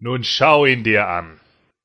[0.00, 1.38] Nun schau ihn dir an.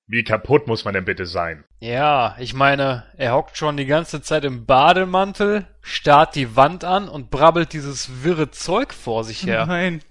[0.08, 1.66] Wie kaputt muss man denn bitte sein?
[1.80, 7.10] Ja, ich meine, er hockt schon die ganze Zeit im Bademantel, starrt die Wand an
[7.10, 9.66] und brabbelt dieses wirre Zeug vor sich her.
[9.66, 10.02] Nein.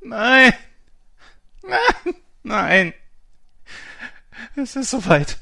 [0.00, 0.52] Nein.
[1.62, 2.14] Nein.
[2.42, 2.94] Nein.
[4.54, 5.38] Es ist soweit.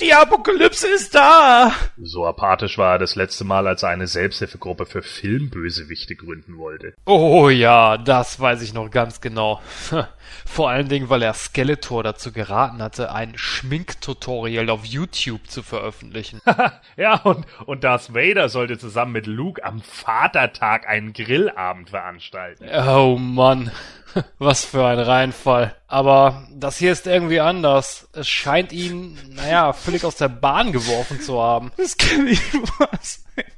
[0.00, 1.72] Die Apokalypse ist da!
[2.00, 6.94] So apathisch war er das letzte Mal, als er eine Selbsthilfegruppe für Filmbösewichte gründen wollte.
[7.04, 9.60] Oh ja, das weiß ich noch ganz genau.
[10.46, 16.40] Vor allen Dingen, weil er Skeletor dazu geraten hatte, ein Schminktutorial auf YouTube zu veröffentlichen.
[16.96, 22.68] ja, und, und Darth Vader sollte zusammen mit Luke am Vatertag einen Grillabend veranstalten.
[22.88, 23.72] Oh Mann.
[24.38, 25.74] Was für ein Reinfall.
[25.86, 28.08] Aber das hier ist irgendwie anders.
[28.12, 31.72] Es scheint ihn, naja, völlig aus der Bahn geworfen zu haben.
[31.76, 33.44] Das kann nicht wahr sein.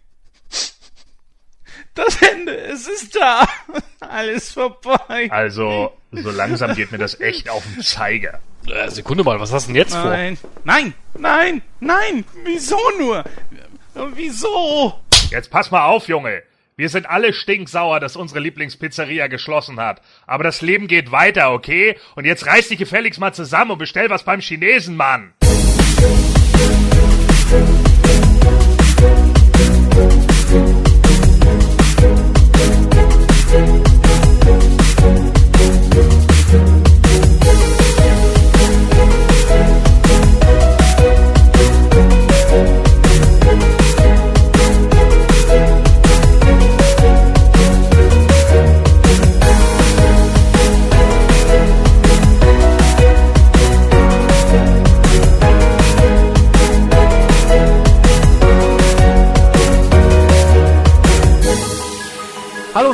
[1.95, 3.45] Das Ende, es ist da.
[4.01, 5.29] Alles vorbei.
[5.31, 8.39] Also, so langsam geht mir das echt auf den Zeiger.
[8.69, 10.51] Äh, Sekunde mal, was hast du denn jetzt nein, vor?
[10.63, 13.25] Nein, nein, nein, wieso nur?
[14.15, 15.01] Wieso?
[15.31, 16.43] Jetzt pass mal auf, Junge.
[16.81, 20.01] Wir sind alle stinksauer, dass unsere Lieblingspizzeria geschlossen hat.
[20.27, 21.99] Aber das Leben geht weiter, okay?
[22.15, 25.35] Und jetzt reiß dich gefälligst mal zusammen und bestell was beim Chinesen, Mann.
[30.53, 30.80] Hallo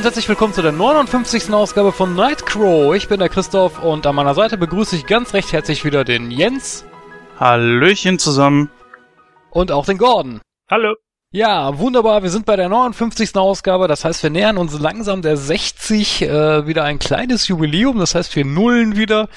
[0.06, 1.52] herzlich willkommen zu der 59.
[1.52, 2.94] Ausgabe von Nightcrow.
[2.94, 6.30] Ich bin der Christoph und an meiner Seite begrüße ich ganz recht herzlich wieder den
[6.30, 6.84] Jens.
[7.40, 8.70] Hallöchen zusammen.
[9.50, 10.40] Und auch den Gordon.
[10.70, 10.94] Hallo.
[11.32, 12.22] Ja, wunderbar.
[12.22, 13.34] Wir sind bei der 59.
[13.34, 13.88] Ausgabe.
[13.88, 16.22] Das heißt, wir nähern uns langsam der 60.
[16.22, 17.98] Äh, wieder ein kleines Jubiläum.
[17.98, 19.28] Das heißt, wir nullen wieder.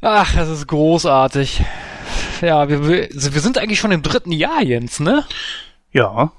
[0.00, 1.62] Ach, das ist großartig.
[2.40, 5.24] Ja, wir, wir sind eigentlich schon im dritten Jahr, Jens, ne?
[5.92, 6.32] Ja.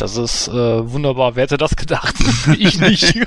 [0.00, 1.36] Das ist äh, wunderbar.
[1.36, 2.14] Wer hätte das gedacht?
[2.58, 3.14] ich nicht.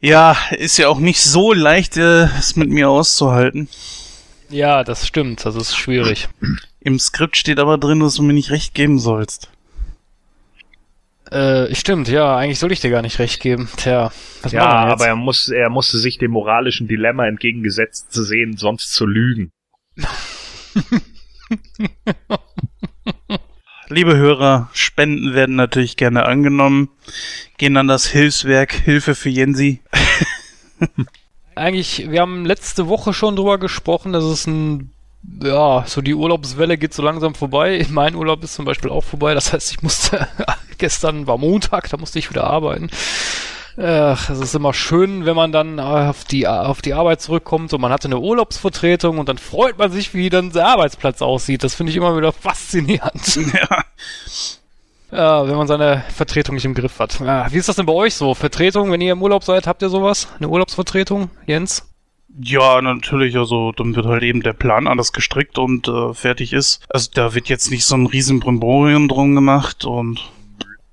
[0.00, 3.68] ja, ist ja auch nicht so leicht, äh, es mit mir auszuhalten.
[4.48, 5.44] Ja, das stimmt.
[5.44, 6.28] Das ist schwierig.
[6.80, 9.50] Im Skript steht aber drin, dass du mir nicht recht geben sollst.
[11.30, 13.68] Äh, stimmt, ja, eigentlich soll ich dir gar nicht recht geben.
[13.76, 18.56] Tja, was ja, aber er, muss, er musste sich dem moralischen Dilemma entgegengesetzt zu sehen,
[18.56, 19.52] sonst zu lügen.
[23.92, 26.90] Liebe Hörer, Spenden werden natürlich gerne angenommen.
[27.58, 29.80] Gehen an das Hilfswerk Hilfe für Jensi.
[31.56, 34.92] Eigentlich, wir haben letzte Woche schon drüber gesprochen, dass es ein,
[35.42, 37.84] ja, so die Urlaubswelle geht so langsam vorbei.
[37.90, 39.34] Mein Urlaub ist zum Beispiel auch vorbei.
[39.34, 40.28] Das heißt, ich musste,
[40.78, 42.90] gestern war Montag, da musste ich wieder arbeiten.
[43.76, 47.80] Ach, es ist immer schön, wenn man dann auf die, auf die Arbeit zurückkommt und
[47.80, 51.64] man hatte eine Urlaubsvertretung und dann freut man sich, wie dann der Arbeitsplatz aussieht.
[51.64, 53.38] Das finde ich immer wieder faszinierend.
[53.52, 53.84] Ja.
[55.12, 57.18] Ja, wenn man seine Vertretung nicht im Griff hat.
[57.18, 58.34] Ja, wie ist das denn bei euch so?
[58.34, 60.28] Vertretung, wenn ihr im Urlaub seid, habt ihr sowas?
[60.38, 61.90] Eine Urlaubsvertretung, Jens?
[62.38, 63.36] Ja, natürlich.
[63.36, 66.84] Also dann wird halt eben der Plan alles gestrickt und äh, fertig ist.
[66.88, 70.20] Also da wird jetzt nicht so ein riesen Brimborium drum gemacht und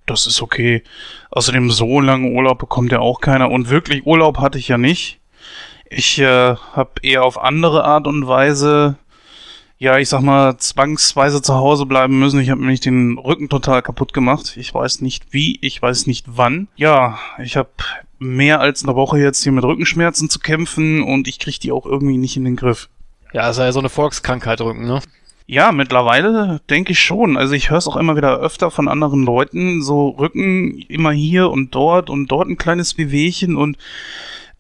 [0.08, 0.84] das ist okay.
[1.32, 3.52] Außerdem so lange Urlaub bekommt ja auch keiner.
[3.52, 5.20] Und wirklich Urlaub hatte ich ja nicht.
[5.90, 8.98] Ich äh, habe eher auf andere Art und Weise,
[9.78, 12.40] ja, ich sag mal, zwangsweise zu Hause bleiben müssen.
[12.40, 14.58] Ich habe nämlich den Rücken total kaputt gemacht.
[14.58, 16.68] Ich weiß nicht wie, ich weiß nicht wann.
[16.76, 17.70] Ja, ich habe
[18.20, 21.86] mehr als eine Woche jetzt hier mit Rückenschmerzen zu kämpfen und ich kriege die auch
[21.86, 22.90] irgendwie nicht in den Griff.
[23.34, 25.02] Ja, ist ja so eine Volkskrankheit Rücken, ne?
[25.50, 27.38] Ja, mittlerweile denke ich schon.
[27.38, 31.50] Also ich höre es auch immer wieder öfter von anderen Leuten, so Rücken immer hier
[31.50, 33.78] und dort und dort ein kleines Wehwehchen und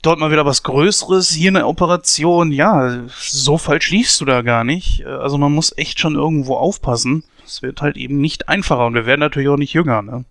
[0.01, 2.53] dort mal wieder was Größeres, hier eine Operation.
[2.53, 5.05] Ja, so falsch liefst du da gar nicht.
[5.05, 7.25] Also man muss echt schon irgendwo aufpassen.
[7.45, 10.01] Es wird halt eben nicht einfacher und wir werden natürlich auch nicht jünger.
[10.01, 10.23] Ne?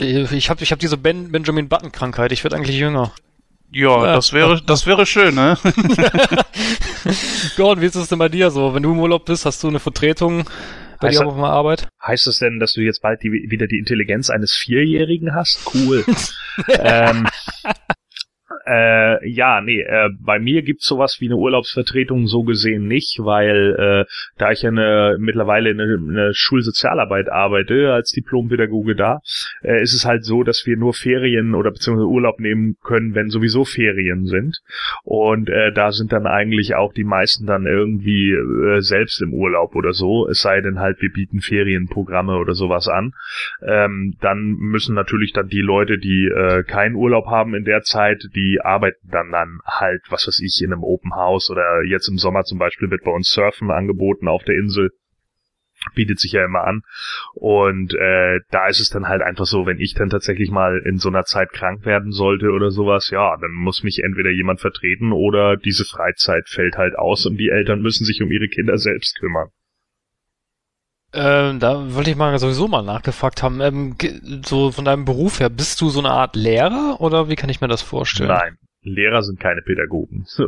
[0.00, 2.32] Ich habe ich hab diese ben Benjamin Button Krankheit.
[2.32, 3.12] Ich werde eigentlich jünger.
[3.72, 5.56] Ja, ja, das wäre, das wäre schön, ne?
[7.56, 8.74] Gordon, wie ist es denn bei dir so?
[8.74, 10.44] Wenn du im Urlaub bist, hast du eine Vertretung
[11.00, 11.88] bei heißt dir auf der Arbeit?
[12.04, 15.60] Heißt das denn, dass du jetzt bald die, wieder die Intelligenz eines Vierjährigen hast?
[15.72, 16.04] Cool.
[16.68, 17.28] ähm,
[18.66, 24.06] Äh, ja, nee, äh, bei mir gibt's sowas wie eine Urlaubsvertretung so gesehen nicht, weil
[24.06, 29.20] äh, da ich ja eine, mittlerweile eine, eine Schulsozialarbeit arbeite als Diplompädagoge da,
[29.62, 33.30] äh, ist es halt so, dass wir nur Ferien oder beziehungsweise Urlaub nehmen können, wenn
[33.30, 34.58] sowieso Ferien sind.
[35.04, 39.74] Und äh, da sind dann eigentlich auch die meisten dann irgendwie äh, selbst im Urlaub
[39.74, 43.12] oder so, es sei denn halt, wir bieten Ferienprogramme oder sowas an.
[43.66, 48.22] Ähm, dann müssen natürlich dann die Leute, die äh, keinen Urlaub haben in der Zeit,
[48.34, 52.18] die arbeiten dann dann halt, was weiß ich, in einem Open House oder jetzt im
[52.18, 54.90] Sommer zum Beispiel wird bei uns Surfen angeboten auf der Insel
[55.94, 56.82] bietet sich ja immer an.
[57.34, 60.98] Und äh, da ist es dann halt einfach so, wenn ich dann tatsächlich mal in
[60.98, 65.12] so einer Zeit krank werden sollte oder sowas, ja, dann muss mich entweder jemand vertreten
[65.12, 69.18] oder diese Freizeit fällt halt aus und die Eltern müssen sich um ihre Kinder selbst
[69.18, 69.48] kümmern.
[71.12, 73.60] Ähm, da wollte ich mal sowieso mal nachgefragt haben.
[73.60, 73.96] Ähm,
[74.46, 77.60] so von deinem Beruf her, bist du so eine Art Lehrer oder wie kann ich
[77.60, 78.28] mir das vorstellen?
[78.28, 80.24] Nein, Lehrer sind keine Pädagogen.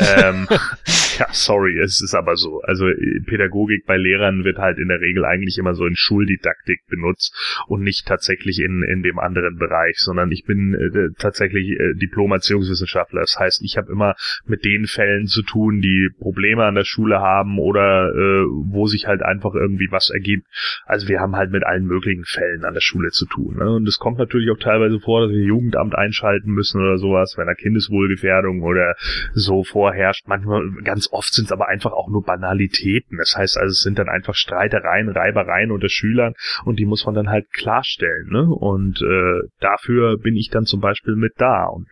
[0.00, 0.46] ähm,
[1.18, 2.60] ja, sorry, es ist aber so.
[2.62, 6.82] Also äh, Pädagogik bei Lehrern wird halt in der Regel eigentlich immer so in Schuldidaktik
[6.88, 7.34] benutzt
[7.68, 13.20] und nicht tatsächlich in, in dem anderen Bereich, sondern ich bin äh, tatsächlich äh, Diplom-Erziehungswissenschaftler.
[13.22, 14.14] Das heißt, ich habe immer
[14.44, 19.06] mit den Fällen zu tun, die Probleme an der Schule haben oder äh, wo sich
[19.06, 20.46] halt einfach irgendwie was ergibt.
[20.84, 23.56] Also wir haben halt mit allen möglichen Fällen an der Schule zu tun.
[23.56, 23.70] Ne?
[23.76, 27.46] Und es kommt natürlich auch teilweise vor, dass wir Jugendamt einschalten müssen oder sowas, wenn
[27.46, 28.94] da Kindeswohlgefährdung oder
[29.32, 30.26] so vorherrscht.
[30.26, 33.18] Manchmal, ganz oft sind es aber einfach auch nur Banalitäten.
[33.18, 37.14] Das heißt also, es sind dann einfach Streitereien, Reibereien unter Schülern und die muss man
[37.14, 38.28] dann halt klarstellen.
[38.30, 38.48] Ne?
[38.48, 41.88] Und äh, dafür bin ich dann zum Beispiel mit da und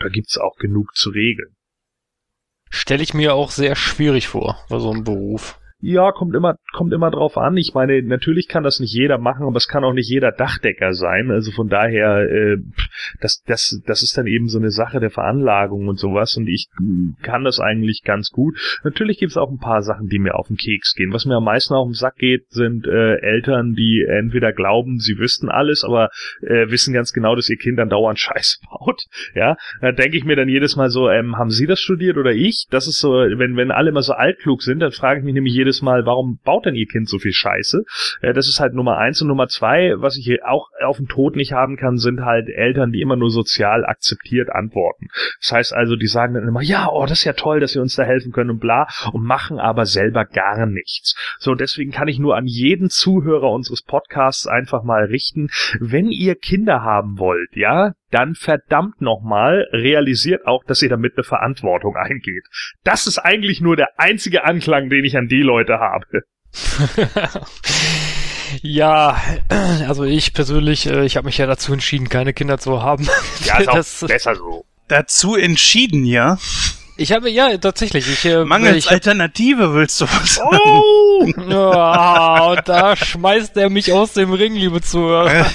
[0.00, 1.54] da gibt's auch genug zu regeln.
[2.70, 5.58] Stelle ich mir auch sehr schwierig vor, bei so einem Beruf.
[5.84, 7.56] Ja, kommt immer, kommt immer drauf an.
[7.56, 10.92] Ich meine, natürlich kann das nicht jeder machen, aber es kann auch nicht jeder Dachdecker
[10.92, 11.32] sein.
[11.32, 12.58] Also von daher, äh,
[13.20, 16.36] das, das, das ist dann eben so eine Sache der Veranlagung und sowas.
[16.36, 16.68] Und ich
[17.22, 18.56] kann das eigentlich ganz gut.
[18.84, 21.12] Natürlich gibt es auch ein paar Sachen, die mir auf den Keks gehen.
[21.12, 25.18] Was mir am meisten auf den Sack geht, sind äh, Eltern, die entweder glauben, sie
[25.18, 26.10] wüssten alles, aber
[26.42, 29.02] äh, wissen ganz genau, dass ihr Kind dann dauernd Scheiß baut.
[29.34, 32.30] Ja, da denke ich mir dann jedes Mal so, ähm, haben Sie das studiert oder
[32.30, 32.66] ich?
[32.70, 35.54] Das ist so, wenn, wenn alle immer so altklug sind, dann frage ich mich nämlich
[35.54, 37.84] jedes jedes Mal, warum baut denn ihr Kind so viel Scheiße?
[38.20, 39.22] Das ist halt Nummer eins.
[39.22, 42.92] Und Nummer zwei, was ich auch auf den Tod nicht haben kann, sind halt Eltern,
[42.92, 45.08] die immer nur sozial akzeptiert antworten.
[45.40, 47.82] Das heißt also, die sagen dann immer, ja, oh, das ist ja toll, dass wir
[47.82, 51.16] uns da helfen können und bla, und machen aber selber gar nichts.
[51.38, 55.48] So, deswegen kann ich nur an jeden Zuhörer unseres Podcasts einfach mal richten,
[55.80, 61.24] wenn ihr Kinder haben wollt, ja, dann verdammt nochmal realisiert auch, dass ihr damit eine
[61.24, 62.44] Verantwortung eingeht.
[62.84, 66.22] Das ist eigentlich nur der einzige Anklang, den ich an die Leute habe.
[68.60, 69.18] Ja,
[69.88, 73.08] also ich persönlich, äh, ich habe mich ja dazu entschieden, keine Kinder zu haben.
[73.44, 74.66] Ja, ist auch das, besser so.
[74.88, 76.38] Dazu entschieden, ja?
[77.02, 78.08] Ich habe, ja, tatsächlich.
[78.08, 80.56] Ich, äh, Mangels ich Alternative willst du was sagen?
[80.62, 81.26] Oh!
[81.48, 85.46] ja, und da schmeißt er mich aus dem Ring, liebe Zuhörer.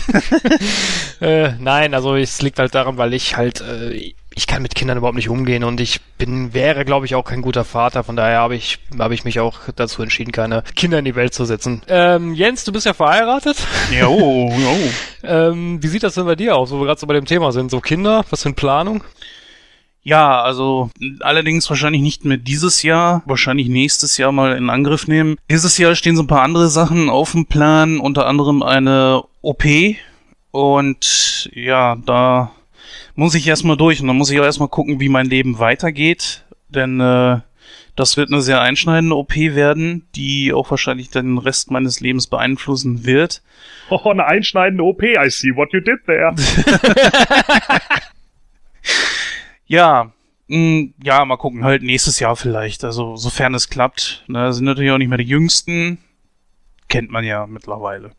[1.22, 4.98] äh, nein, also es liegt halt daran, weil ich halt, äh, ich kann mit Kindern
[4.98, 8.04] überhaupt nicht umgehen und ich bin, wäre, glaube ich, auch kein guter Vater.
[8.04, 11.34] Von daher habe ich, habe ich mich auch dazu entschieden, keine Kinder in die Welt
[11.34, 11.82] zu setzen.
[11.88, 13.56] Ähm, Jens, du bist ja verheiratet.
[13.90, 14.78] Jo, jo.
[15.24, 17.54] ähm, wie sieht das denn bei dir aus, wo wir gerade so bei dem Thema
[17.54, 17.72] sind?
[17.72, 19.02] So Kinder, was für eine Planung?
[20.08, 20.90] Ja, also
[21.20, 25.36] allerdings wahrscheinlich nicht mehr dieses Jahr, wahrscheinlich nächstes Jahr mal in Angriff nehmen.
[25.52, 29.66] Dieses Jahr stehen so ein paar andere Sachen auf dem Plan, unter anderem eine OP.
[30.52, 32.52] Und ja, da
[33.16, 36.46] muss ich erstmal durch und dann muss ich auch erstmal gucken, wie mein Leben weitergeht.
[36.70, 37.42] Denn äh,
[37.98, 43.06] das wird eine sehr einschneidende OP werden, die auch wahrscheinlich den Rest meines Lebens beeinflussen
[43.06, 43.42] wird.
[43.90, 46.34] Oh, eine einschneidende OP, I see what you did there.
[49.68, 50.12] Ja,
[50.48, 52.84] mh, mm, ja, mal gucken, halt nächstes Jahr vielleicht.
[52.84, 54.24] Also, sofern es klappt.
[54.28, 56.00] Ne, sind natürlich auch nicht mehr die Jüngsten.
[56.88, 58.12] Kennt man ja mittlerweile.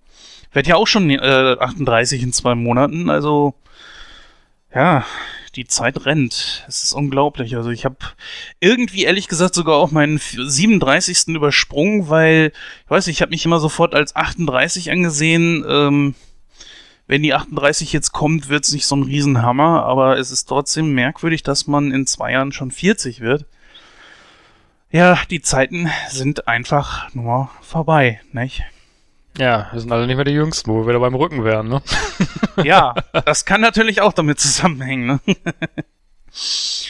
[0.52, 3.55] Werd ja auch schon äh, 38 in zwei Monaten, also
[4.75, 5.05] ja,
[5.57, 6.64] die Zeit rennt.
[6.69, 7.57] Es ist unglaublich.
[7.57, 7.97] Also ich habe
[8.61, 11.28] irgendwie ehrlich gesagt sogar auch meinen 37.
[11.28, 12.52] übersprungen, weil
[12.85, 15.64] ich weiß, ich habe mich immer sofort als 38 angesehen.
[15.69, 16.14] Ähm,
[17.09, 20.93] wenn die 38 jetzt kommt, wird es nicht so ein Riesenhammer, aber es ist trotzdem
[20.93, 23.47] merkwürdig, dass man in zwei Jahren schon 40 wird.
[24.91, 28.62] Ja, die Zeiten sind einfach nur vorbei, nicht?
[29.38, 31.83] Ja, wir sind alle nicht mehr die Jüngsten, wo wir wieder beim Rücken wären, ne?
[32.62, 35.21] ja, das kann natürlich auch damit zusammenhängen, ne?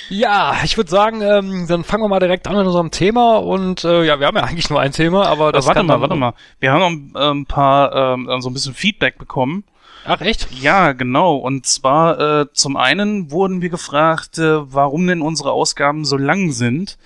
[0.08, 3.84] Ja, ich würde sagen, ähm, dann fangen wir mal direkt an mit unserem Thema und
[3.84, 6.16] äh, ja, wir haben ja eigentlich nur ein Thema, aber das aber warte mal, warte
[6.16, 6.34] mal.
[6.58, 9.64] Wir haben noch ein, äh, ein paar ähm, so ein bisschen Feedback bekommen
[10.10, 10.48] Ach echt?
[10.62, 11.36] Ja, genau.
[11.36, 16.50] Und zwar äh, zum einen wurden wir gefragt, äh, warum denn unsere Ausgaben so lang
[16.50, 16.96] sind.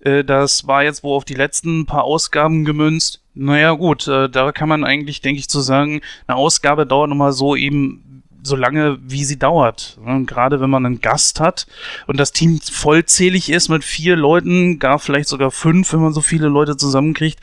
[0.00, 3.20] Äh, das war jetzt wo auf die letzten paar Ausgaben gemünzt.
[3.34, 7.32] Naja gut, äh, da kann man eigentlich, denke ich, zu sagen, eine Ausgabe dauert nochmal
[7.32, 8.02] so eben
[8.48, 9.98] so lange, wie sie dauert.
[10.04, 11.66] Und gerade wenn man einen Gast hat
[12.06, 16.20] und das Team vollzählig ist mit vier Leuten, gar vielleicht sogar fünf, wenn man so
[16.20, 17.38] viele Leute zusammenkriegt,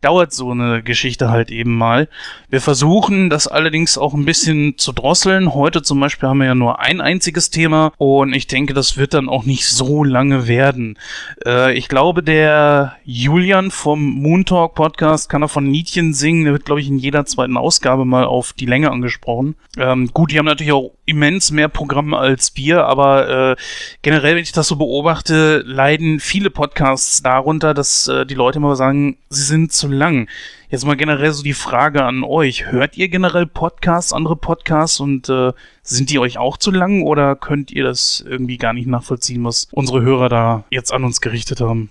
[0.00, 2.08] dauert so eine Geschichte halt eben mal.
[2.48, 5.54] Wir versuchen das allerdings auch ein bisschen zu drosseln.
[5.54, 9.14] Heute zum Beispiel haben wir ja nur ein einziges Thema und ich denke, das wird
[9.14, 10.98] dann auch nicht so lange werden.
[11.44, 16.44] Äh, ich glaube, der Julian vom Moon Talk Podcast kann er von Niedchen singen.
[16.44, 19.56] Der wird, glaube ich, in jeder zweiten Ausgabe mal auf die Länge angesprochen.
[19.76, 23.56] Ähm, gut, die haben natürlich auch immens mehr Programme als wir, aber äh,
[24.02, 28.76] generell, wenn ich das so beobachte, leiden viele Podcasts darunter, dass äh, die Leute immer
[28.76, 30.28] sagen, sie sind zu lang.
[30.70, 32.66] Jetzt mal generell so die Frage an euch.
[32.66, 35.52] Hört ihr generell Podcasts, andere Podcasts und äh,
[35.82, 39.68] sind die euch auch zu lang oder könnt ihr das irgendwie gar nicht nachvollziehen, was
[39.72, 41.90] unsere Hörer da jetzt an uns gerichtet haben?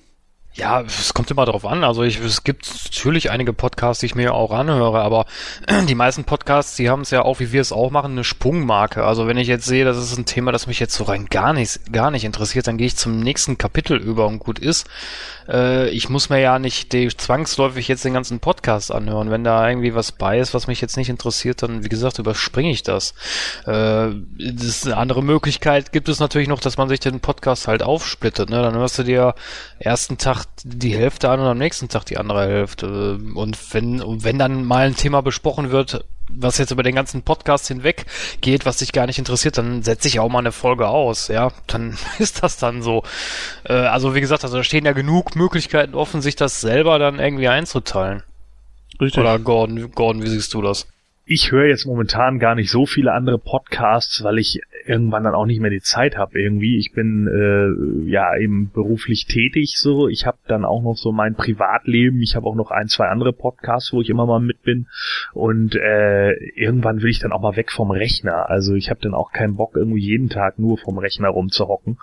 [0.58, 1.84] Ja, es kommt immer darauf an.
[1.84, 5.28] Also ich, es gibt natürlich einige Podcasts, die ich mir auch anhöre, aber
[5.88, 9.04] die meisten Podcasts, die haben es ja auch, wie wir es auch machen, eine Sprungmarke.
[9.04, 11.54] Also wenn ich jetzt sehe, das ist ein Thema, das mich jetzt so rein gar
[11.54, 14.88] nicht, gar nicht interessiert, dann gehe ich zum nächsten Kapitel über und gut ist.
[15.48, 19.30] Äh, ich muss mir ja nicht die, zwangsläufig jetzt den ganzen Podcast anhören.
[19.30, 22.72] Wenn da irgendwie was bei ist, was mich jetzt nicht interessiert, dann, wie gesagt, überspringe
[22.72, 23.14] ich das.
[23.68, 24.10] Äh,
[24.40, 27.84] das ist eine andere Möglichkeit gibt es natürlich noch, dass man sich den Podcast halt
[27.84, 28.50] aufsplittet.
[28.50, 28.62] Ne?
[28.62, 29.36] Dann hörst du dir
[29.80, 33.20] ersten Tag die Hälfte an und am nächsten Tag die andere Hälfte.
[33.36, 37.68] Und wenn, wenn dann mal ein Thema besprochen wird, was jetzt über den ganzen Podcast
[37.68, 38.06] hinweg
[38.42, 41.52] geht, was dich gar nicht interessiert, dann setze ich auch mal eine Folge aus, ja,
[41.68, 43.04] dann ist das dann so.
[43.64, 47.20] Äh, also wie gesagt, also da stehen ja genug Möglichkeiten offen, sich das selber dann
[47.20, 48.24] irgendwie einzuteilen.
[49.00, 49.20] Richtig.
[49.20, 50.88] Oder Gordon, Gordon, wie siehst du das?
[51.30, 55.46] Ich höre jetzt momentan gar nicht so viele andere Podcasts, weil ich irgendwann dann auch
[55.46, 56.78] nicht mehr die Zeit habe irgendwie.
[56.78, 60.08] Ich bin äh, ja eben beruflich tätig so.
[60.08, 62.22] Ich habe dann auch noch so mein Privatleben.
[62.22, 64.88] Ich habe auch noch ein, zwei andere Podcasts, wo ich immer mal mit bin.
[65.34, 68.50] Und äh, irgendwann will ich dann auch mal weg vom Rechner.
[68.50, 71.98] Also ich habe dann auch keinen Bock, irgendwie jeden Tag nur vom Rechner rumzuhocken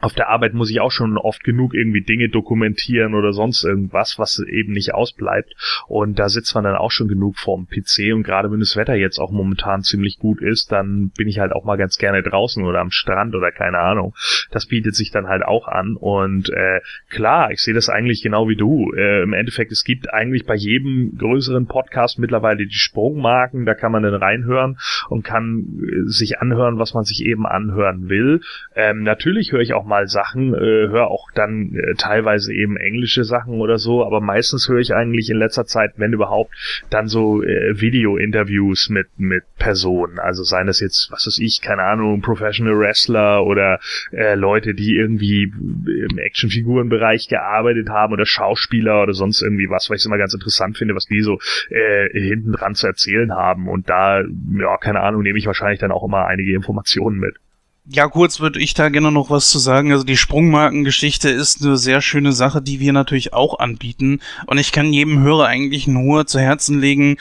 [0.00, 4.18] auf der Arbeit muss ich auch schon oft genug irgendwie Dinge dokumentieren oder sonst irgendwas,
[4.18, 5.54] was eben nicht ausbleibt.
[5.88, 8.12] Und da sitzt man dann auch schon genug vorm PC.
[8.12, 11.52] Und gerade wenn das Wetter jetzt auch momentan ziemlich gut ist, dann bin ich halt
[11.52, 14.14] auch mal ganz gerne draußen oder am Strand oder keine Ahnung.
[14.50, 15.96] Das bietet sich dann halt auch an.
[15.96, 18.92] Und äh, klar, ich sehe das eigentlich genau wie du.
[18.92, 23.64] Äh, Im Endeffekt, es gibt eigentlich bei jedem größeren Podcast mittlerweile die Sprungmarken.
[23.64, 28.10] Da kann man dann reinhören und kann äh, sich anhören, was man sich eben anhören
[28.10, 28.42] will.
[28.74, 33.24] Ähm, natürlich höre ich auch mal Sachen, äh, höre auch dann äh, teilweise eben englische
[33.24, 36.52] Sachen oder so, aber meistens höre ich eigentlich in letzter Zeit, wenn überhaupt,
[36.90, 40.18] dann so äh, Video-Interviews mit, mit Personen.
[40.18, 43.80] Also seien das jetzt, was weiß ich, keine Ahnung, Professional Wrestler oder
[44.12, 50.00] äh, Leute, die irgendwie im Actionfigurenbereich gearbeitet haben oder Schauspieler oder sonst irgendwie was, was
[50.00, 51.38] ich immer ganz interessant finde, was die so
[51.70, 53.68] äh, hinten dran zu erzählen haben.
[53.68, 57.36] Und da, ja, keine Ahnung, nehme ich wahrscheinlich dann auch immer einige Informationen mit.
[57.88, 59.92] Ja, kurz würde ich da gerne noch was zu sagen.
[59.92, 64.20] Also die Sprungmarkengeschichte ist eine sehr schöne Sache, die wir natürlich auch anbieten.
[64.46, 67.16] Und ich kann jedem Hörer eigentlich nur zu Herzen legen,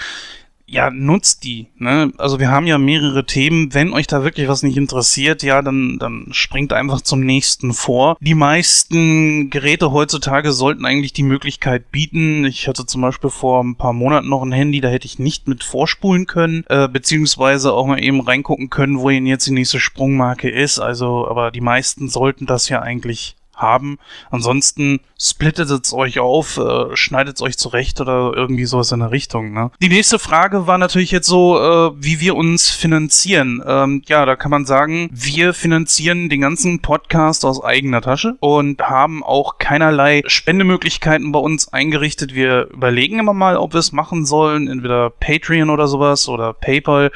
[0.68, 1.68] ja, nutzt die.
[1.78, 2.12] Ne?
[2.18, 3.74] Also wir haben ja mehrere Themen.
[3.74, 8.18] Wenn euch da wirklich was nicht interessiert, ja, dann, dann springt einfach zum nächsten vor.
[8.20, 12.46] Die meisten Geräte heutzutage sollten eigentlich die Möglichkeit bieten.
[12.46, 15.48] Ich hatte zum Beispiel vor ein paar Monaten noch ein Handy, da hätte ich nicht
[15.48, 19.80] mit vorspulen können, äh, beziehungsweise auch mal eben reingucken können, wo denn jetzt die nächste
[19.80, 20.80] Sprungmarke ist.
[20.80, 23.98] Also, aber die meisten sollten das ja eigentlich haben.
[24.32, 29.12] Ansonsten splittet es euch auf, äh, schneidet es euch zurecht oder irgendwie sowas in der
[29.12, 29.54] Richtung.
[29.54, 29.72] Ne?
[29.82, 33.64] Die nächste Frage war natürlich jetzt so, äh, wie wir uns finanzieren.
[33.66, 38.82] Ähm, ja, da kann man sagen, wir finanzieren den ganzen Podcast aus eigener Tasche und
[38.82, 42.36] haben auch keinerlei Spendemöglichkeiten bei uns eingerichtet.
[42.36, 47.12] Wir überlegen immer mal, ob wir es machen sollen, entweder Patreon oder sowas oder PayPal.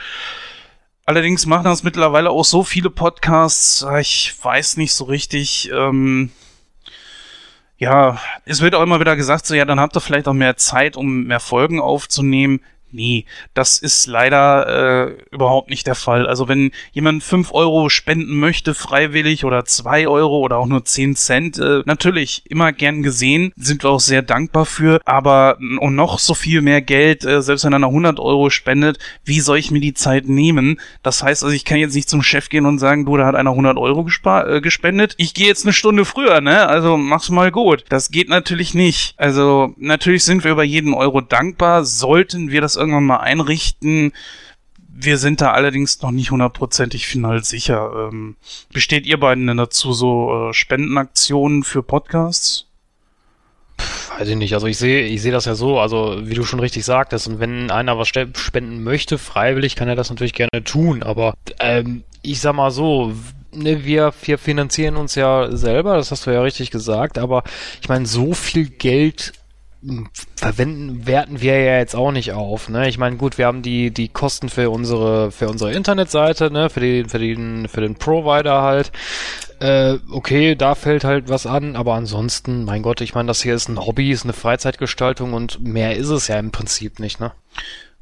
[1.10, 5.72] Allerdings machen das mittlerweile auch so viele Podcasts, ah, ich weiß nicht so richtig.
[5.74, 6.30] Ähm,
[7.80, 10.56] ja, es wird auch immer wieder gesagt, so ja, dann habt ihr vielleicht auch mehr
[10.58, 12.62] Zeit, um mehr Folgen aufzunehmen.
[12.92, 16.28] Nee, das ist leider äh, überhaupt nicht der Fall.
[16.28, 21.16] Also wenn jemand fünf Euro spenden möchte, freiwillig oder zwei Euro oder auch nur zehn
[21.16, 25.02] Cent, äh, natürlich immer gern gesehen, sind wir auch sehr dankbar für.
[25.06, 29.40] Aber und noch so viel mehr Geld, äh, selbst wenn einer 100 Euro spendet, wie
[29.40, 30.80] soll ich mir die Zeit nehmen?
[31.04, 33.36] Das heißt also, ich kann jetzt nicht zum Chef gehen und sagen, du, da hat
[33.36, 35.14] einer 100 Euro äh, gespendet.
[35.18, 36.68] Ich gehe jetzt eine Stunde früher, ne?
[36.68, 37.86] Also mach's mal gut.
[37.90, 39.14] Das geht natürlich nicht.
[39.18, 41.86] Also natürlich sind wir über jeden Euro dankbar.
[41.86, 44.14] Sollten wir das irgendwann mal einrichten,
[44.92, 48.10] wir sind da allerdings noch nicht hundertprozentig final sicher.
[48.12, 48.36] Ähm,
[48.74, 52.66] besteht ihr beiden denn dazu so äh, Spendenaktionen für Podcasts?
[54.18, 54.54] Weiß ich nicht.
[54.54, 57.40] Also ich sehe, ich sehe das ja so, also wie du schon richtig sagtest, und
[57.40, 61.04] wenn einer was spenden möchte, freiwillig, kann er das natürlich gerne tun.
[61.04, 63.14] Aber ähm, ich sag mal so,
[63.54, 67.44] ne, wir, wir finanzieren uns ja selber, das hast du ja richtig gesagt, aber
[67.82, 69.34] ich meine, so viel Geld
[70.36, 72.70] verwenden, werten wir ja jetzt auch nicht auf.
[72.70, 72.90] Ne?
[72.90, 76.82] Ich meine, gut, wir haben die, die Kosten für unsere, für unsere Internetseite, ne, für
[76.82, 78.92] den, für den, für den Provider halt.
[79.60, 83.56] Äh, okay, da fällt halt was an, aber ansonsten, mein Gott, ich meine, das hier
[83.56, 87.32] ist ein Hobby, ist eine Freizeitgestaltung und mehr ist es ja im Prinzip nicht, ne?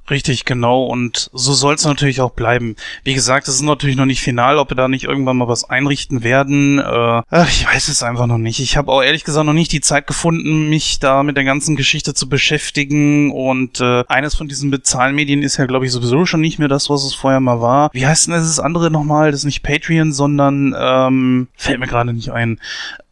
[0.10, 0.86] Richtig, genau.
[0.86, 2.76] Und so soll es natürlich auch bleiben.
[3.04, 5.70] Wie gesagt, es ist natürlich noch nicht final, ob wir da nicht irgendwann mal was
[5.70, 6.80] einrichten werden.
[6.80, 8.60] Äh, ich weiß es einfach noch nicht.
[8.60, 11.76] Ich habe auch ehrlich gesagt noch nicht die Zeit gefunden, mich da mit der ganzen
[11.76, 13.32] Geschichte zu beschäftigen.
[13.32, 16.90] Und äh, eines von diesen Bezahlmedien ist ja, glaube ich, sowieso schon nicht mehr das,
[16.90, 17.90] was es vorher mal war.
[17.92, 19.32] Wie heißt denn das andere nochmal?
[19.32, 22.60] Das ist nicht Patreon, sondern ähm, fällt mir gerade nicht ein.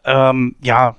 [0.06, 0.96] Ähm, ja,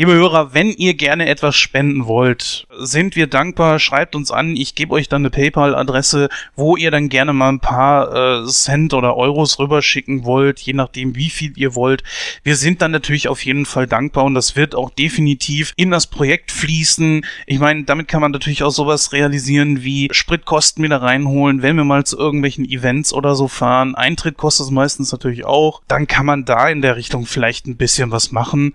[0.00, 3.78] Liebe Hörer, wenn ihr gerne etwas spenden wollt, sind wir dankbar.
[3.78, 4.56] Schreibt uns an.
[4.56, 8.94] Ich gebe euch dann eine PayPal-Adresse, wo ihr dann gerne mal ein paar äh, Cent
[8.94, 12.02] oder Euros rüberschicken wollt, je nachdem, wie viel ihr wollt.
[12.42, 16.06] Wir sind dann natürlich auf jeden Fall dankbar und das wird auch definitiv in das
[16.06, 17.26] Projekt fließen.
[17.44, 21.84] Ich meine, damit kann man natürlich auch sowas realisieren wie Spritkosten wieder reinholen, wenn wir
[21.84, 23.94] mal zu irgendwelchen Events oder so fahren.
[23.96, 25.82] Eintritt kostet es meistens natürlich auch.
[25.88, 28.72] Dann kann man da in der Richtung vielleicht ein bisschen was machen.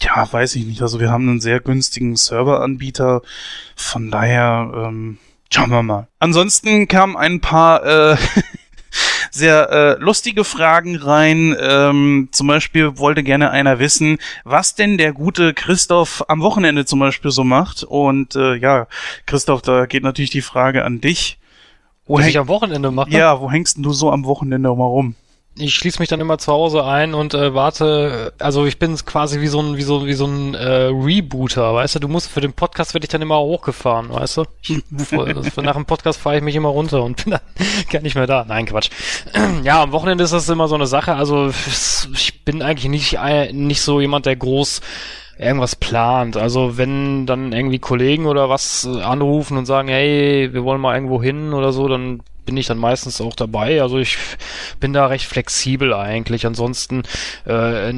[0.00, 0.82] Ja, weiß ich nicht.
[0.82, 3.22] Also wir haben einen sehr günstigen Serveranbieter.
[3.76, 5.18] Von daher, ähm,
[5.52, 6.08] schauen wir mal.
[6.18, 8.16] Ansonsten kamen ein paar äh,
[9.30, 11.56] sehr äh, lustige Fragen rein.
[11.60, 16.98] Ähm, zum Beispiel wollte gerne einer wissen, was denn der gute Christoph am Wochenende zum
[16.98, 17.82] Beispiel so macht.
[17.82, 18.86] Und äh, ja,
[19.26, 21.38] Christoph, da geht natürlich die Frage an dich.
[22.06, 23.10] Wo Was ich am Wochenende mache?
[23.10, 25.14] Ja, wo hängst denn du so am Wochenende mal rum?
[25.56, 29.40] Ich schließe mich dann immer zu Hause ein und äh, warte, also ich bin quasi
[29.40, 32.40] wie so ein, wie so, wie so ein äh, Rebooter, weißt du, du musst für
[32.40, 34.44] den Podcast werde ich dann immer hochgefahren, weißt du?
[34.62, 34.82] Ich,
[35.56, 37.40] nach dem Podcast fahre ich mich immer runter und bin dann
[37.90, 38.44] gar nicht mehr da.
[38.46, 38.90] Nein, Quatsch.
[39.62, 41.50] ja, am Wochenende ist das immer so eine Sache, also
[42.12, 43.18] ich bin eigentlich nicht,
[43.52, 44.80] nicht so jemand, der groß
[45.38, 46.36] irgendwas plant.
[46.36, 51.22] Also wenn dann irgendwie Kollegen oder was anrufen und sagen, hey, wir wollen mal irgendwo
[51.22, 53.82] hin oder so, dann bin ich dann meistens auch dabei.
[53.82, 54.18] Also ich
[54.80, 56.46] bin da recht flexibel eigentlich.
[56.46, 57.02] Ansonsten,
[57.46, 57.92] äh,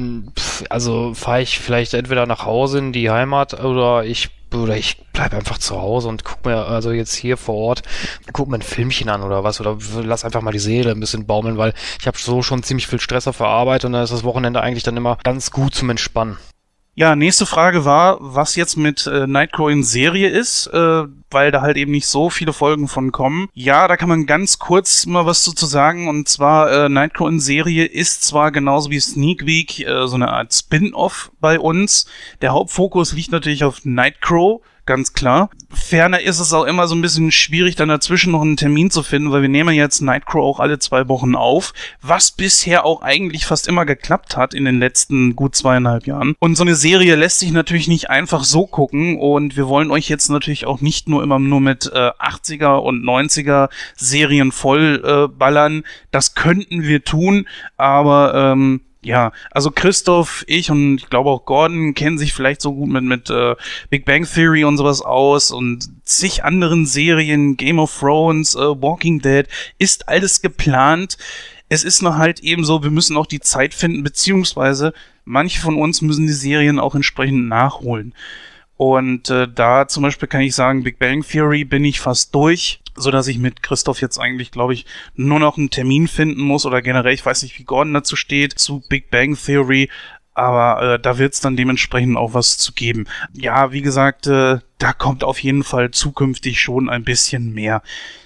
[0.69, 5.33] also fahre ich vielleicht entweder nach Hause in die Heimat oder ich oder ich bleib
[5.33, 7.83] einfach zu Hause und guck mir also jetzt hier vor Ort
[8.31, 11.25] guck mir ein Filmchen an oder was oder lass einfach mal die Seele ein bisschen
[11.25, 14.13] baumeln, weil ich habe so schon ziemlich viel Stress auf der Arbeit und da ist
[14.13, 16.37] das Wochenende eigentlich dann immer ganz gut zum Entspannen.
[16.99, 21.61] Ja, nächste Frage war, was jetzt mit äh, Nightcrow in Serie ist, äh, weil da
[21.61, 23.49] halt eben nicht so viele Folgen von kommen.
[23.53, 26.07] Ja, da kann man ganz kurz mal was zu sagen.
[26.07, 30.29] Und zwar, äh, Nightcrow in Serie ist zwar genauso wie Sneak Week äh, so eine
[30.29, 32.07] Art Spin-off bei uns.
[32.41, 35.51] Der Hauptfokus liegt natürlich auf Nightcrow ganz klar.
[35.69, 39.03] Ferner ist es auch immer so ein bisschen schwierig, dann dazwischen noch einen Termin zu
[39.03, 43.45] finden, weil wir nehmen jetzt Nightcrow auch alle zwei Wochen auf, was bisher auch eigentlich
[43.45, 46.35] fast immer geklappt hat in den letzten gut zweieinhalb Jahren.
[46.39, 50.09] Und so eine Serie lässt sich natürlich nicht einfach so gucken und wir wollen euch
[50.09, 55.27] jetzt natürlich auch nicht nur immer nur mit äh, 80er und 90er Serien voll äh,
[55.27, 55.83] ballern.
[56.11, 61.93] Das könnten wir tun, aber ähm, ja, also Christoph, ich und ich glaube auch Gordon
[61.93, 63.55] kennen sich vielleicht so gut mit, mit äh,
[63.89, 69.19] Big Bang Theory und sowas aus und zig anderen Serien, Game of Thrones, äh, Walking
[69.19, 69.47] Dead,
[69.79, 71.17] ist alles geplant.
[71.69, 74.93] Es ist nur halt eben so, wir müssen auch die Zeit finden, beziehungsweise
[75.23, 78.13] manche von uns müssen die Serien auch entsprechend nachholen.
[78.77, 82.79] Und äh, da zum Beispiel kann ich sagen, Big Bang Theory bin ich fast durch
[82.97, 84.85] so dass ich mit Christoph jetzt eigentlich, glaube ich,
[85.15, 88.57] nur noch einen Termin finden muss oder generell, ich weiß nicht, wie Gordon dazu steht,
[88.59, 89.89] zu Big Bang Theory,
[90.33, 93.05] aber äh, da wird es dann dementsprechend auch was zu geben.
[93.33, 97.81] Ja, wie gesagt, äh, da kommt auf jeden Fall zukünftig schon ein bisschen mehr.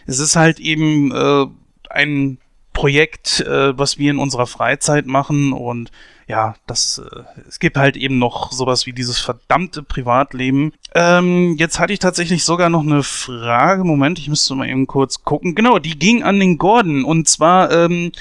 [0.05, 1.45] Es ist halt eben äh,
[1.89, 2.37] ein
[2.73, 5.91] Projekt, äh, was wir in unserer Freizeit machen und
[6.31, 10.71] ja, das, äh, es gibt halt eben noch sowas wie dieses verdammte Privatleben.
[10.95, 13.83] Ähm, jetzt hatte ich tatsächlich sogar noch eine Frage.
[13.83, 15.55] Moment, ich müsste mal eben kurz gucken.
[15.55, 17.03] Genau, die ging an den Gordon.
[17.03, 18.13] Und zwar, ähm,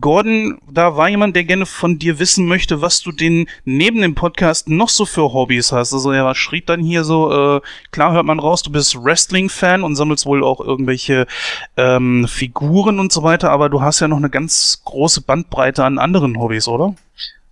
[0.00, 4.14] Gordon, da war jemand, der gerne von dir wissen möchte, was du denn neben dem
[4.14, 5.92] Podcast noch so für Hobbys hast.
[5.92, 9.96] Also er schrieb dann hier so, äh, klar hört man raus, du bist Wrestling-Fan und
[9.96, 11.26] sammelst wohl auch irgendwelche
[11.76, 15.98] ähm, Figuren und so weiter, aber du hast ja noch eine ganz große Bandbreite an
[15.98, 16.94] anderen Hobbys, oder?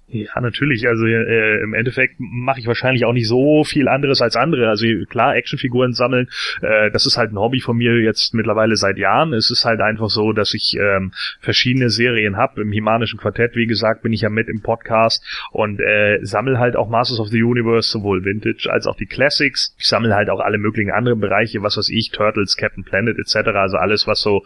[0.06, 0.86] Ja, natürlich.
[0.86, 4.68] Also äh, im Endeffekt mache ich wahrscheinlich auch nicht so viel anderes als andere.
[4.68, 6.28] Also klar, Actionfiguren sammeln,
[6.60, 9.32] äh, das ist halt ein Hobby von mir jetzt mittlerweile seit Jahren.
[9.32, 12.60] Es ist halt einfach so, dass ich ähm, verschiedene Serien habe.
[12.60, 16.76] Im Himanischen Quartett, wie gesagt, bin ich ja mit im Podcast und äh, sammle halt
[16.76, 19.74] auch Masters of the Universe, sowohl Vintage als auch die Classics.
[19.78, 23.48] Ich sammle halt auch alle möglichen anderen Bereiche, was weiß ich, Turtles, Captain Planet etc.
[23.54, 24.44] Also alles, was so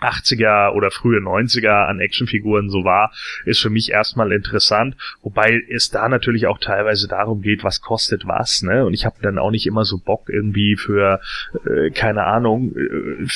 [0.00, 3.12] 80er oder frühe 90er an Actionfiguren so war,
[3.44, 8.26] ist für mich erstmal interessant, wobei es da natürlich auch teilweise darum geht, was kostet
[8.26, 8.84] was, ne?
[8.84, 11.20] Und ich habe dann auch nicht immer so Bock irgendwie für
[11.66, 13.26] äh, keine Ahnung äh,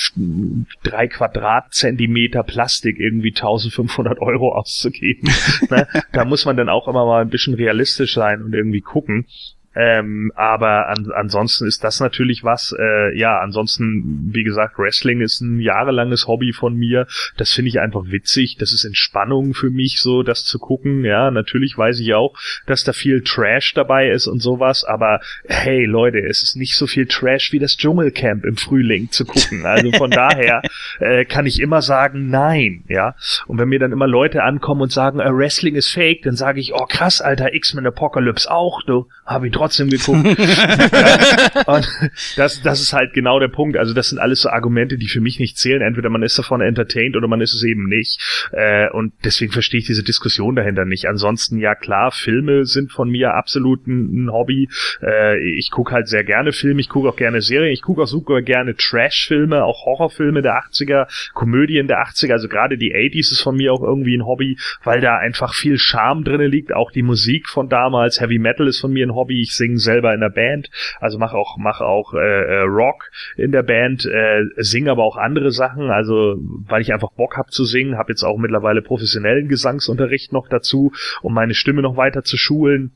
[0.83, 5.31] drei Quadratzentimeter Plastik irgendwie 1500 Euro auszugeben.
[5.71, 5.87] ne?
[6.13, 9.27] Da muss man dann auch immer mal ein bisschen realistisch sein und irgendwie gucken.
[9.75, 15.41] Ähm, aber an, ansonsten ist das natürlich was, äh, ja, ansonsten, wie gesagt, Wrestling ist
[15.41, 17.07] ein jahrelanges Hobby von mir.
[17.37, 18.57] Das finde ich einfach witzig.
[18.59, 21.05] Das ist Entspannung für mich, so das zu gucken.
[21.05, 22.35] Ja, natürlich weiß ich auch,
[22.67, 26.87] dass da viel Trash dabei ist und sowas, aber hey Leute, es ist nicht so
[26.87, 29.65] viel Trash wie das Dschungelcamp im Frühling zu gucken.
[29.65, 30.63] Also von daher
[31.01, 33.15] äh, kann ich immer sagen, nein, ja.
[33.47, 36.61] Und wenn mir dann immer Leute ankommen und sagen, äh, Wrestling ist fake, dann sage
[36.61, 40.27] ich, oh krass, Alter, X-Men Apocalypse auch, du, hab ich trotzdem geguckt.
[41.67, 41.89] und
[42.37, 43.77] das, das ist halt genau der Punkt.
[43.77, 45.83] Also das sind alles so Argumente, die für mich nicht zählen.
[45.83, 48.21] Entweder man ist davon entertained oder man ist es eben nicht.
[48.53, 51.07] Äh, und deswegen verstehe ich diese Diskussion dahinter nicht.
[51.07, 54.69] Ansonsten, ja klar, Filme sind von mir absolut ein, ein Hobby.
[55.01, 58.07] Äh, ich gucke halt sehr gerne Filme, ich gucke auch gerne Serien, ich gucke auch
[58.07, 63.41] super gerne Trash-Filme, auch Horrorfilme der 80er, Komödien der 80er, also gerade die 80s ist
[63.41, 66.75] von mir auch irgendwie ein Hobby, weil da einfach viel Charme drinne liegt.
[66.75, 69.41] Auch die Musik von damals, Heavy Metal ist von mir ein Hobby.
[69.41, 73.11] Ich ich singe selber in der Band, also mache auch mache auch äh, äh, Rock
[73.37, 77.51] in der Band, äh, singe aber auch andere Sachen, also weil ich einfach Bock habe
[77.51, 82.25] zu singen, habe jetzt auch mittlerweile professionellen Gesangsunterricht noch dazu, um meine Stimme noch weiter
[82.25, 82.93] zu schulen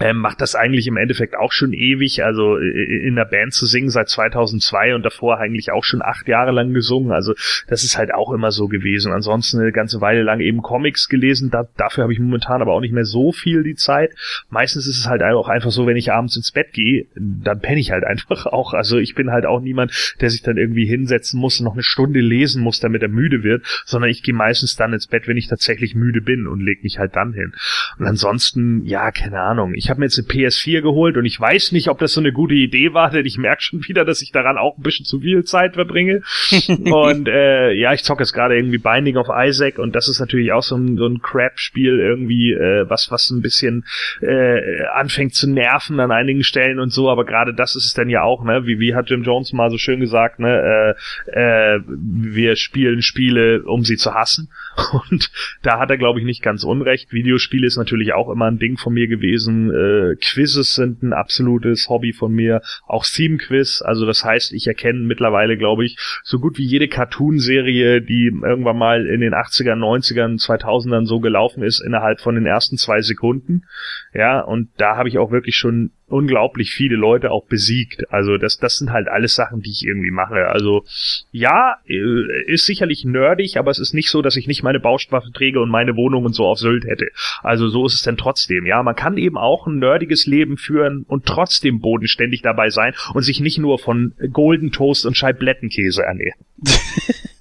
[0.00, 3.90] ähm, macht das eigentlich im Endeffekt auch schon ewig, also in der Band zu singen
[3.90, 7.34] seit 2002 und davor eigentlich auch schon acht Jahre lang gesungen, also
[7.68, 9.12] das ist halt auch immer so gewesen.
[9.12, 12.80] Ansonsten eine ganze Weile lang eben Comics gelesen, da, dafür habe ich momentan aber auch
[12.80, 14.14] nicht mehr so viel die Zeit.
[14.50, 17.80] Meistens ist es halt auch einfach so, wenn ich abends ins Bett gehe, dann penne
[17.80, 18.74] ich halt einfach auch.
[18.74, 21.82] Also ich bin halt auch niemand, der sich dann irgendwie hinsetzen muss und noch eine
[21.82, 25.36] Stunde lesen muss, damit er müde wird, sondern ich gehe meistens dann ins Bett, wenn
[25.36, 27.52] ich tatsächlich müde bin und leg mich halt dann hin.
[27.98, 31.40] Und ansonsten, ja, keine Ahnung, ich ich habe mir jetzt eine PS4 geholt und ich
[31.40, 34.20] weiß nicht, ob das so eine gute Idee war, denn ich merke schon wieder, dass
[34.20, 36.22] ich daran auch ein bisschen zu viel Zeit verbringe.
[36.68, 40.50] und äh, ja, ich zocke jetzt gerade irgendwie Binding of Isaac und das ist natürlich
[40.50, 43.84] auch so ein, so ein Crap-Spiel irgendwie, äh, was, was ein bisschen
[44.22, 48.08] äh, anfängt zu nerven an einigen Stellen und so, aber gerade das ist es dann
[48.08, 48.66] ja auch, ne?
[48.66, 50.96] Wie, wie hat Jim Jones mal so schön gesagt, ne?
[51.30, 54.50] Äh, äh, wir spielen Spiele, um sie zu hassen.
[54.92, 55.30] Und
[55.62, 57.12] da hat er, glaube ich, nicht ganz unrecht.
[57.12, 61.88] Videospiele ist natürlich auch immer ein Ding von mir gewesen äh, Quizzes sind ein absolutes
[61.88, 66.58] Hobby von mir, auch Theme-Quiz, also das heißt, ich erkenne mittlerweile, glaube ich, so gut
[66.58, 72.20] wie jede Cartoon-Serie, die irgendwann mal in den 80ern, 90ern, 2000ern so gelaufen ist, innerhalb
[72.20, 73.64] von den ersten zwei Sekunden.
[74.12, 78.12] Ja, und da habe ich auch wirklich schon unglaublich viele Leute auch besiegt.
[78.12, 80.48] Also das, das sind halt alles Sachen, die ich irgendwie mache.
[80.48, 80.84] Also
[81.32, 85.30] ja, äh, ist sicherlich nerdig, aber es ist nicht so, dass ich nicht meine Baustoffe
[85.34, 87.08] träge und meine Wohnung und so auf Sylt hätte.
[87.42, 88.66] Also so ist es denn trotzdem.
[88.66, 93.22] Ja, man kann eben auch ein nerdiges Leben führen und trotzdem bodenständig dabei sein und
[93.22, 96.38] sich nicht nur von Golden Toast und Scheiblettenkäse ernähren.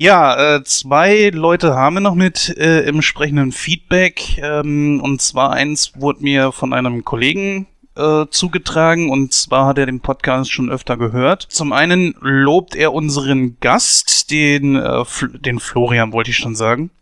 [0.00, 4.38] Ja, äh, zwei Leute haben wir noch mit äh, im entsprechenden Feedback.
[4.38, 9.86] Ähm, und zwar eins wurde mir von einem Kollegen äh, zugetragen und zwar hat er
[9.86, 11.42] den Podcast schon öfter gehört.
[11.42, 15.04] Zum einen lobt er unseren Gast, den, äh,
[15.40, 16.92] den Florian wollte ich schon sagen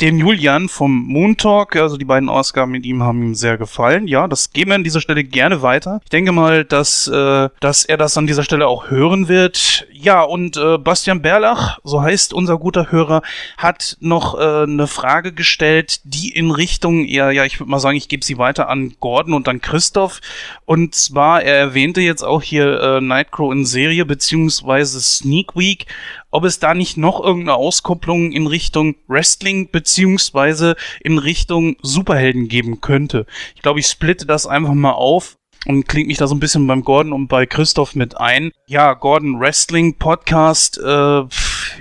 [0.00, 1.76] den Julian vom Moon Talk.
[1.76, 4.06] Also die beiden Ausgaben mit ihm haben ihm sehr gefallen.
[4.06, 6.00] Ja, das geben wir an dieser Stelle gerne weiter.
[6.04, 9.86] Ich denke mal, dass, äh, dass er das an dieser Stelle auch hören wird.
[9.92, 13.22] Ja, und äh, Bastian Berlach, so heißt unser guter Hörer,
[13.56, 17.96] hat noch äh, eine Frage gestellt, die in Richtung, ja, ja, ich würde mal sagen,
[17.96, 20.20] ich gebe sie weiter an Gordon und an Christoph.
[20.64, 25.86] Und zwar, er erwähnte jetzt auch hier äh, Nightcrow in Serie beziehungsweise Sneak Week
[26.36, 32.82] ob es da nicht noch irgendeine Auskopplung in Richtung Wrestling beziehungsweise in Richtung Superhelden geben
[32.82, 33.24] könnte.
[33.54, 36.66] Ich glaube, ich splitte das einfach mal auf und klingt mich da so ein bisschen
[36.66, 38.52] beim Gordon und bei Christoph mit ein.
[38.66, 41.22] Ja, Gordon Wrestling Podcast, äh,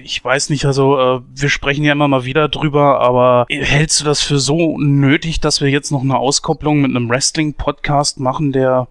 [0.02, 4.06] ich weiß nicht, also äh, wir sprechen ja immer mal wieder drüber, aber hältst du
[4.06, 8.54] das für so nötig, dass wir jetzt noch eine Auskopplung mit einem Wrestling Podcast machen,
[8.54, 8.88] der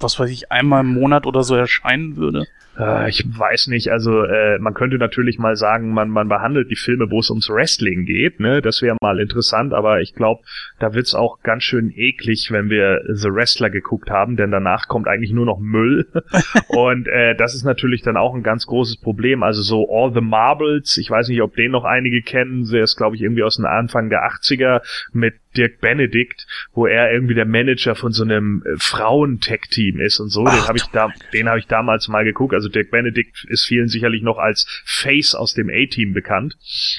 [0.00, 2.46] was weiß ich, einmal im Monat oder so erscheinen würde?
[2.78, 6.76] Äh, ich weiß nicht, also äh, man könnte natürlich mal sagen, man, man behandelt die
[6.76, 8.62] Filme, wo es ums Wrestling geht, ne?
[8.62, 10.42] Das wäre mal interessant, aber ich glaube,
[10.78, 15.08] da wird's auch ganz schön eklig, wenn wir The Wrestler geguckt haben, denn danach kommt
[15.08, 16.06] eigentlich nur noch Müll.
[16.68, 19.42] Und äh, das ist natürlich dann auch ein ganz großes Problem.
[19.42, 22.96] Also so All the Marbles, ich weiß nicht, ob den noch einige kennen, der ist,
[22.96, 27.44] glaube ich, irgendwie aus dem Anfang der 80er mit Dirk Benedict, wo er irgendwie der
[27.44, 30.44] Manager von so einem äh, Frauen-Tech-Team ist und so.
[30.46, 32.54] Ach, den habe ich da, den habe ich damals mal geguckt.
[32.54, 36.56] Also Dirk Benedict ist vielen sicherlich noch als Face aus dem A-Team bekannt.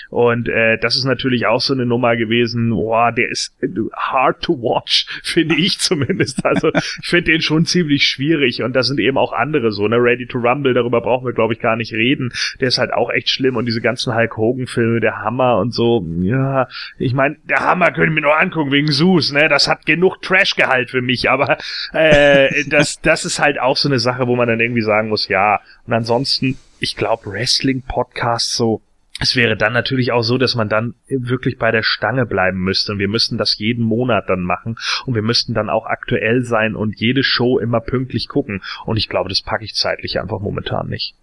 [0.09, 2.71] Und äh, das ist natürlich auch so eine Nummer gewesen.
[2.71, 6.45] Boah, der ist äh, hard to watch, finde ich zumindest.
[6.45, 8.61] Also ich finde den schon ziemlich schwierig.
[8.61, 9.87] Und da sind eben auch andere so.
[9.87, 12.33] Ne, Ready to Rumble, darüber brauchen wir glaube ich gar nicht reden.
[12.59, 13.55] Der ist halt auch echt schlimm.
[13.55, 16.05] Und diese ganzen Hulk Hogan-Filme, der Hammer und so.
[16.19, 16.67] Ja,
[16.97, 19.47] ich meine, der Hammer können wir nur an angucken wegen Sus, ne?
[19.47, 21.57] Das hat genug Trash-Gehalt für mich, aber
[21.93, 25.27] äh, das, das ist halt auch so eine Sache, wo man dann irgendwie sagen muss,
[25.27, 25.61] ja.
[25.85, 28.81] Und ansonsten, ich glaube, Wrestling-Podcasts so,
[29.21, 32.93] es wäre dann natürlich auch so, dass man dann wirklich bei der Stange bleiben müsste
[32.93, 36.75] und wir müssten das jeden Monat dann machen und wir müssten dann auch aktuell sein
[36.75, 40.87] und jede Show immer pünktlich gucken und ich glaube, das packe ich zeitlich einfach momentan
[40.87, 41.15] nicht.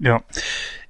[0.00, 0.22] Ja.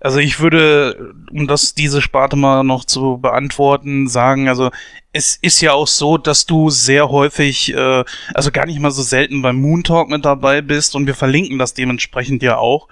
[0.00, 4.70] Also ich würde, um das diese Sparte mal noch zu beantworten, sagen, also
[5.12, 9.02] es ist ja auch so, dass du sehr häufig, äh, also gar nicht mal so
[9.02, 12.88] selten beim Moon Talk mit dabei bist und wir verlinken das dementsprechend ja auch.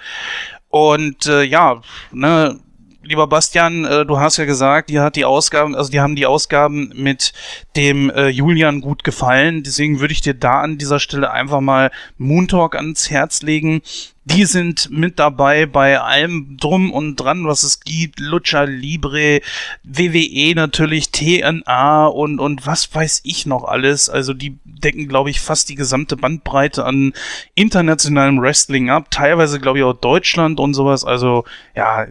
[0.68, 2.60] Und äh, ja, ne,
[3.02, 6.26] lieber Bastian, äh, du hast ja gesagt, die hat die Ausgaben, also die haben die
[6.26, 7.32] Ausgaben mit
[7.76, 9.62] dem äh, Julian gut gefallen.
[9.62, 13.82] Deswegen würde ich dir da an dieser Stelle einfach mal Moon Talk ans Herz legen.
[14.24, 18.20] Die sind mit dabei bei allem drum und dran, was es gibt.
[18.20, 19.40] Lucha Libre,
[19.82, 24.08] WWE natürlich, TNA und, und was weiß ich noch alles.
[24.08, 27.14] Also die decken, glaube ich, fast die gesamte Bandbreite an
[27.56, 29.10] internationalem Wrestling ab.
[29.10, 31.04] Teilweise, glaube ich, auch Deutschland und sowas.
[31.04, 32.06] Also, ja,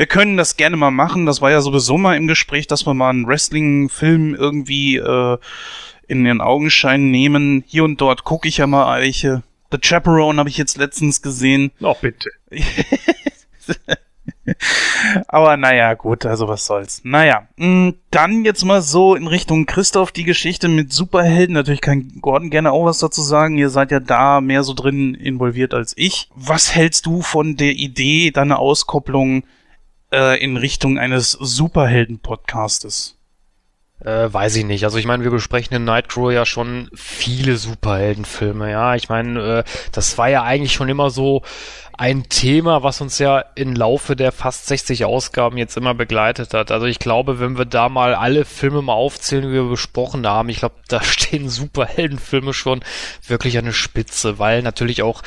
[0.00, 1.26] wir können das gerne mal machen.
[1.26, 5.36] Das war ja sowieso mal im Gespräch, dass wir mal einen Wrestling-Film irgendwie äh,
[6.08, 7.62] in den Augenschein nehmen.
[7.66, 9.42] Hier und dort gucke ich ja mal welche.
[9.70, 11.70] The Chaperone habe ich jetzt letztens gesehen.
[11.82, 12.30] Oh, bitte.
[15.28, 17.02] Aber naja, gut, also was soll's.
[17.04, 21.52] Naja, mm, dann jetzt mal so in Richtung Christoph die Geschichte mit Superhelden.
[21.52, 23.58] Natürlich kann Gordon gerne auch was dazu sagen.
[23.58, 26.30] Ihr seid ja da mehr so drin involviert als ich.
[26.34, 29.42] Was hältst du von der Idee, deine Auskopplung
[30.12, 33.16] äh, in Richtung eines Superhelden-Podcastes?
[34.04, 34.84] Äh, weiß ich nicht.
[34.84, 38.94] Also ich meine, wir besprechen in Nightcrow ja schon viele Superheldenfilme, ja.
[38.94, 41.42] Ich meine, äh, das war ja eigentlich schon immer so
[42.00, 46.70] ein Thema, was uns ja im Laufe der fast 60 Ausgaben jetzt immer begleitet hat.
[46.70, 50.48] Also ich glaube, wenn wir da mal alle Filme mal aufzählen, die wir besprochen haben,
[50.48, 52.80] ich glaube, da stehen Superheldenfilme schon
[53.26, 55.22] wirklich an der Spitze, weil natürlich auch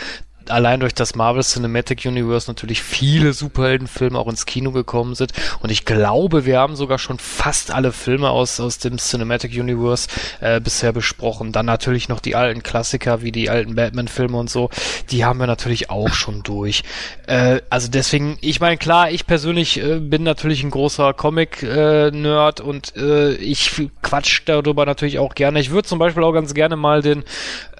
[0.49, 5.33] allein durch das Marvel Cinematic Universe natürlich viele Superheldenfilme auch ins Kino gekommen sind.
[5.61, 10.07] Und ich glaube, wir haben sogar schon fast alle Filme aus, aus dem Cinematic Universe
[10.41, 11.51] äh, bisher besprochen.
[11.51, 14.69] Dann natürlich noch die alten Klassiker wie die alten Batman-Filme und so.
[15.11, 16.83] Die haben wir natürlich auch schon durch.
[17.27, 22.95] Äh, also deswegen, ich meine, klar, ich persönlich äh, bin natürlich ein großer Comic-Nerd und
[22.95, 25.59] äh, ich quatsch darüber natürlich auch gerne.
[25.59, 27.23] Ich würde zum Beispiel auch ganz gerne mal den,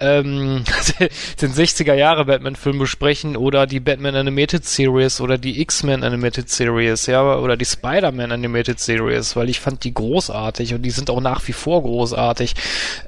[0.03, 0.63] ähm,
[1.41, 6.49] den 60er Jahre Batman Batman-Film besprechen oder die Batman Animated Series oder die X-Men Animated
[6.49, 11.09] Series, ja, oder die Spider-Man Animated Series, weil ich fand die großartig und die sind
[11.09, 12.53] auch nach wie vor großartig.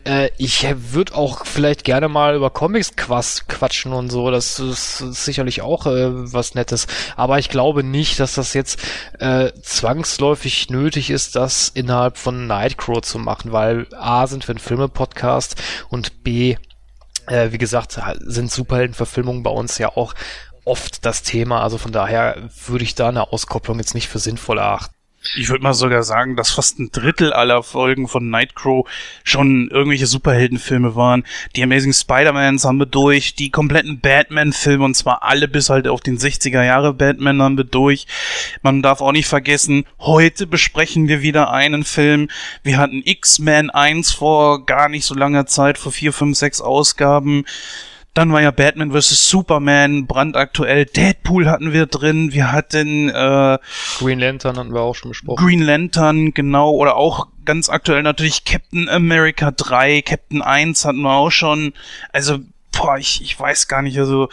[0.06, 5.62] Äh, ich würde auch vielleicht gerne mal über Comics quatschen und so, das ist, sicherlich
[5.62, 8.80] auch äh, was Nettes, aber ich glaube nicht, dass das jetzt
[9.20, 14.60] äh, zwangsläufig nötig ist, das innerhalb von Nightcrow zu machen, weil A sind wir ein
[14.60, 16.56] Filme-Podcast und B
[17.28, 20.14] äh, wie gesagt, sind Superheldenverfilmungen bei uns ja auch
[20.64, 21.62] oft das Thema.
[21.62, 24.95] Also von daher würde ich da eine Auskopplung jetzt nicht für sinnvoll erachten.
[25.34, 28.88] Ich würde mal sogar sagen, dass fast ein Drittel aller Folgen von Nightcrow
[29.24, 31.24] schon irgendwelche Superheldenfilme waren.
[31.56, 36.02] Die Amazing Spider-Mans haben wir durch, die kompletten Batman-Filme, und zwar alle bis halt auf
[36.02, 38.06] den 60er Jahre Batman haben wir durch.
[38.62, 42.30] Man darf auch nicht vergessen, heute besprechen wir wieder einen Film.
[42.64, 47.46] Wir hatten X-Men 1 vor gar nicht so langer Zeit, vor vier, fünf, sechs Ausgaben.
[48.16, 49.30] Dann war ja Batman vs.
[49.30, 50.86] Superman brandaktuell.
[50.86, 52.32] Deadpool hatten wir drin.
[52.32, 53.60] Wir hatten äh,
[54.00, 55.46] Green Lantern hatten wir auch schon besprochen.
[55.46, 56.72] Green Lantern, genau.
[56.72, 61.74] Oder auch ganz aktuell natürlich Captain America 3, Captain 1 hatten wir auch schon.
[62.14, 62.40] Also,
[62.72, 64.00] boah, ich, ich weiß gar nicht.
[64.00, 64.30] Also,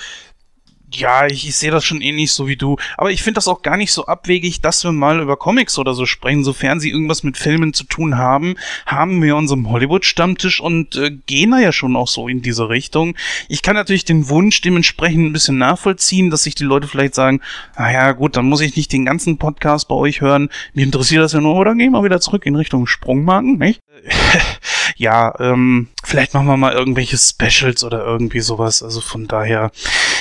[0.95, 2.77] Ja, ich, ich sehe das schon ähnlich so wie du.
[2.99, 5.95] Aber ich finde das auch gar nicht so abwegig, dass wir mal über Comics oder
[5.95, 6.45] so sprechen.
[6.45, 11.53] Sofern sie irgendwas mit Filmen zu tun haben, haben wir unserem Hollywood-Stammtisch und äh, gehen
[11.53, 13.17] da ja schon auch so in diese Richtung.
[13.49, 17.41] Ich kann natürlich den Wunsch dementsprechend ein bisschen nachvollziehen, dass sich die Leute vielleicht sagen,
[17.79, 20.51] naja, gut, dann muss ich nicht den ganzen Podcast bei euch hören.
[20.75, 23.81] Mich interessiert das ja nur, oder gehen wir wieder zurück in Richtung Sprungmarken, nicht?
[24.97, 28.83] ja, ähm, vielleicht machen wir mal irgendwelche Specials oder irgendwie sowas.
[28.83, 29.71] Also von daher.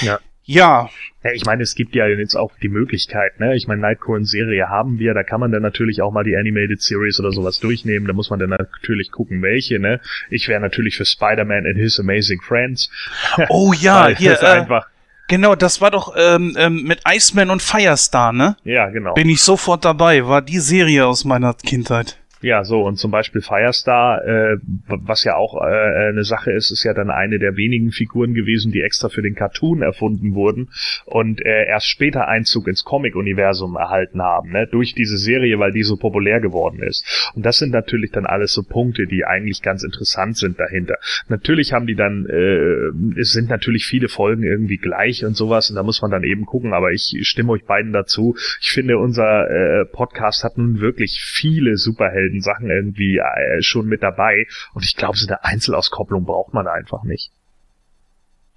[0.01, 0.19] Ja.
[0.51, 0.89] Ja.
[1.23, 3.55] Ja, ich meine, es gibt ja jetzt auch die Möglichkeit, ne?
[3.55, 7.19] Ich meine, Nightcrawler-Serie haben wir, da kann man dann natürlich auch mal die Animated Series
[7.19, 9.99] oder sowas durchnehmen, da muss man dann natürlich gucken, welche, ne?
[10.31, 12.89] Ich wäre natürlich für Spider-Man and His Amazing Friends.
[13.49, 14.87] Oh ja, hier, das äh, einfach,
[15.27, 18.57] genau, das war doch ähm, ähm, mit Iceman und Firestar, ne?
[18.63, 19.13] ja, genau.
[19.13, 22.17] Bin ich sofort dabei, war die Serie aus meiner Kindheit.
[22.41, 26.83] Ja, so, und zum Beispiel Firestar, äh, was ja auch äh, eine Sache ist, ist
[26.83, 30.69] ja dann eine der wenigen Figuren gewesen, die extra für den Cartoon erfunden wurden
[31.05, 35.83] und äh, erst später Einzug ins Comic-Universum erhalten haben, ne, durch diese Serie, weil die
[35.83, 37.31] so populär geworden ist.
[37.35, 40.97] Und das sind natürlich dann alles so Punkte, die eigentlich ganz interessant sind dahinter.
[41.27, 45.75] Natürlich haben die dann, äh, es sind natürlich viele Folgen irgendwie gleich und sowas, und
[45.75, 48.35] da muss man dann eben gucken, aber ich stimme euch beiden dazu.
[48.59, 54.01] Ich finde, unser äh, Podcast hat nun wirklich viele Superhelden Sachen irgendwie äh, schon mit
[54.01, 54.47] dabei.
[54.73, 57.31] Und ich glaube, so eine Einzelauskopplung braucht man einfach nicht.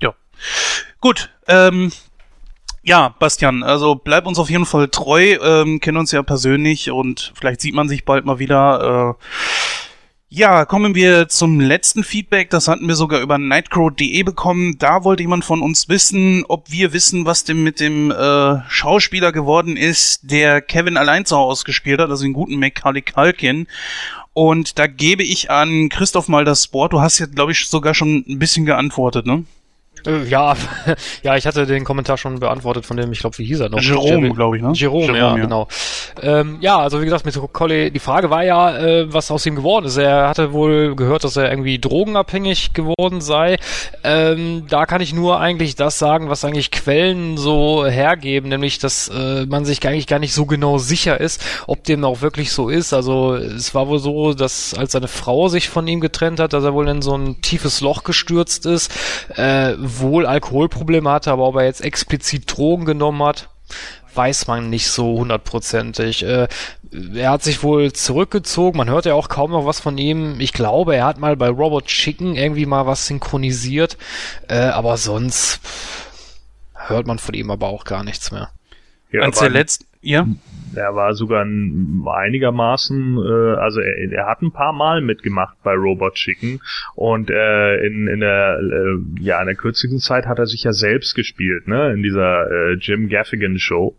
[0.01, 0.15] Ja.
[1.01, 1.91] Gut, ähm,
[2.85, 7.33] ja, Bastian, also bleib uns auf jeden Fall treu, ähm, kennen uns ja persönlich und
[7.35, 9.17] vielleicht sieht man sich bald mal wieder.
[9.19, 9.25] Äh,
[10.35, 12.51] ja, kommen wir zum letzten Feedback.
[12.51, 14.77] Das hatten wir sogar über nightcrow.de bekommen.
[14.79, 19.31] Da wollte jemand von uns wissen, ob wir wissen, was denn mit dem äh, Schauspieler
[19.31, 23.69] geworden ist, der Kevin allein zu Hause gespielt hat, also den guten Macaulay Culkin.
[24.33, 26.93] Und da gebe ich an Christoph mal das Wort.
[26.93, 29.45] Du hast ja, glaube ich, sogar schon ein bisschen geantwortet, ne?
[30.07, 30.55] Äh, ja,
[31.23, 33.81] ja, ich hatte den Kommentar schon beantwortet von dem, ich glaube, wie hieß er noch?
[33.81, 34.73] Jerome, glaube ich, ne?
[34.75, 35.43] Jerome, Jerome, ja, ja.
[35.43, 35.69] genau.
[36.23, 39.57] Ähm, ja, also wie gesagt, mit Collie, die Frage war ja, äh, was aus ihm
[39.57, 39.97] geworden ist.
[39.97, 43.57] Er hatte wohl gehört, dass er irgendwie drogenabhängig geworden sei.
[44.03, 49.09] Ähm, da kann ich nur eigentlich das sagen, was eigentlich Quellen so hergeben, nämlich, dass
[49.09, 52.69] äh, man sich eigentlich gar nicht so genau sicher ist, ob dem auch wirklich so
[52.69, 52.93] ist.
[52.93, 56.65] Also es war wohl so, dass als seine Frau sich von ihm getrennt hat, dass
[56.65, 58.93] er wohl in so ein tiefes Loch gestürzt ist,
[59.37, 63.49] äh, wohl Alkoholprobleme hatte, aber ob er jetzt explizit Drogen genommen hat,
[64.15, 66.25] weiß man nicht so hundertprozentig.
[66.25, 66.49] Äh,
[67.15, 70.41] er hat sich wohl zurückgezogen, man hört ja auch kaum noch was von ihm.
[70.41, 73.97] Ich glaube, er hat mal bei Robot Chicken irgendwie mal was synchronisiert,
[74.49, 75.61] äh, aber sonst
[76.75, 78.51] hört man von ihm aber auch gar nichts mehr.
[79.11, 80.27] Ja, Eins der letzten, ja?
[80.77, 85.75] Er war sogar ein, einigermaßen, äh, also er, er hat ein paar Mal mitgemacht bei
[85.75, 86.61] Robot Chicken
[86.95, 90.73] und äh, in, in der äh, ja in der kürzesten Zeit hat er sich ja
[90.73, 93.97] selbst gespielt, ne, in dieser äh, Jim Gaffigan Show.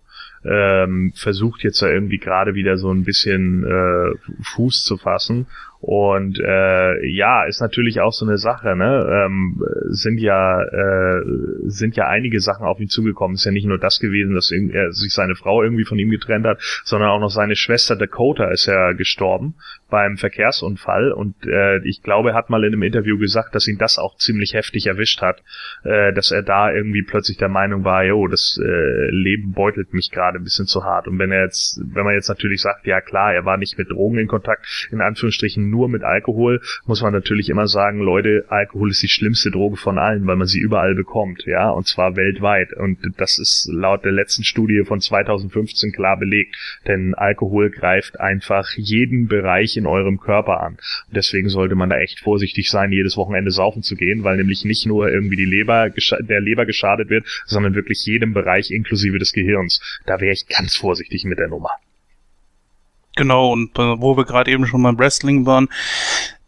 [0.47, 4.15] Ähm, versucht jetzt da irgendwie gerade wieder so ein bisschen äh,
[4.53, 5.47] Fuß zu fassen
[5.87, 9.07] und äh, ja, ist natürlich auch so eine Sache, ne?
[9.07, 11.21] Ähm, sind ja äh,
[11.65, 13.35] sind ja einige Sachen auf ihn zugekommen.
[13.35, 16.47] Ist ja nicht nur das gewesen, dass er sich seine Frau irgendwie von ihm getrennt
[16.47, 19.53] hat, sondern auch noch seine Schwester Dakota ist ja gestorben
[19.91, 23.77] beim Verkehrsunfall und äh, ich glaube, er hat mal in einem Interview gesagt, dass ihn
[23.77, 25.43] das auch ziemlich heftig erwischt hat,
[25.83, 30.09] äh, dass er da irgendwie plötzlich der Meinung war, jo, das äh, Leben beutelt mich
[30.11, 31.07] gerade ein bisschen zu hart.
[31.07, 33.91] Und wenn er jetzt, wenn man jetzt natürlich sagt, ja klar, er war nicht mit
[33.91, 38.91] Drogen in Kontakt, in Anführungsstrichen nur mit Alkohol, muss man natürlich immer sagen, Leute, Alkohol
[38.91, 42.71] ist die schlimmste Droge von allen, weil man sie überall bekommt, ja, und zwar weltweit.
[42.71, 46.55] Und das ist laut der letzten Studie von 2015 klar belegt,
[46.87, 50.73] denn Alkohol greift einfach jeden Bereich in eurem Körper an.
[51.07, 54.63] Und deswegen sollte man da echt vorsichtig sein, jedes Wochenende saufen zu gehen, weil nämlich
[54.63, 59.33] nicht nur irgendwie die Leber, der Leber geschadet wird, sondern wirklich jedem Bereich inklusive des
[59.33, 59.81] Gehirns.
[60.05, 61.71] Da wäre ich ganz vorsichtig mit der Nummer.
[63.15, 65.69] Genau, und äh, wo wir gerade eben schon beim Wrestling waren,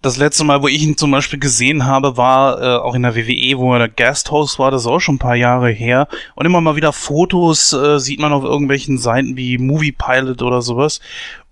[0.02, 3.16] das letzte Mal, wo ich ihn zum Beispiel gesehen habe, war äh, auch in der
[3.16, 6.08] WWE, wo er der Gasthost war, das ist auch schon ein paar Jahre her.
[6.36, 10.62] Und immer mal wieder Fotos äh, sieht man auf irgendwelchen Seiten wie Movie Pilot oder
[10.62, 11.02] sowas.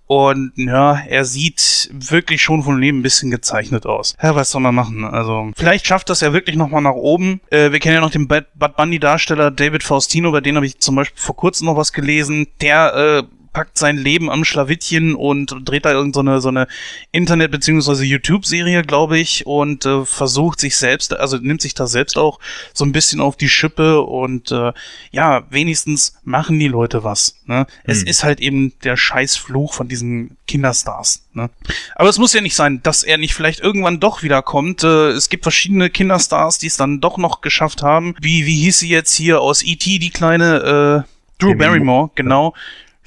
[0.08, 4.15] Und ja, er sieht wirklich schon von Leben ein bisschen gezeichnet aus.
[4.21, 5.04] Ja, was soll man machen?
[5.04, 7.41] Also, vielleicht schafft das ja wirklich nochmal nach oben.
[7.49, 10.80] Äh, wir kennen ja noch den Bad, Bad Bunny-Darsteller David Faustino, bei dem habe ich
[10.80, 12.47] zum Beispiel vor kurzem noch was gelesen.
[12.62, 13.23] Der äh,
[13.56, 16.68] verpackt sein Leben am Schlawittchen und dreht da irgendeine so eine
[17.13, 18.04] Internet- bzw.
[18.04, 22.39] YouTube-Serie, glaube ich, und äh, versucht sich selbst, also nimmt sich da selbst auch
[22.74, 24.74] so ein bisschen auf die Schippe und äh,
[25.12, 27.38] ja, wenigstens machen die Leute was.
[27.46, 27.65] Ne?
[27.86, 28.08] Es Hm.
[28.08, 31.24] ist halt eben der Scheißfluch von diesen Kinderstars.
[31.34, 31.50] Ne?
[31.96, 34.84] Aber es muss ja nicht sein, dass er nicht vielleicht irgendwann doch wiederkommt.
[34.84, 38.15] Äh, es gibt verschiedene Kinderstars, die es dann doch noch geschafft haben.
[38.20, 42.53] Wie, wie hieß sie jetzt hier aus E.T., die kleine äh, Drew Barrymore, genau.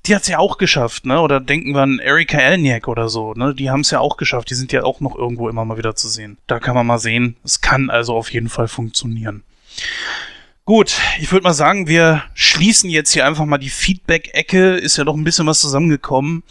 [0.08, 1.20] Die hat's ja auch geschafft, ne?
[1.20, 3.54] Oder denken wir an Erika Elniak oder so, ne?
[3.54, 4.48] Die haben's ja auch geschafft.
[4.48, 6.38] Die sind ja auch noch irgendwo immer mal wieder zu sehen.
[6.46, 7.36] Da kann man mal sehen.
[7.44, 9.42] Es kann also auf jeden Fall funktionieren.
[10.64, 14.76] Gut, ich würde mal sagen, wir schließen jetzt hier einfach mal die Feedback-Ecke.
[14.76, 16.42] Ist ja doch ein bisschen was zusammengekommen.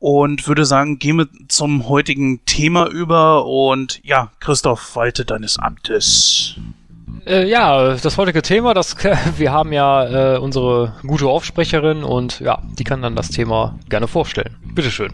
[0.00, 3.46] Und würde sagen, gehen wir zum heutigen Thema über.
[3.46, 6.56] Und ja, Christoph, walte deines Amtes.
[7.26, 8.96] Äh, ja, das heutige Thema, das
[9.36, 14.08] wir haben ja äh, unsere gute Aufsprecherin und ja, die kann dann das Thema gerne
[14.08, 14.56] vorstellen.
[14.74, 15.10] Bitteschön.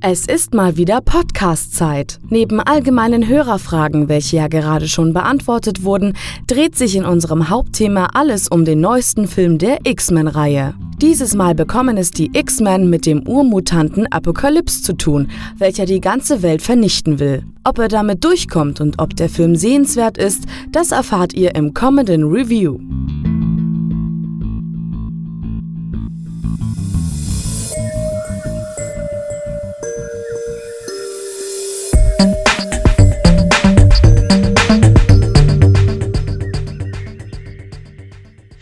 [0.00, 2.20] Es ist mal wieder Podcast-Zeit.
[2.28, 6.12] Neben allgemeinen Hörerfragen, welche ja gerade schon beantwortet wurden,
[6.46, 10.74] dreht sich in unserem Hauptthema alles um den neuesten Film der X-Men-Reihe.
[11.00, 16.42] Dieses Mal bekommen es die X-Men mit dem Urmutanten Apokalypse zu tun, welcher die ganze
[16.42, 17.42] Welt vernichten will.
[17.64, 22.22] Ob er damit durchkommt und ob der Film sehenswert ist, das erfahrt ihr im kommenden
[22.22, 22.78] Review.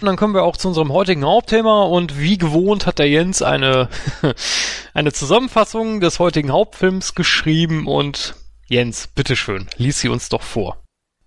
[0.07, 3.43] Und dann kommen wir auch zu unserem heutigen Hauptthema und wie gewohnt hat der Jens
[3.43, 3.89] eine,
[4.95, 8.37] eine Zusammenfassung des heutigen Hauptfilms geschrieben und
[8.69, 10.81] Jens, bitteschön, lies sie uns doch vor.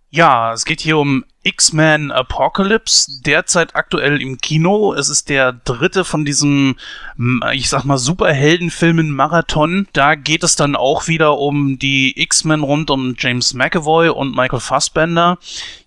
[0.09, 4.93] Ja, es geht hier um X-Men Apocalypse, derzeit aktuell im Kino.
[4.93, 6.75] Es ist der dritte von diesem,
[7.53, 9.87] ich sag mal, Superheldenfilmen-Marathon.
[9.93, 14.59] Da geht es dann auch wieder um die X-Men rund um James McAvoy und Michael
[14.59, 15.37] Fassbender.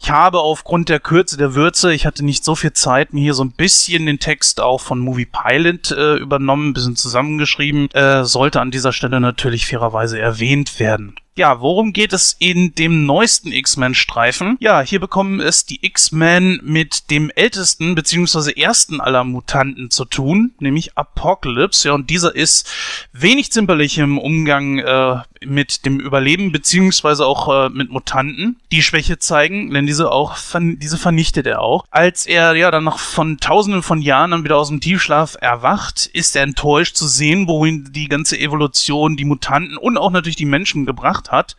[0.00, 3.34] Ich habe aufgrund der Kürze der Würze, ich hatte nicht so viel Zeit, mir hier
[3.34, 7.90] so ein bisschen den Text auch von Movie Pilot äh, übernommen, ein bisschen zusammengeschrieben.
[7.90, 11.14] Äh, sollte an dieser Stelle natürlich fairerweise erwähnt werden.
[11.34, 14.58] Ja, worum geht es in dem neuesten X-Men-Streifen?
[14.60, 18.52] Ja, hier bekommen es die X-Men mit dem ältesten bzw.
[18.60, 21.88] ersten aller Mutanten zu tun, nämlich Apocalypse.
[21.88, 22.70] Ja, und dieser ist
[23.12, 29.18] wenig zimperlich im Umgang äh, mit dem Überleben beziehungsweise auch äh, mit Mutanten, die Schwäche
[29.18, 31.84] zeigen, denn diese auch ver- diese vernichtet er auch.
[31.90, 36.06] Als er ja dann noch von Tausenden von Jahren dann wieder aus dem Tiefschlaf erwacht,
[36.12, 40.44] ist er enttäuscht zu sehen, wohin die ganze Evolution die Mutanten und auch natürlich die
[40.44, 41.56] Menschen gebracht hat,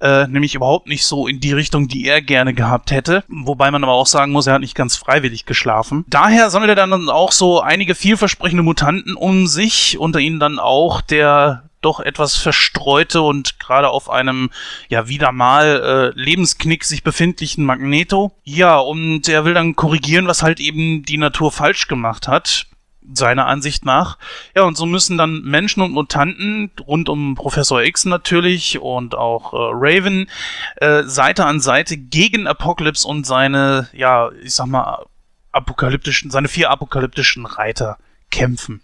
[0.00, 3.24] äh, nämlich überhaupt nicht so in die Richtung, die er gerne gehabt hätte.
[3.28, 6.04] Wobei man aber auch sagen muss, er hat nicht ganz freiwillig geschlafen.
[6.08, 11.00] Daher sammelt er dann auch so einige vielversprechende Mutanten um sich, unter ihnen dann auch
[11.00, 14.50] der doch etwas verstreute und gerade auf einem
[14.88, 18.32] ja wieder mal äh, Lebensknick sich befindlichen Magneto.
[18.44, 22.66] Ja, und er will dann korrigieren, was halt eben die Natur falsch gemacht hat
[23.12, 24.18] seiner Ansicht nach.
[24.54, 29.52] Ja, und so müssen dann Menschen und Mutanten rund um Professor X natürlich und auch
[29.52, 30.28] äh, Raven
[30.76, 35.04] äh, Seite an Seite gegen Apocalypse und seine, ja, ich sag mal,
[35.52, 37.98] apokalyptischen, seine vier apokalyptischen Reiter
[38.30, 38.82] kämpfen.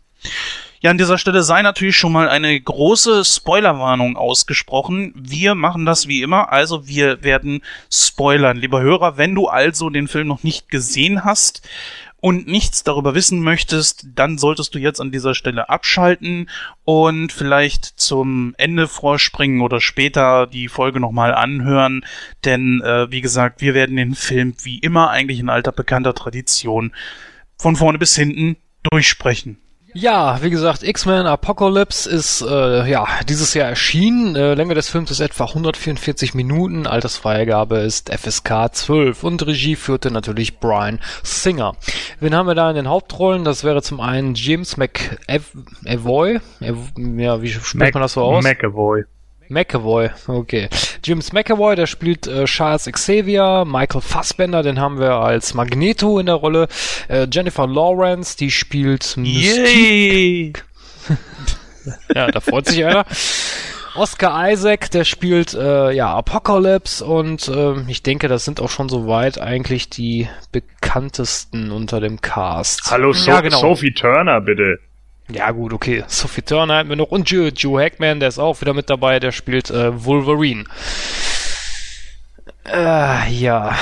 [0.82, 5.12] Ja, an dieser Stelle sei natürlich schon mal eine große Spoilerwarnung ausgesprochen.
[5.14, 8.56] Wir machen das wie immer, also wir werden spoilern.
[8.56, 11.62] Lieber Hörer, wenn du also den Film noch nicht gesehen hast
[12.16, 16.50] und nichts darüber wissen möchtest, dann solltest du jetzt an dieser Stelle abschalten
[16.82, 22.04] und vielleicht zum Ende vorspringen oder später die Folge nochmal anhören.
[22.44, 26.92] Denn, äh, wie gesagt, wir werden den Film wie immer eigentlich in alter bekannter Tradition
[27.56, 28.56] von vorne bis hinten
[28.90, 29.58] durchsprechen.
[29.94, 34.36] Ja, wie gesagt, X-Men Apocalypse ist äh, ja dieses Jahr erschienen.
[34.36, 40.10] Äh, Länge des Films ist etwa 144 Minuten, Altersfreigabe ist FSK 12 und Regie führte
[40.10, 41.74] natürlich Brian Singer.
[42.20, 43.44] Wen haben wir da in den Hauptrollen?
[43.44, 46.40] Das wäre zum einen James McAvoy.
[46.60, 48.44] Ja, wie spricht man das so aus?
[48.44, 49.04] McAvoy.
[49.52, 50.68] McAvoy, okay.
[51.04, 56.26] James McAvoy, der spielt äh, Charles Xavier, Michael Fassbender, den haben wir als Magneto in
[56.26, 56.68] der Rolle,
[57.08, 60.64] äh, Jennifer Lawrence, die spielt Mystique.
[62.14, 63.04] Ja, da freut sich einer.
[63.94, 68.88] Oscar Isaac, der spielt äh, ja Apocalypse und ähm, ich denke, das sind auch schon
[68.88, 72.90] soweit eigentlich die bekanntesten unter dem Cast.
[72.90, 73.58] Hallo, so ja, genau.
[73.58, 74.78] Sophie Turner, bitte.
[75.32, 76.04] Ja, gut, okay.
[76.08, 79.18] Sophie Turner hatten wir noch und Joe, Joe Hackman, der ist auch wieder mit dabei,
[79.20, 80.64] der spielt äh, Wolverine.
[82.64, 83.76] Äh, ja.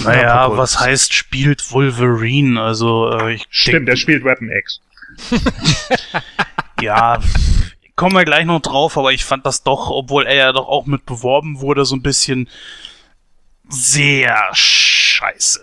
[0.00, 2.60] Naja, was heißt spielt Wolverine?
[2.60, 4.80] Also, äh, ich Stimmt, der spielt Weapon X.
[6.80, 7.18] ja,
[7.94, 10.86] kommen wir gleich noch drauf, aber ich fand das doch, obwohl er ja doch auch
[10.86, 12.48] mit beworben wurde, so ein bisschen
[13.68, 15.60] sehr scheiße.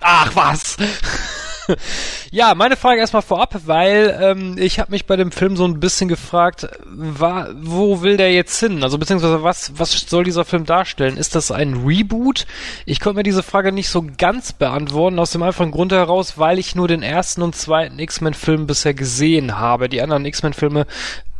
[0.00, 0.76] Ach was!
[2.30, 5.80] ja, meine Frage erstmal vorab, weil ähm, ich habe mich bei dem Film so ein
[5.80, 8.82] bisschen gefragt, wa wo will der jetzt hin?
[8.82, 11.16] Also beziehungsweise was, was soll dieser Film darstellen?
[11.16, 12.46] Ist das ein Reboot?
[12.86, 16.58] Ich konnte mir diese Frage nicht so ganz beantworten, aus dem einfachen Grund heraus, weil
[16.58, 19.88] ich nur den ersten und zweiten X-Men-Film bisher gesehen habe.
[19.88, 20.86] Die anderen X-Men-Filme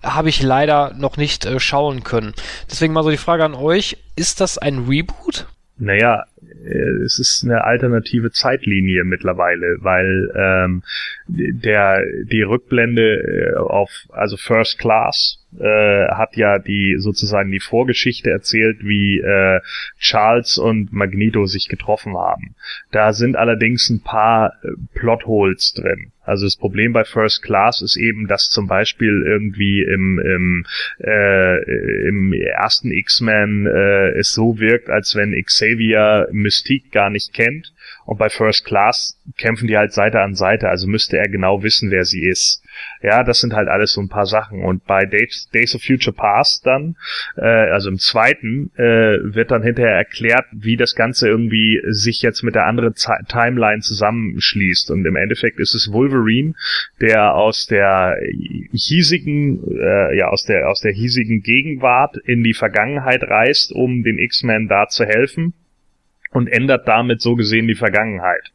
[0.02, 2.34] habe ich leider noch nicht äh, schauen können.
[2.70, 5.46] Deswegen mal so die Frage an euch, ist das ein Reboot?
[5.76, 6.24] Naja,
[6.64, 10.82] es ist eine alternative Zeitlinie mittlerweile, weil ähm,
[11.26, 18.30] der die Rückblende äh, auf also First Class äh, hat ja die sozusagen die Vorgeschichte
[18.30, 19.60] erzählt, wie äh,
[19.98, 22.54] Charles und Magneto sich getroffen haben.
[22.90, 26.12] Da sind allerdings ein paar äh, Plotholes drin.
[26.24, 30.66] Also das Problem bei First Class ist eben, dass zum Beispiel irgendwie im, im,
[30.98, 37.73] äh, im ersten X-Men äh, es so wirkt, als wenn Xavier Mystique gar nicht kennt.
[38.04, 41.90] Und bei First Class kämpfen die halt Seite an Seite, also müsste er genau wissen,
[41.90, 42.62] wer sie ist.
[43.02, 44.64] Ja, das sind halt alles so ein paar Sachen.
[44.64, 46.96] Und bei Days, Days of Future Past dann,
[47.36, 52.42] äh, also im zweiten, äh, wird dann hinterher erklärt, wie das Ganze irgendwie sich jetzt
[52.42, 54.90] mit der anderen Z Timeline zusammenschließt.
[54.90, 56.54] Und im Endeffekt ist es Wolverine,
[57.00, 58.16] der aus der
[58.72, 64.18] hiesigen, äh, ja, aus der, aus der hiesigen Gegenwart in die Vergangenheit reist, um den
[64.18, 65.54] X-Men da zu helfen
[66.34, 68.50] und ändert damit so gesehen die Vergangenheit.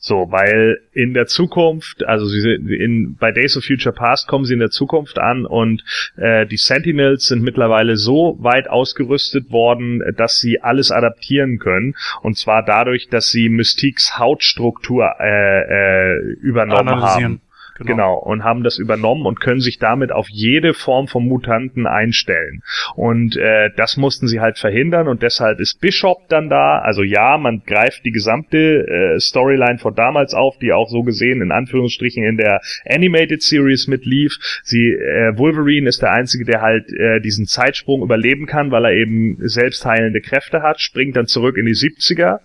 [0.00, 4.52] So, weil in der Zukunft, also sie in bei Days of Future Past kommen sie
[4.54, 5.82] in der Zukunft an und
[6.16, 12.38] äh, die Sentinels sind mittlerweile so weit ausgerüstet worden, dass sie alles adaptieren können und
[12.38, 17.40] zwar dadurch, dass sie Mystiques Hautstruktur äh, äh, übernommen haben.
[17.78, 17.90] Genau.
[17.90, 18.18] genau.
[18.18, 22.62] Und haben das übernommen und können sich damit auf jede Form von Mutanten einstellen.
[22.94, 26.78] Und äh, das mussten sie halt verhindern und deshalb ist Bishop dann da.
[26.78, 31.40] Also ja, man greift die gesamte äh, Storyline von damals auf, die auch so gesehen
[31.40, 34.38] in Anführungsstrichen in der Animated Series mitlief.
[34.64, 38.92] Sie, äh, Wolverine ist der Einzige, der halt äh, diesen Zeitsprung überleben kann, weil er
[38.92, 42.40] eben selbst heilende Kräfte hat, springt dann zurück in die 70er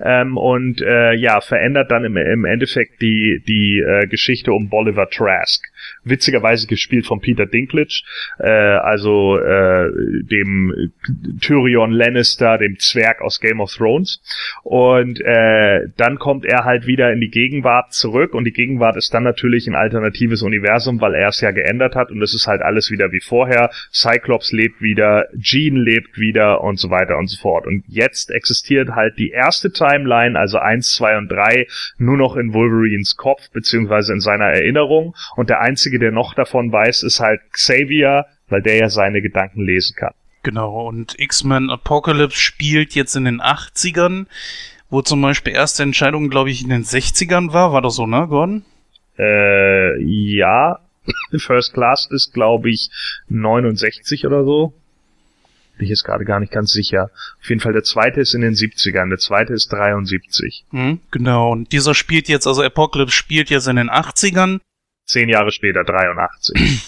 [0.00, 5.06] ähm, und äh, ja, verändert dann im, im Endeffekt die, die äh, Geschichte um Bolivar
[5.12, 5.60] Trask.
[6.04, 8.02] Witzigerweise gespielt von Peter Dinklage,
[8.38, 9.90] äh, also äh,
[10.22, 10.92] dem
[11.40, 14.20] Tyrion Lannister, dem Zwerg aus Game of Thrones.
[14.62, 19.12] Und äh, dann kommt er halt wieder in die Gegenwart zurück und die Gegenwart ist
[19.14, 22.62] dann natürlich ein alternatives Universum, weil er es ja geändert hat und es ist halt
[22.62, 23.70] alles wieder wie vorher.
[23.92, 27.66] Cyclops lebt wieder, Jean lebt wieder und so weiter und so fort.
[27.66, 31.66] Und jetzt existiert halt die erste Timeline, also eins, zwei und drei,
[31.98, 36.70] nur noch in Wolverines Kopf beziehungsweise in seiner Erinnerung und der Einzige, der noch davon
[36.70, 40.12] weiß, ist halt Xavier, weil der ja seine Gedanken lesen kann.
[40.42, 44.26] Genau, und X-Men Apocalypse spielt jetzt in den 80ern,
[44.90, 47.72] wo zum Beispiel erste Entscheidung, glaube ich, in den 60ern war.
[47.72, 48.66] War das so, ne, Gordon?
[49.18, 50.80] Äh, ja.
[51.38, 52.90] First Class ist, glaube ich,
[53.28, 54.74] 69 oder so.
[55.78, 57.10] Bin ich jetzt gerade gar nicht ganz sicher.
[57.40, 60.66] Auf jeden Fall der zweite ist in den 70ern, der zweite ist 73.
[60.70, 64.60] Mhm, genau, und dieser spielt jetzt, also Apocalypse spielt jetzt in den 80ern
[65.06, 66.82] zehn Jahre später, 83.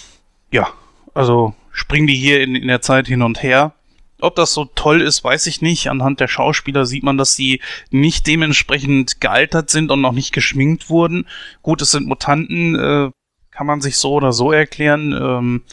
[0.51, 0.69] Ja,
[1.13, 3.73] also springen die hier in, in der Zeit hin und her.
[4.21, 5.89] Ob das so toll ist, weiß ich nicht.
[5.89, 7.61] Anhand der Schauspieler sieht man, dass sie
[7.91, 11.27] nicht dementsprechend gealtert sind und noch nicht geschminkt wurden.
[11.61, 13.11] Gut, es sind Mutanten, äh,
[13.51, 15.11] kann man sich so oder so erklären.
[15.11, 15.63] Ähm,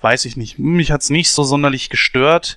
[0.00, 0.58] weiß ich nicht.
[0.58, 2.56] Mich hat's nicht so sonderlich gestört.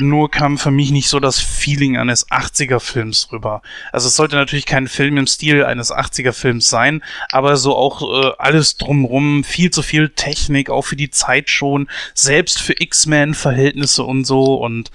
[0.00, 3.62] Nur kam für mich nicht so das Feeling eines 80er-Films rüber.
[3.90, 8.30] Also es sollte natürlich kein Film im Stil eines 80er-Films sein, aber so auch äh,
[8.38, 14.24] alles drumrum, viel zu viel Technik, auch für die Zeit schon, selbst für X-Men-Verhältnisse und
[14.24, 14.92] so und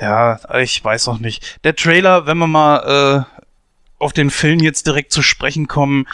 [0.00, 1.58] ja, ich weiß noch nicht.
[1.62, 3.40] Der Trailer, wenn wir mal äh,
[3.98, 6.06] auf den Film jetzt direkt zu sprechen kommen,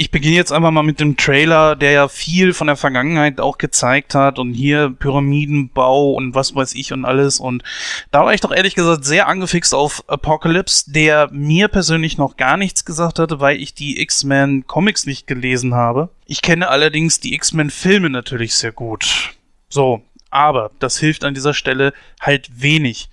[0.00, 3.58] ich beginne jetzt einfach mal mit dem Trailer, der ja viel von der Vergangenheit auch
[3.58, 7.38] gezeigt hat und hier Pyramidenbau und was weiß ich und alles.
[7.38, 7.62] Und
[8.10, 12.56] da war ich doch ehrlich gesagt sehr angefixt auf Apocalypse, der mir persönlich noch gar
[12.56, 16.08] nichts gesagt hatte, weil ich die X-Men Comics nicht gelesen habe.
[16.24, 19.34] Ich kenne allerdings die X-Men Filme natürlich sehr gut.
[19.68, 21.92] So, aber das hilft an dieser Stelle
[22.22, 23.10] halt wenig.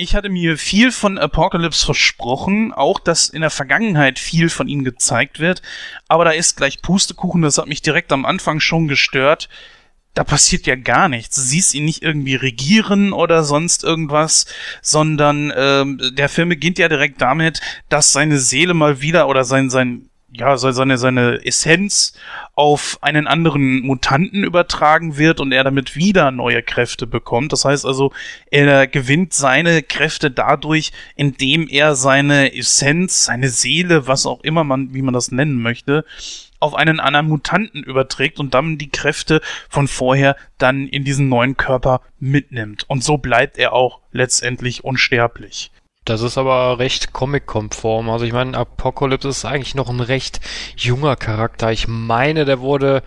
[0.00, 4.82] Ich hatte mir viel von Apocalypse versprochen, auch dass in der Vergangenheit viel von ihm
[4.82, 5.60] gezeigt wird,
[6.08, 9.48] aber da ist gleich Pustekuchen, das hat mich direkt am Anfang schon gestört.
[10.14, 11.36] Da passiert ja gar nichts.
[11.36, 14.46] Du siehst ihn nicht irgendwie regieren oder sonst irgendwas,
[14.82, 19.70] sondern ähm, der Film beginnt ja direkt damit, dass seine Seele mal wieder oder sein,
[19.70, 22.14] sein ja, seine, seine Essenz
[22.54, 27.52] auf einen anderen Mutanten übertragen wird und er damit wieder neue Kräfte bekommt.
[27.52, 28.12] Das heißt also,
[28.50, 34.94] er gewinnt seine Kräfte dadurch, indem er seine Essenz, seine Seele, was auch immer man,
[34.94, 36.04] wie man das nennen möchte,
[36.60, 41.56] auf einen anderen Mutanten überträgt und dann die Kräfte von vorher dann in diesen neuen
[41.56, 42.84] Körper mitnimmt.
[42.86, 45.72] Und so bleibt er auch letztendlich unsterblich.
[46.06, 48.08] Das ist aber recht comic-konform.
[48.08, 50.40] Also ich meine, Apocalypse ist eigentlich noch ein recht
[50.74, 51.70] junger Charakter.
[51.72, 53.02] Ich meine, der wurde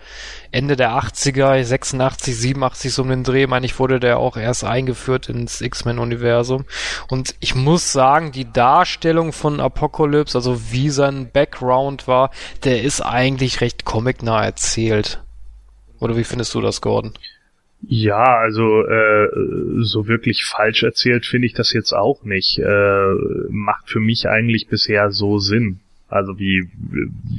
[0.52, 4.62] Ende der 80er, 86, 87 so um den Dreh, meine ich, wurde der auch erst
[4.62, 6.66] eingeführt ins X-Men-Universum.
[7.08, 12.30] Und ich muss sagen, die Darstellung von Apocalypse, also wie sein Background war,
[12.62, 15.20] der ist eigentlich recht comic-nah erzählt.
[15.98, 17.14] Oder wie findest du das, Gordon?
[17.88, 19.28] Ja, also äh,
[19.82, 22.58] so wirklich falsch erzählt finde ich das jetzt auch nicht.
[22.58, 23.14] Äh,
[23.50, 25.80] macht für mich eigentlich bisher so Sinn.
[26.14, 26.68] Also wie,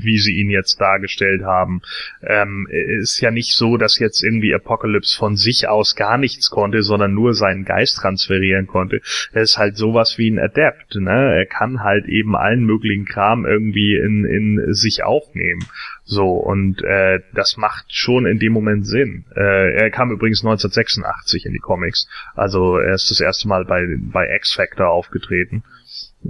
[0.04, 1.82] wie sie ihn jetzt dargestellt haben.
[2.22, 6.84] Ähm, ist ja nicht so, dass jetzt irgendwie Apocalypse von sich aus gar nichts konnte,
[6.84, 9.02] sondern nur seinen Geist transferieren konnte.
[9.32, 11.36] Er ist halt sowas wie ein Adept, ne?
[11.38, 15.66] Er kann halt eben allen möglichen Kram irgendwie in, in sich aufnehmen.
[16.04, 19.26] So, und äh, das macht schon in dem Moment Sinn.
[19.36, 22.08] Äh, er kam übrigens 1986 in die Comics.
[22.36, 25.64] Also er ist das erste Mal bei, bei X-Factor aufgetreten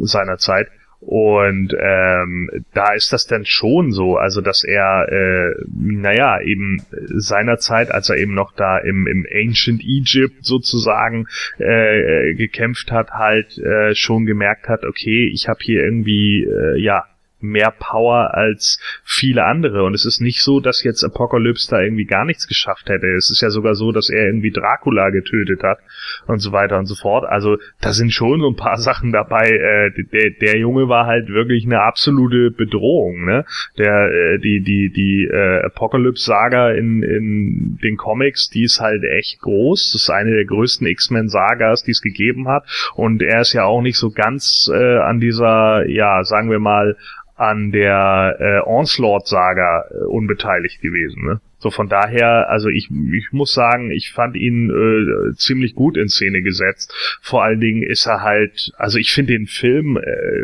[0.02, 0.70] seinerzeit.
[1.06, 7.92] Und ähm, da ist das dann schon so, also dass er, äh, naja, eben seinerzeit,
[7.92, 11.28] als er eben noch da im, im Ancient Egypt sozusagen
[11.60, 17.06] äh, gekämpft hat, halt äh, schon gemerkt hat, okay, ich habe hier irgendwie, äh, ja,
[17.48, 19.84] mehr Power als viele andere.
[19.84, 23.08] Und es ist nicht so, dass jetzt Apocalypse da irgendwie gar nichts geschafft hätte.
[23.08, 25.80] Es ist ja sogar so, dass er irgendwie Dracula getötet hat
[26.28, 27.26] und so weiter und so fort.
[27.26, 29.50] Also da sind schon so ein paar Sachen dabei.
[29.50, 33.26] Äh, der, der Junge war halt wirklich eine absolute Bedrohung.
[33.26, 33.46] Ne?
[33.78, 39.40] Der, äh, die die die äh, Apocalypse-Saga in, in den Comics, die ist halt echt
[39.42, 39.92] groß.
[39.94, 42.66] Das ist eine der größten X-Men-Sagas, die es gegeben hat.
[42.96, 46.98] Und er ist ja auch nicht so ganz äh, an dieser, ja, sagen wir mal,
[47.36, 51.26] an der äh, Onslaught-Saga äh, unbeteiligt gewesen.
[51.26, 51.42] Ne?
[51.58, 56.08] So von daher, also ich, ich muss sagen, ich fand ihn äh, ziemlich gut in
[56.08, 56.94] Szene gesetzt.
[57.22, 60.44] Vor allen Dingen ist er halt, also ich finde den Film äh,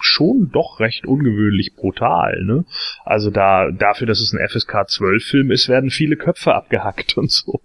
[0.00, 2.42] schon doch recht ungewöhnlich brutal.
[2.44, 2.64] Ne?
[3.04, 7.30] Also da dafür, dass es ein FSK 12 Film ist, werden viele Köpfe abgehackt und
[7.30, 7.60] so.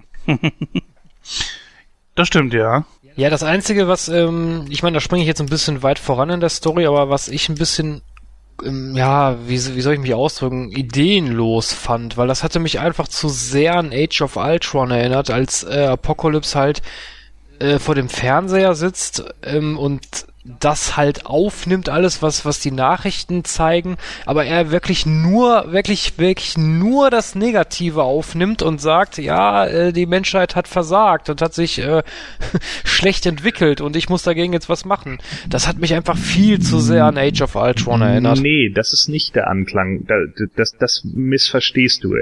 [2.15, 2.85] das stimmt ja.
[3.19, 6.29] Ja, das Einzige, was, ähm, ich meine, da springe ich jetzt ein bisschen weit voran
[6.29, 8.01] in der Story, aber was ich ein bisschen
[8.63, 13.09] ähm, ja, wie, wie soll ich mich ausdrücken, ideenlos fand, weil das hatte mich einfach
[13.09, 16.81] zu sehr an Age of Ultron erinnert, als äh, Apocalypse halt
[17.59, 23.43] äh, vor dem Fernseher sitzt ähm, und das halt aufnimmt, alles, was, was die Nachrichten
[23.43, 29.91] zeigen, aber er wirklich nur, wirklich, wirklich nur das Negative aufnimmt und sagt, ja, äh,
[29.91, 32.03] die Menschheit hat versagt und hat sich äh,
[32.85, 35.19] schlecht entwickelt und ich muss dagegen jetzt was machen.
[35.49, 38.39] Das hat mich einfach viel zu sehr an Age of Ultron erinnert.
[38.39, 40.05] Nee, das ist nicht der Anklang.
[40.07, 42.13] Das, das, das missverstehst du.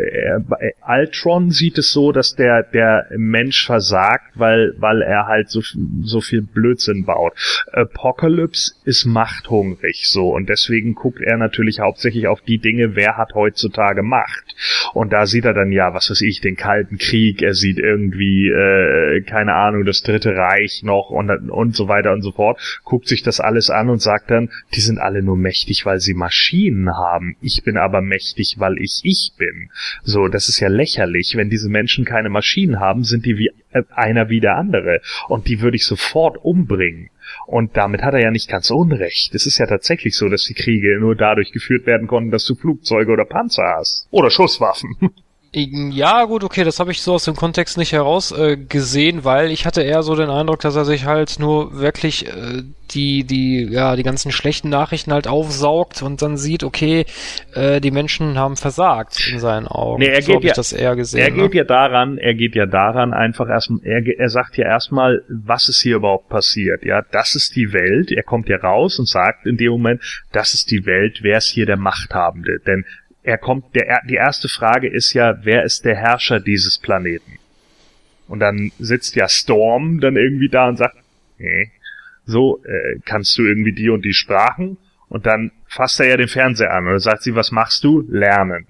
[0.48, 5.62] Bei Ultron sieht es so, dass der, der Mensch versagt, weil, weil er halt so,
[6.02, 7.34] so viel Blödsinn baut.
[7.72, 13.18] Apocalypse Apocalypse ist machthungrig so und deswegen guckt er natürlich hauptsächlich auf die Dinge, wer
[13.18, 14.56] hat heutzutage Macht.
[14.94, 18.48] Und da sieht er dann ja, was weiß ich, den Kalten Krieg, er sieht irgendwie,
[18.48, 23.08] äh, keine Ahnung, das Dritte Reich noch und, und so weiter und so fort, guckt
[23.08, 26.96] sich das alles an und sagt dann, die sind alle nur mächtig, weil sie Maschinen
[26.96, 27.36] haben.
[27.42, 29.70] Ich bin aber mächtig, weil ich ich bin.
[30.04, 31.36] So, das ist ja lächerlich.
[31.36, 35.02] Wenn diese Menschen keine Maschinen haben, sind die wie äh, einer wie der andere.
[35.28, 37.10] Und die würde ich sofort umbringen.
[37.46, 39.34] Und damit hat er ja nicht ganz unrecht.
[39.36, 42.56] Es ist ja tatsächlich so, dass die Kriege nur dadurch geführt werden konnten, dass du
[42.56, 44.08] Flugzeuge oder Panzer hast.
[44.12, 44.96] Oder Schusswaffen.
[45.54, 49.52] Ja, gut, okay, das habe ich so aus dem Kontext nicht heraus äh, gesehen, weil
[49.52, 53.68] ich hatte eher so den Eindruck, dass er sich halt nur wirklich äh, die, die,
[53.70, 57.06] ja, die ganzen schlechten Nachrichten halt aufsaugt und dann sieht, okay,
[57.54, 60.02] äh, die Menschen haben versagt in seinen Augen.
[60.02, 61.22] Nee, er so geht ja, das eher gesehen.
[61.22, 61.44] Er ne?
[61.44, 65.70] geht ja daran, er geht ja daran einfach erst, er, er sagt ja erstmal, was
[65.70, 69.46] ist hier überhaupt passiert, ja, das ist die Welt, er kommt ja raus und sagt
[69.46, 72.86] in dem Moment, das ist die Welt, wer ist hier der Machthabende, denn
[73.28, 77.40] er kommt, der, die erste Frage ist ja, wer ist der Herrscher dieses Planeten?
[78.30, 80.96] Und dann sitzt ja Storm dann irgendwie da und sagt,
[81.38, 81.70] nee,
[82.26, 84.78] so, äh, kannst du irgendwie die und die Sprachen?
[85.10, 88.06] Und dann fasst er ja den Fernseher an und sagt sie, was machst du?
[88.10, 88.66] Lernen.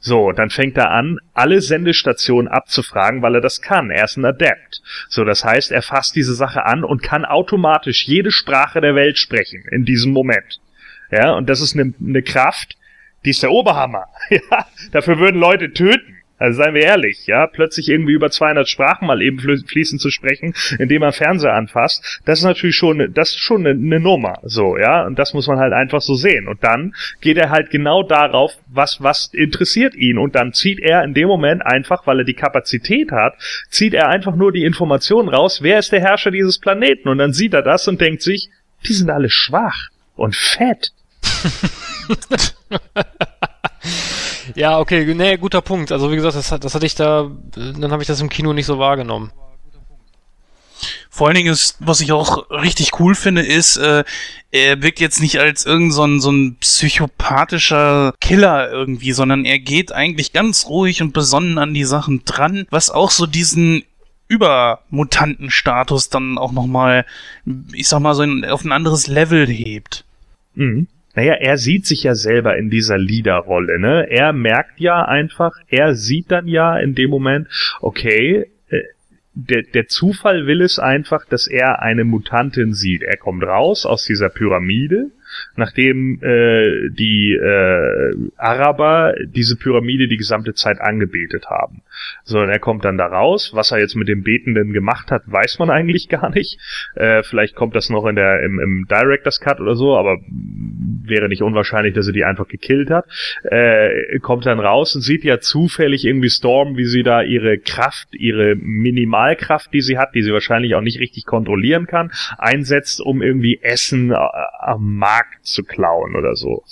[0.00, 3.90] So, dann fängt er an, alle Sendestationen abzufragen, weil er das kann.
[3.90, 4.82] Er ist ein Adept.
[5.08, 9.18] So, das heißt, er fasst diese Sache an und kann automatisch jede Sprache der Welt
[9.18, 10.60] sprechen in diesem Moment.
[11.12, 12.76] Ja, und das ist eine, eine Kraft,
[13.24, 14.06] die ist der Oberhammer.
[14.30, 16.20] Ja, dafür würden Leute töten.
[16.40, 20.54] Also seien wir ehrlich, ja, plötzlich irgendwie über 200 Sprachen mal eben fließend zu sprechen,
[20.78, 24.78] indem man Fernseher anfasst, das ist natürlich schon, das ist schon eine, eine Nummer, so,
[24.78, 26.48] ja, und das muss man halt einfach so sehen.
[26.48, 30.16] Und dann geht er halt genau darauf, was, was interessiert ihn.
[30.16, 33.34] Und dann zieht er in dem Moment einfach, weil er die Kapazität hat,
[33.68, 37.10] zieht er einfach nur die Informationen raus, wer ist der Herrscher dieses Planeten?
[37.10, 38.48] Und dann sieht er das und denkt sich,
[38.88, 40.92] die sind alle schwach und fett.
[44.54, 45.92] Ja, okay, nee, guter Punkt.
[45.92, 48.66] Also wie gesagt, das, das hatte ich da, dann habe ich das im Kino nicht
[48.66, 49.32] so wahrgenommen.
[51.10, 54.04] Vor allen Dingen ist, was ich auch richtig cool finde, ist, äh,
[54.52, 59.58] er wirkt jetzt nicht als irgend so ein, so ein psychopathischer Killer irgendwie, sondern er
[59.58, 63.82] geht eigentlich ganz ruhig und besonnen an die Sachen dran, was auch so diesen
[64.28, 67.04] Übermutanten-Status dann auch nochmal,
[67.72, 70.04] ich sag mal, so ein, auf ein anderes Level hebt.
[70.54, 70.86] Mhm.
[71.20, 74.06] Naja, er sieht sich ja selber in dieser Leaderrolle, ne?
[74.08, 77.46] Er merkt ja einfach, er sieht dann ja in dem Moment,
[77.82, 78.80] okay, äh,
[79.34, 83.02] der, der Zufall will es einfach, dass er eine Mutantin sieht.
[83.02, 85.10] Er kommt raus aus dieser Pyramide,
[85.56, 91.82] nachdem äh, die äh, Araber diese Pyramide die gesamte Zeit angebetet haben.
[92.24, 93.50] So, und er kommt dann da raus.
[93.54, 96.58] Was er jetzt mit dem Betenden gemacht hat, weiß man eigentlich gar nicht.
[96.94, 101.28] Äh, vielleicht kommt das noch in der im, im Director's Cut oder so, aber wäre
[101.28, 103.06] nicht unwahrscheinlich, dass er die einfach gekillt hat.
[103.44, 108.08] Äh, kommt dann raus und sieht ja zufällig irgendwie Storm, wie sie da ihre Kraft,
[108.12, 113.22] ihre Minimalkraft, die sie hat, die sie wahrscheinlich auch nicht richtig kontrollieren kann, einsetzt, um
[113.22, 114.16] irgendwie Essen äh,
[114.60, 116.62] am Markt zu klauen oder so.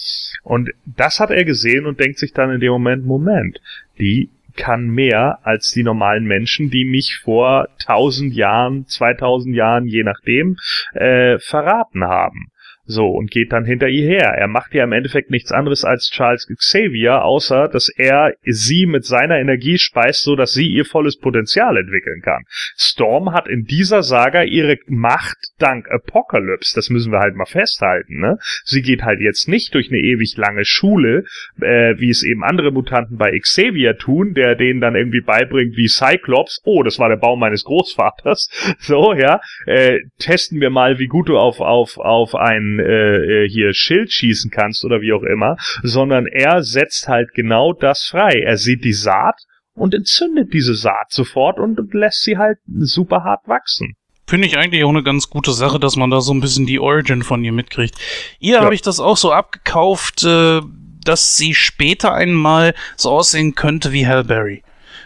[0.43, 3.61] Und das hat er gesehen und denkt sich dann in dem Moment, Moment,
[3.99, 10.03] die kann mehr als die normalen Menschen, die mich vor 1000 Jahren, 2000 Jahren, je
[10.03, 10.57] nachdem,
[10.95, 12.51] äh, verraten haben.
[12.91, 14.33] So, und geht dann hinter ihr her.
[14.35, 19.05] Er macht ja im Endeffekt nichts anderes als Charles Xavier, außer dass er sie mit
[19.05, 22.45] seiner Energie speist, so dass sie ihr volles Potenzial entwickeln kann.
[22.79, 26.75] Storm hat in dieser Saga ihre Macht dank Apocalypse.
[26.75, 28.39] Das müssen wir halt mal festhalten, ne?
[28.65, 31.25] Sie geht halt jetzt nicht durch eine ewig lange Schule,
[31.61, 35.89] äh, wie es eben andere Mutanten bei Xavier tun, der denen dann irgendwie beibringt, wie
[35.89, 38.49] Cyclops, oh, das war der Baum meines Großvaters.
[38.81, 39.41] So, ja.
[39.67, 44.13] Äh, testen wir mal, wie gut du auf, auf, auf einen äh, äh, hier Schild
[44.13, 48.43] schießen kannst oder wie auch immer, sondern er setzt halt genau das frei.
[48.45, 49.41] Er sieht die Saat
[49.75, 53.95] und entzündet diese Saat sofort und, und lässt sie halt super hart wachsen.
[54.27, 56.79] Finde ich eigentlich auch eine ganz gute Sache, dass man da so ein bisschen die
[56.79, 57.97] Origin von ihr mitkriegt.
[58.39, 58.61] Ihr ja.
[58.63, 60.61] habe ich das auch so abgekauft, äh,
[61.03, 64.63] dass sie später einmal so aussehen könnte wie Hellberry.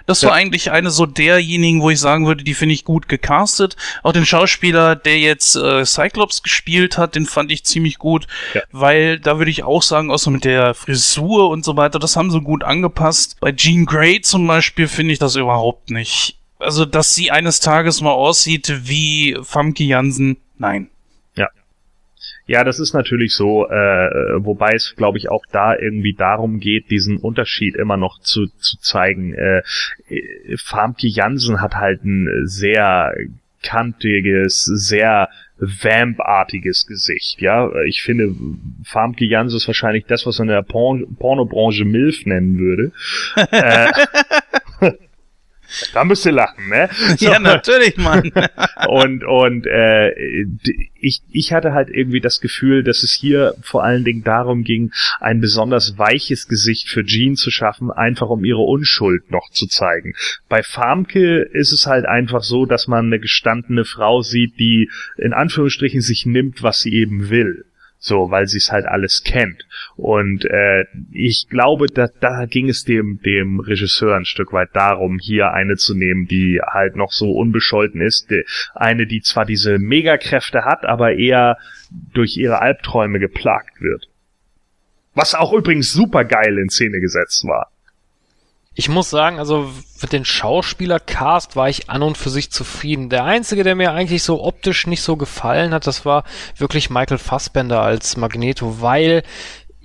[0.07, 3.77] Das war eigentlich eine so derjenigen, wo ich sagen würde, die finde ich gut gecastet.
[4.03, 8.63] Auch den Schauspieler, der jetzt äh, Cyclops gespielt hat, den fand ich ziemlich gut, ja.
[8.73, 12.31] weil da würde ich auch sagen, außer mit der Frisur und so weiter, das haben
[12.31, 13.37] sie gut angepasst.
[13.41, 16.39] Bei Jean Grey zum Beispiel finde ich das überhaupt nicht.
[16.59, 20.89] Also, dass sie eines Tages mal aussieht wie Famke Jansen, nein.
[22.47, 24.11] Ja, das ist natürlich so, äh,
[24.45, 28.78] wobei es, glaube ich, auch da irgendwie darum geht, diesen Unterschied immer noch zu, zu
[28.80, 29.34] zeigen.
[29.34, 29.62] Äh,
[30.57, 33.14] Famke Jansen hat halt ein sehr
[33.62, 35.28] kantiges, sehr
[35.59, 37.70] Vamp-artiges Gesicht, ja.
[37.84, 38.34] Ich finde,
[38.84, 42.90] Famke Jansen ist wahrscheinlich das, was man in der Porn Pornobranche MILF nennen würde.
[43.53, 43.93] äh,
[45.93, 46.89] da müsst ihr lachen, ne?
[47.16, 47.27] So.
[47.31, 48.33] Ja, natürlich, Mann.
[48.89, 50.11] und und äh,
[50.99, 54.93] ich, ich hatte halt irgendwie das Gefühl, dass es hier vor allen Dingen darum ging,
[55.20, 60.14] ein besonders weiches Gesicht für Jean zu schaffen, einfach um ihre Unschuld noch zu zeigen.
[60.49, 65.33] Bei Farmke ist es halt einfach so, dass man eine gestandene Frau sieht, die in
[65.33, 67.64] Anführungsstrichen sich nimmt, was sie eben will.
[68.05, 69.65] So, weil sie es halt alles kennt.
[69.95, 75.21] Und äh, ich glaube, da, da ging es dem, dem Regisseur ein Stück weit darum,
[75.21, 78.29] hier eine zu nehmen, die halt noch so unbescholten ist.
[78.75, 81.59] Eine, die zwar diese Megakräfte hat, aber eher
[82.13, 84.09] durch ihre Albträume geplagt wird.
[85.15, 87.71] Was auch übrigens super geil in Szene gesetzt war.
[88.75, 89.70] Ich muss sagen, also
[90.01, 93.11] mit den Schauspielercast war ich an und für sich zufrieden.
[93.11, 96.25] Der einzige, der mir eigentlich so optisch nicht so gefallen hat, das war
[96.57, 99.25] wirklich Michael Fassbender als Magneto, weil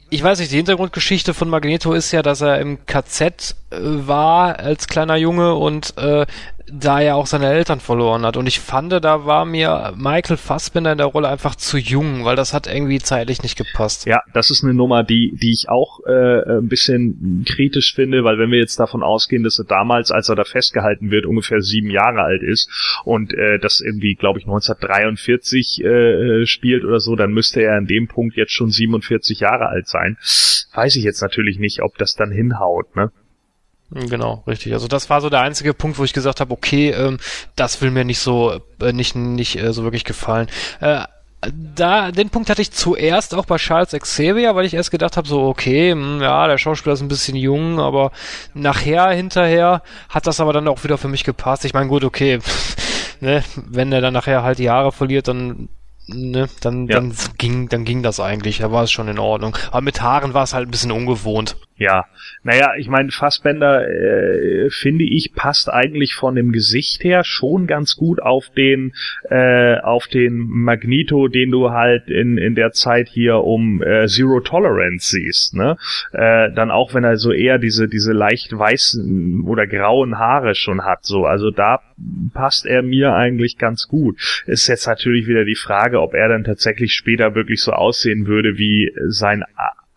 [0.09, 4.87] ich weiß nicht, die Hintergrundgeschichte von Magneto ist ja, dass er im KZ war als
[4.87, 6.25] kleiner Junge und äh,
[6.71, 8.35] da er auch seine Eltern verloren hat.
[8.35, 12.35] Und ich fand, da war mir Michael Fassbender in der Rolle einfach zu jung, weil
[12.35, 14.05] das hat irgendwie zeitlich nicht gepasst.
[14.05, 18.37] Ja, das ist eine Nummer, die, die ich auch äh, ein bisschen kritisch finde, weil
[18.37, 21.89] wenn wir jetzt davon ausgehen, dass er damals, als er da festgehalten wird, ungefähr sieben
[21.89, 22.69] Jahre alt ist
[23.05, 27.87] und äh, das irgendwie, glaube ich, 1943 äh, spielt oder so, dann müsste er an
[27.87, 30.17] dem Punkt jetzt schon 47 Jahre alt sein.
[30.73, 33.11] Weiß ich jetzt natürlich nicht, ob das dann hinhaut, ne?
[33.89, 34.73] Genau, richtig.
[34.73, 37.19] Also das war so der einzige Punkt, wo ich gesagt habe, okay, ähm,
[37.55, 40.47] das will mir nicht so äh, nicht nicht äh, so wirklich gefallen.
[40.81, 41.03] Äh,
[41.51, 45.27] da den Punkt hatte ich zuerst auch bei Charles Xavier, weil ich erst gedacht habe,
[45.27, 48.11] so okay, mh, hm, ja, der Schauspieler ist ein bisschen jung, aber
[48.53, 51.63] nachher hinterher hat das aber dann auch wieder für mich gepasst.
[51.63, 52.39] Ich meine, gut, okay,
[53.21, 55.69] ne, wenn er dann nachher halt die Haare verliert, dann
[56.07, 56.95] ne, dann, ja.
[56.95, 59.55] dann ging, dann ging das eigentlich, da war es schon in Ordnung.
[59.71, 61.55] Aber mit Haaren war es halt ein bisschen ungewohnt.
[61.77, 62.05] Ja,
[62.41, 67.95] naja, ich meine, Fassbender, äh, finde ich, passt eigentlich von dem Gesicht her schon ganz
[67.95, 68.93] gut auf den,
[69.29, 74.39] äh, auf den Magneto, den du halt in, in der Zeit hier um äh, Zero
[74.39, 75.77] Tolerance siehst, ne?
[76.13, 80.83] Äh, dann auch, wenn er so eher diese, diese leicht weißen oder grauen Haare schon
[80.83, 81.81] hat, so, also da
[82.33, 84.43] passt er mir eigentlich ganz gut.
[84.47, 88.57] Ist jetzt natürlich wieder die Frage, ob er dann tatsächlich später wirklich so aussehen würde
[88.57, 89.43] wie sein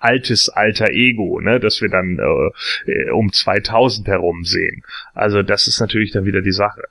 [0.01, 4.83] altes alter Ego, ne, dass wir dann äh, um 2000 herum sehen.
[5.15, 6.83] Also das ist natürlich dann wieder die Sache.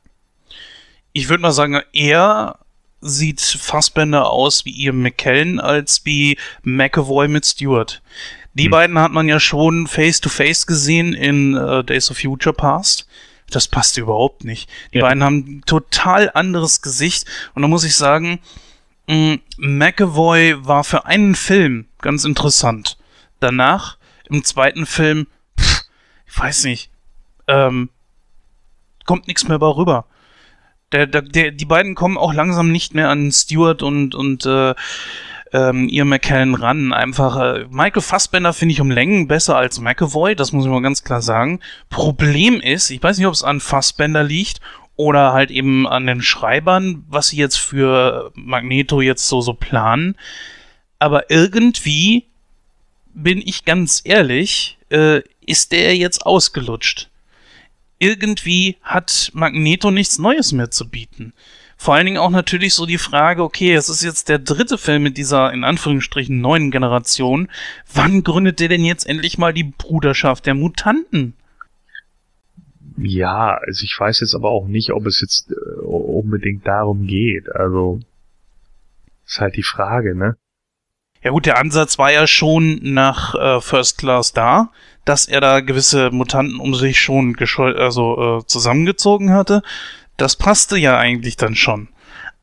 [1.12, 2.60] Ich würde mal sagen, er
[3.02, 8.02] sieht Fassbender aus wie Ian McKellen als wie McAvoy mit Stewart.
[8.54, 8.72] Die hm.
[8.72, 13.08] beiden hat man ja schon face to face gesehen in uh, Days of Future Past.
[13.50, 14.70] Das passt überhaupt nicht.
[14.94, 15.06] Die ja.
[15.06, 18.40] beiden haben ein total anderes Gesicht und da muss ich sagen,
[19.08, 22.99] mm, McAvoy war für einen Film ganz interessant
[23.40, 23.98] danach,
[24.30, 25.28] im zweiten Film,
[25.60, 25.84] pff,
[26.26, 26.90] ich weiß nicht,
[27.48, 27.90] ähm,
[29.06, 30.06] kommt nichts mehr darüber.
[30.92, 34.74] Der, der, der, die beiden kommen auch langsam nicht mehr an Stewart und, und äh,
[35.52, 36.94] ähm, Ian McKellen ran.
[36.94, 40.82] Einfach, äh, Michael Fassbender finde ich um Längen besser als McAvoy, das muss ich mal
[40.82, 41.60] ganz klar sagen.
[41.90, 44.62] Problem ist, ich weiß nicht, ob es an Fassbender liegt
[44.96, 50.16] oder halt eben an den Schreibern, was sie jetzt für Magneto jetzt so, so planen.
[51.00, 52.29] Aber irgendwie
[53.14, 57.10] bin ich ganz ehrlich, äh, ist der jetzt ausgelutscht.
[57.98, 61.34] Irgendwie hat Magneto nichts Neues mehr zu bieten.
[61.76, 65.04] Vor allen Dingen auch natürlich so die Frage, okay, es ist jetzt der dritte Film
[65.04, 67.50] mit dieser, in Anführungsstrichen, neuen Generation.
[67.94, 71.36] Wann gründet der denn jetzt endlich mal die Bruderschaft der Mutanten?
[72.98, 77.50] Ja, also ich weiß jetzt aber auch nicht, ob es jetzt äh, unbedingt darum geht.
[77.50, 78.02] Also,
[79.26, 80.36] ist halt die Frage, ne?
[81.22, 84.70] Ja gut, der Ansatz war ja schon nach äh, First Class da,
[85.04, 89.62] dass er da gewisse Mutanten um sich schon also äh, zusammengezogen hatte.
[90.18, 91.90] Das passte ja eigentlich dann schon.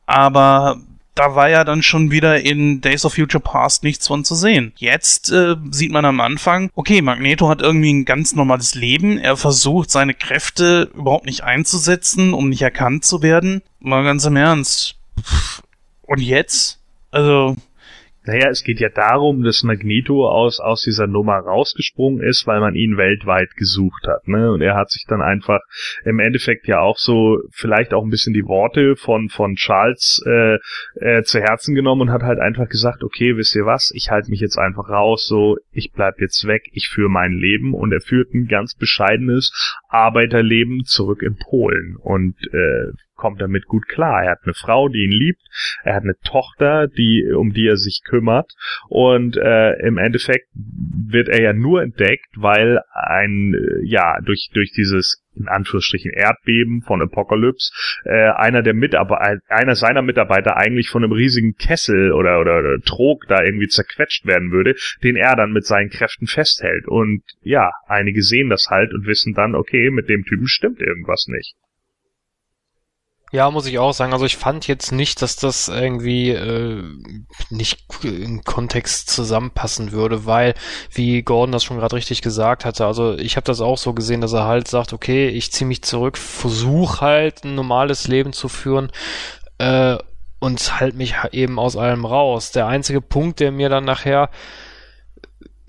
[0.05, 0.79] Aber
[1.17, 4.73] da war ja dann schon wieder in Days of Future Past nichts von zu sehen.
[4.77, 9.17] Jetzt äh, sieht man am Anfang, okay, Magneto hat irgendwie ein ganz normales Leben.
[9.17, 13.63] Er versucht seine Kräfte überhaupt nicht einzusetzen, um nicht erkannt zu werden.
[13.79, 14.95] Mal ganz im Ernst.
[16.03, 16.79] Und jetzt?
[17.09, 17.57] Also,
[18.27, 22.75] naja, es geht ja darum, dass Magneto aus, aus dieser Nummer rausgesprungen ist, weil man
[22.75, 24.27] ihn weltweit gesucht hat.
[24.27, 24.51] Ne?
[24.51, 25.61] Und er hat sich dann einfach
[26.03, 30.57] im Endeffekt ja auch so vielleicht auch ein bisschen die Worte von, von Charles äh,
[30.95, 34.29] äh, zu Herzen genommen und hat halt einfach gesagt, okay, wisst ihr was, ich halte
[34.29, 37.73] mich jetzt einfach raus, so, ich bleib jetzt weg, ich führe mein Leben.
[37.73, 39.53] Und er führt ein ganz bescheidenes
[39.87, 41.95] Arbeiterleben zurück in Polen.
[41.95, 44.23] Und äh, kommt damit gut klar.
[44.23, 45.41] Er hat eine Frau, die ihn liebt,
[45.83, 48.53] er hat eine Tochter, die um die er sich kümmert
[48.87, 54.71] und äh, im Endeffekt wird er ja nur entdeckt, weil ein äh, ja durch durch
[54.71, 57.71] dieses in Anführungsstrichen Erdbeben von Apocalypse
[58.05, 62.79] äh, einer der Mitarbeiter einer seiner Mitarbeiter eigentlich von einem riesigen Kessel oder, oder oder
[62.81, 67.71] Trog da irgendwie zerquetscht werden würde, den er dann mit seinen Kräften festhält und ja,
[67.87, 71.55] einige sehen das halt und wissen dann, okay, mit dem Typen stimmt irgendwas nicht.
[73.33, 74.13] Ja, muss ich auch sagen.
[74.13, 76.81] Also ich fand jetzt nicht, dass das irgendwie äh,
[77.49, 80.53] nicht im Kontext zusammenpassen würde, weil,
[80.91, 84.21] wie Gordon das schon gerade richtig gesagt hatte, also ich habe das auch so gesehen,
[84.21, 88.47] dass er halt sagt, okay, ich ziehe mich zurück, versuche halt ein normales Leben zu
[88.47, 88.91] führen
[89.57, 89.97] äh,
[90.39, 92.51] und halt mich eben aus allem raus.
[92.51, 94.29] Der einzige Punkt, der mir dann nachher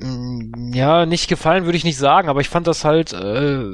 [0.01, 3.65] ja, nicht gefallen würde ich nicht sagen, aber ich fand das halt äh,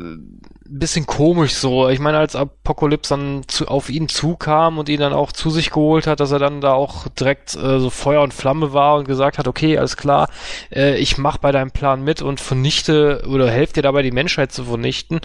[0.67, 1.89] bisschen komisch so.
[1.89, 5.71] Ich meine, als Apokalypse dann zu, auf ihn zukam und ihn dann auch zu sich
[5.71, 9.07] geholt hat, dass er dann da auch direkt äh, so Feuer und Flamme war und
[9.07, 10.29] gesagt hat, okay, alles klar,
[10.75, 14.53] äh, ich mach bei deinem Plan mit und vernichte oder helfe dir dabei, die Menschheit
[14.53, 15.21] zu vernichten.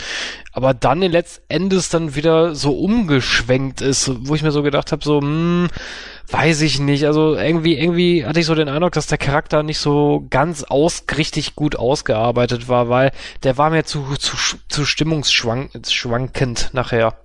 [0.51, 5.03] Aber dann in letztendes dann wieder so umgeschwenkt ist, wo ich mir so gedacht habe,
[5.03, 5.69] so, hm,
[6.31, 7.05] weiß ich nicht.
[7.05, 11.03] Also irgendwie, irgendwie hatte ich so den Eindruck, dass der Charakter nicht so ganz aus,
[11.17, 13.11] richtig gut ausgearbeitet war, weil
[13.43, 17.17] der war mir zu, zu, zu stimmungsschwankend nachher.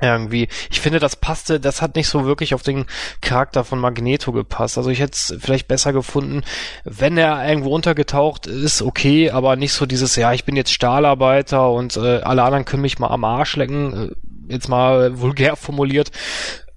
[0.00, 0.48] Irgendwie.
[0.68, 2.86] Ich finde, das passte, das hat nicht so wirklich auf den
[3.20, 4.76] Charakter von Magneto gepasst.
[4.76, 6.42] Also ich hätte es vielleicht besser gefunden,
[6.84, 11.70] wenn er irgendwo untergetaucht ist, okay, aber nicht so dieses, ja, ich bin jetzt Stahlarbeiter
[11.70, 14.10] und äh, alle anderen können mich mal am Arsch lecken,
[14.48, 16.10] äh, jetzt mal vulgär formuliert.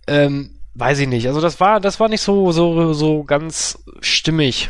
[0.06, 1.28] Ähm, weiß ich nicht.
[1.28, 4.69] Also das war, das war nicht so, so, so ganz stimmig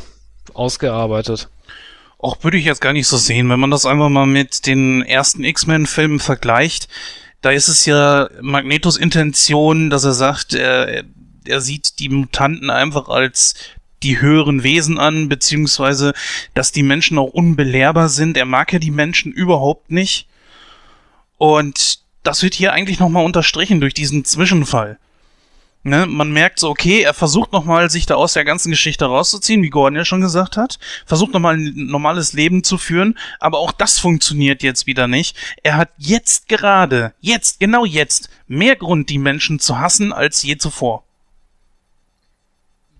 [0.54, 1.50] ausgearbeitet.
[2.18, 5.02] Auch würde ich jetzt gar nicht so sehen, wenn man das einfach mal mit den
[5.02, 6.88] ersten X-Men-Filmen vergleicht.
[7.42, 11.04] Da ist es ja Magnetos Intention, dass er sagt, er,
[11.46, 13.56] er sieht die Mutanten einfach als
[14.02, 16.14] die höheren Wesen an, beziehungsweise,
[16.54, 18.38] dass die Menschen auch unbelehrbar sind.
[18.38, 20.28] Er mag ja die Menschen überhaupt nicht.
[21.38, 24.98] Und das wird hier eigentlich nochmal unterstrichen durch diesen Zwischenfall.
[25.88, 29.62] Ne, man merkt so, okay, er versucht nochmal, sich da aus der ganzen Geschichte rauszuziehen,
[29.62, 30.80] wie Gordon ja schon gesagt hat.
[31.06, 35.38] Versucht nochmal ein normales Leben zu führen, aber auch das funktioniert jetzt wieder nicht.
[35.62, 40.58] Er hat jetzt gerade, jetzt, genau jetzt, mehr Grund, die Menschen zu hassen als je
[40.58, 41.04] zuvor.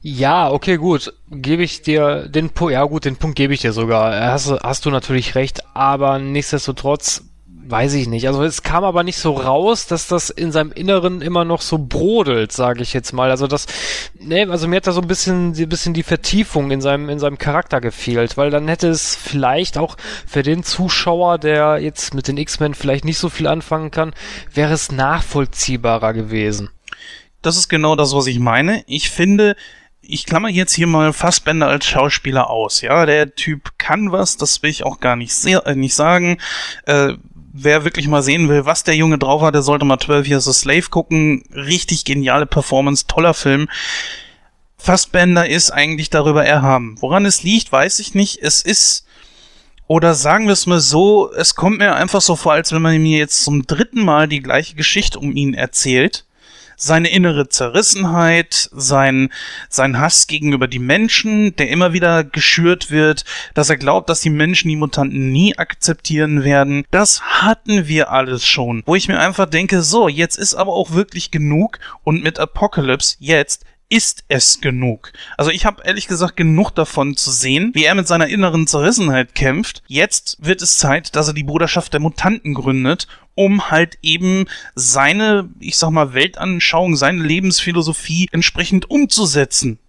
[0.04, 1.12] Ja, okay, gut.
[1.32, 4.32] Gebe ich dir den Punkt, ja gut, den Punkt gebe ich dir sogar.
[4.32, 7.24] Hast, hast du natürlich recht, aber nichtsdestotrotz
[7.68, 8.28] weiß ich nicht.
[8.28, 11.78] Also es kam aber nicht so raus, dass das in seinem Inneren immer noch so
[11.78, 13.32] brodelt, sage ich jetzt mal.
[13.32, 13.66] Also das,
[14.20, 17.20] ne, also mir hat da so ein bisschen, ein bisschen die Vertiefung in seinem, in
[17.20, 19.98] seinem Charakter gefehlt, weil dann hätte es vielleicht auch
[20.28, 24.14] für den Zuschauer, der jetzt mit den X-Men vielleicht nicht so viel anfangen kann,
[24.54, 26.70] wäre es nachvollziehbarer gewesen.
[27.42, 28.84] Das ist genau das, was ich meine.
[28.88, 29.56] Ich finde,
[30.02, 32.82] ich klammer jetzt hier mal Fassbender als Schauspieler aus.
[32.82, 36.38] Ja, der Typ kann was, das will ich auch gar nicht, sehr, äh, nicht sagen.
[36.86, 37.14] Äh,
[37.58, 40.48] wer wirklich mal sehen will, was der Junge drauf hat, der sollte mal 12 Years
[40.48, 41.44] a Slave gucken.
[41.54, 43.70] Richtig geniale Performance, toller Film.
[44.78, 46.98] Fassbender ist eigentlich darüber erhaben.
[47.00, 48.40] Woran es liegt, weiß ich nicht.
[48.42, 49.06] Es ist,
[49.88, 53.02] oder sagen wir es mal so, es kommt mir einfach so vor, als wenn man
[53.02, 56.26] mir jetzt zum dritten Mal die gleiche Geschichte um ihn erzählt
[56.76, 59.30] seine innere Zerrissenheit, sein,
[59.70, 64.30] sein Hass gegenüber die Menschen, der immer wieder geschürt wird, dass er glaubt, dass die
[64.30, 66.86] Menschen die Mutanten nie akzeptieren werden.
[66.92, 68.84] Das hatten wir alles schon.
[68.86, 73.18] Wo ich mir einfach denke, so, jetzt ist aber auch wirklich genug und mit Apocalypse
[73.20, 75.14] jetzt ist es genug.
[75.38, 79.36] Also ich habe ehrlich gesagt genug davon zu sehen, wie er mit seiner inneren Zerrissenheit
[79.36, 79.84] kämpft.
[79.88, 85.50] Jetzt wird es Zeit, dass er die Bruderschaft der Mutanten gründet, um halt eben seine,
[85.60, 89.80] ich sag mal, Weltanschauung, seine Lebensphilosophie entsprechend umzusetzen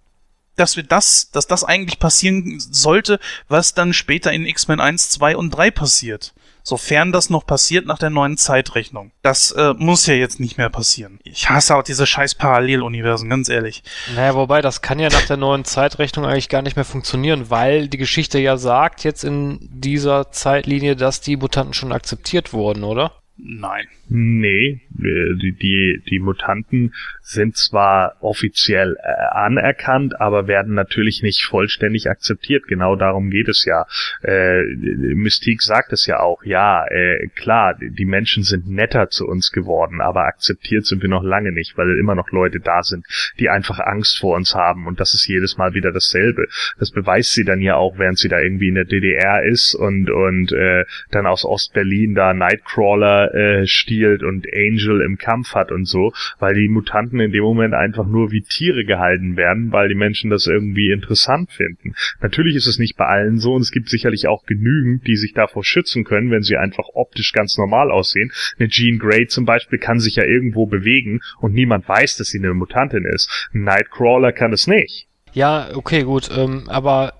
[0.57, 5.37] dass wir das, dass das eigentlich passieren sollte, was dann später in X-Men 1, 2
[5.37, 6.33] und 3 passiert.
[6.67, 9.11] Sofern das noch passiert nach der neuen Zeitrechnung.
[9.21, 11.17] Das äh, muss ja jetzt nicht mehr passieren.
[11.23, 13.83] Ich hasse auch diese scheiß Paralleluniversen, ganz ehrlich.
[14.13, 17.87] Naja, wobei, das kann ja nach der neuen Zeitrechnung eigentlich gar nicht mehr funktionieren, weil
[17.87, 23.13] die Geschichte ja sagt jetzt in dieser Zeitlinie, dass die Mutanten schon akzeptiert wurden, oder?
[23.39, 23.85] Nein.
[24.09, 31.43] Nee, äh, die, die, die Mutanten sind zwar offiziell äh, anerkannt, aber werden natürlich nicht
[31.43, 32.67] vollständig akzeptiert.
[32.67, 33.85] Genau darum geht es ja.
[34.23, 36.43] Äh, Mystique sagt es ja auch.
[36.43, 41.23] Ja, äh, klar, die Menschen sind netter zu uns geworden, aber akzeptiert sind wir noch
[41.23, 43.05] lange nicht, weil immer noch Leute da sind,
[43.39, 44.87] die einfach Angst vor uns haben.
[44.87, 46.47] Und das ist jedes Mal wieder dasselbe.
[46.79, 50.09] Das beweist sie dann ja auch, während sie da irgendwie in der DDR ist und,
[50.09, 55.85] und äh, dann aus Ostberlin da Nightcrawler äh, stiehlt und Angel im Kampf hat und
[55.85, 59.95] so, weil die Mutanten in dem Moment einfach nur wie Tiere gehalten werden, weil die
[59.95, 61.93] Menschen das irgendwie interessant finden.
[62.21, 65.33] Natürlich ist es nicht bei allen so und es gibt sicherlich auch genügend, die sich
[65.33, 68.31] davor schützen können, wenn sie einfach optisch ganz normal aussehen.
[68.59, 72.39] Eine Jean Grey zum Beispiel kann sich ja irgendwo bewegen und niemand weiß, dass sie
[72.39, 73.49] eine Mutantin ist.
[73.53, 75.07] Ein Nightcrawler kann es nicht.
[75.33, 77.13] Ja, okay, gut, ähm, aber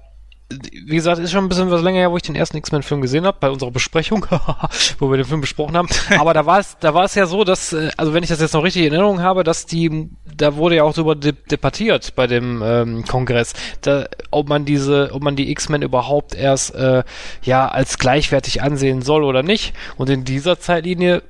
[0.50, 3.26] wie gesagt, ist schon ein bisschen was länger her, wo ich den ersten X-Men-Film gesehen
[3.26, 4.26] habe, bei unserer Besprechung,
[5.00, 5.90] wo wir den Film besprochen haben.
[6.18, 8.40] Aber da war es, da war es ja so, dass, äh, also wenn ich das
[8.40, 12.16] jetzt noch richtig in Erinnerung habe, dass die, da wurde ja auch darüber de debattiert
[12.16, 17.04] bei dem ähm, Kongress, da, ob man diese, ob man die X-Men überhaupt erst äh,
[17.44, 19.74] ja als gleichwertig ansehen soll oder nicht.
[19.98, 21.24] Und in dieser Zeitlinie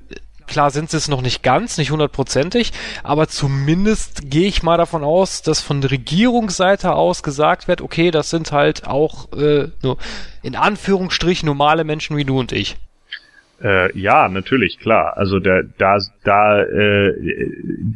[0.48, 2.72] klar sind sie es noch nicht ganz, nicht hundertprozentig,
[3.04, 8.12] aber zumindest gehe ich mal davon aus, dass von der Regierungsseite aus gesagt wird, okay,
[8.12, 9.98] das sind halt auch äh, nur
[10.41, 12.78] in Anführungsstrichen normale Menschen wie du und ich.
[13.62, 15.18] Äh, ja, natürlich, klar.
[15.18, 17.10] Also da, da, da äh,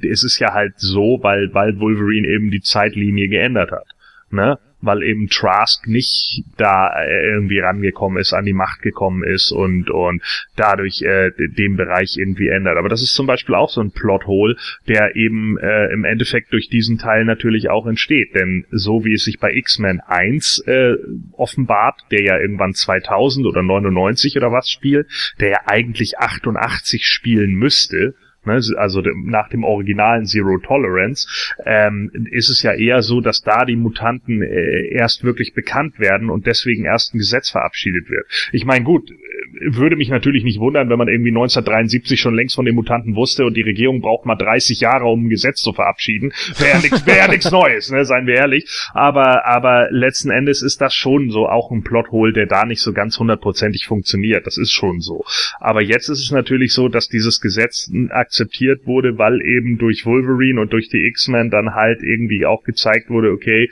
[0.01, 3.85] ist es ja halt so, weil, weil Wolverine eben die Zeitlinie geändert hat.
[4.31, 4.57] Ne?
[4.81, 9.89] Weil eben Trask nicht da äh, irgendwie rangekommen ist, an die Macht gekommen ist und
[9.89, 10.21] und
[10.55, 12.77] dadurch äh, den Bereich irgendwie ändert.
[12.77, 14.55] Aber das ist zum Beispiel auch so ein Plothole,
[14.87, 18.35] der eben äh, im Endeffekt durch diesen Teil natürlich auch entsteht.
[18.35, 20.95] Denn so wie es sich bei X-Men 1 äh,
[21.33, 25.07] offenbart, der ja irgendwann 2000 oder 99 oder was spielt,
[25.39, 28.15] der ja eigentlich 88 spielen müsste,
[28.45, 31.27] ne, also nach dem originalen Zero Tolerance,
[31.65, 36.29] ähm, ist es ja eher so, dass da die Mutanten äh, erst wirklich bekannt werden
[36.29, 38.25] und deswegen erst ein Gesetz verabschiedet wird.
[38.51, 39.11] Ich meine, gut,
[39.59, 43.45] würde mich natürlich nicht wundern, wenn man irgendwie 1973 schon längst von den Mutanten wusste
[43.45, 46.33] und die Regierung braucht mal 30 Jahre, um ein Gesetz zu verabschieden.
[46.57, 48.65] Wäre ja nichts wär nix Neues, ne, seien wir ehrlich.
[48.93, 52.93] Aber, aber letzten Endes ist das schon so auch ein Plothole, der da nicht so
[52.93, 54.47] ganz hundertprozentig funktioniert.
[54.47, 55.23] Das ist schon so.
[55.59, 57.89] Aber jetzt ist es natürlich so, dass dieses Gesetz
[58.31, 63.09] akzeptiert wurde, weil eben durch Wolverine und durch die X-Men dann halt irgendwie auch gezeigt
[63.09, 63.69] wurde, okay,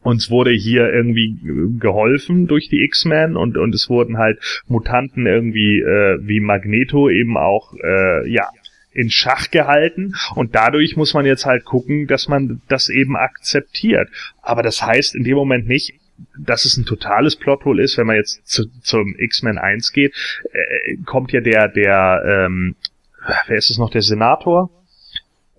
[0.00, 1.36] uns wurde hier irgendwie
[1.80, 7.36] geholfen durch die X-Men und, und es wurden halt Mutanten irgendwie äh, wie Magneto eben
[7.36, 8.48] auch, äh, ja,
[8.92, 14.08] in Schach gehalten und dadurch muss man jetzt halt gucken, dass man das eben akzeptiert.
[14.40, 15.94] Aber das heißt in dem Moment nicht,
[16.38, 20.14] dass es ein totales Plothole ist, wenn man jetzt zu, zum X-Men 1 geht,
[20.52, 22.76] äh, kommt ja der, der, ähm,
[23.46, 24.70] wer ist es noch, der Senator?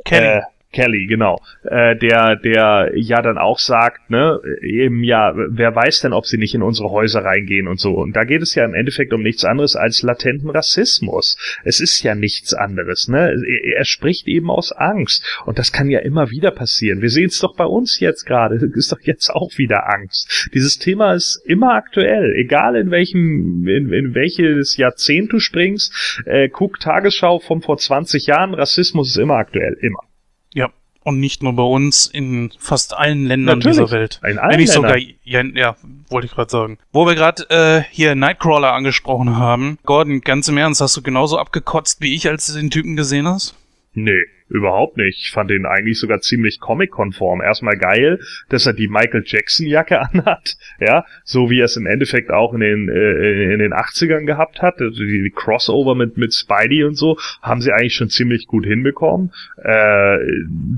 [0.04, 0.26] Kenny.
[0.26, 0.42] Äh,
[0.76, 6.12] Kelly, genau, äh, der, der ja dann auch sagt, ne, eben ja, wer weiß denn,
[6.12, 7.94] ob sie nicht in unsere Häuser reingehen und so.
[7.94, 11.38] Und da geht es ja im Endeffekt um nichts anderes als latenten Rassismus.
[11.64, 13.42] Es ist ja nichts anderes, ne?
[13.78, 15.24] Er, spricht eben aus Angst.
[15.46, 17.02] Und das kann ja immer wieder passieren.
[17.02, 18.56] Wir sehen es doch bei uns jetzt gerade.
[18.76, 20.50] Ist doch jetzt auch wieder Angst.
[20.54, 26.22] Dieses Thema ist immer aktuell, egal in welchem, in, in welches Jahrzehnt du springst.
[26.26, 28.54] Äh, guck Tagesschau von vor 20 Jahren.
[28.54, 30.02] Rassismus ist immer aktuell, immer.
[31.06, 34.20] Und nicht nur bei uns, in fast allen Ländern Natürlich, dieser Welt.
[34.28, 35.76] In allen Wenn nicht sogar, ja, ja
[36.10, 36.80] wollte ich gerade sagen.
[36.92, 39.78] Wo wir gerade äh, hier Nightcrawler angesprochen haben.
[39.86, 43.28] Gordon, ganz im Ernst, hast du genauso abgekotzt wie ich, als du den Typen gesehen
[43.28, 43.56] hast?
[43.94, 45.20] Nee, überhaupt nicht.
[45.20, 47.42] Ich fand den eigentlich sogar ziemlich comic-konform.
[47.42, 48.20] Erstmal geil,
[48.50, 52.60] dass er die Michael Jackson-Jacke anhat, ja, so wie er es im Endeffekt auch in
[52.60, 54.80] den, äh, in den 80ern gehabt hat.
[54.82, 58.66] Also die, die Crossover mit, mit Spidey und so haben sie eigentlich schon ziemlich gut
[58.66, 59.32] hinbekommen.
[59.64, 60.18] Äh,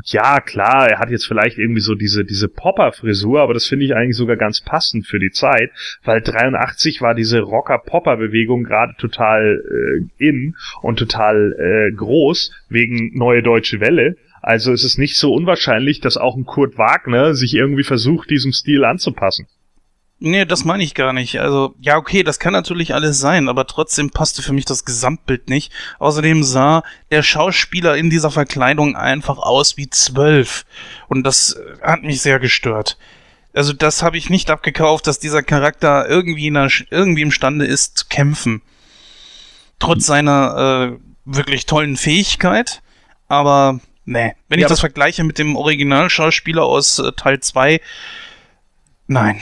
[0.06, 3.96] ja, klar, er hat jetzt vielleicht irgendwie so diese, diese Popper-Frisur, aber das finde ich
[3.96, 5.72] eigentlich sogar ganz passend für die Zeit,
[6.04, 13.44] weil 83 war diese Rocker-Popper-Bewegung gerade total äh, in und total äh, groß wegen Neue
[13.44, 14.18] Deutsche Welle.
[14.42, 18.54] Also es ist nicht so unwahrscheinlich, dass auch ein Kurt Wagner sich irgendwie versucht, diesem
[18.54, 19.48] Stil anzupassen.
[20.20, 21.40] Nee, das meine ich gar nicht.
[21.40, 25.48] Also, ja, okay, das kann natürlich alles sein, aber trotzdem passte für mich das Gesamtbild
[25.48, 25.72] nicht.
[26.00, 30.66] Außerdem sah der Schauspieler in dieser Verkleidung einfach aus wie zwölf.
[31.08, 32.98] Und das äh, hat mich sehr gestört.
[33.54, 38.00] Also, das habe ich nicht abgekauft, dass dieser Charakter irgendwie, in der, irgendwie imstande ist
[38.00, 38.64] zu kämpfen.
[39.78, 42.82] Trotz seiner äh, wirklich tollen Fähigkeit.
[43.28, 47.82] Aber, nee, wenn Ja, ich das vergleiche mit dem Originalschauspieler aus äh, Teil 2,
[49.08, 49.38] nein.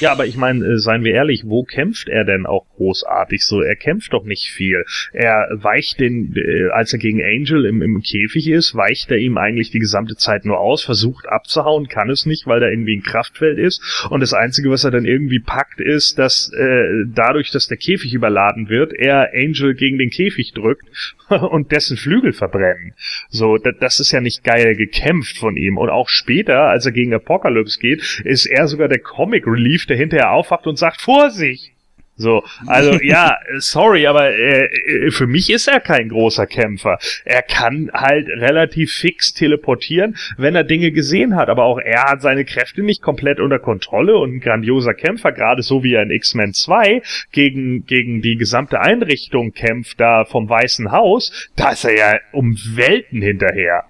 [0.00, 3.60] Ja, aber ich meine, äh, seien wir ehrlich, wo kämpft er denn auch großartig so?
[3.60, 4.84] Er kämpft doch nicht viel.
[5.12, 9.38] Er weicht den, äh, als er gegen Angel im, im Käfig ist, weicht er ihm
[9.38, 13.02] eigentlich die gesamte Zeit nur aus, versucht abzuhauen, kann es nicht, weil da irgendwie ein
[13.02, 14.06] Kraftfeld ist.
[14.10, 18.14] Und das Einzige, was er dann irgendwie packt, ist, dass äh, dadurch, dass der Käfig
[18.14, 20.86] überladen wird, er Angel gegen den Käfig drückt
[21.28, 22.94] und dessen Flügel verbrennen.
[23.28, 25.78] So, da, das ist ja nicht geil gekämpft von ihm.
[25.78, 29.96] Und auch später, als er gegen Apocalypse geht, ist er sogar der Comic Relief, der
[29.96, 31.74] hinterher aufwacht und sagt, Vorsicht!
[32.16, 36.98] So, also ja, sorry, aber äh, für mich ist er kein großer Kämpfer.
[37.24, 42.22] Er kann halt relativ fix teleportieren, wenn er Dinge gesehen hat, aber auch er hat
[42.22, 46.10] seine Kräfte nicht komplett unter Kontrolle und ein grandioser Kämpfer, gerade so wie er in
[46.10, 47.02] X-Men 2
[47.32, 52.56] gegen, gegen die gesamte Einrichtung kämpft, da vom Weißen Haus, da ist er ja um
[52.76, 53.84] Welten hinterher.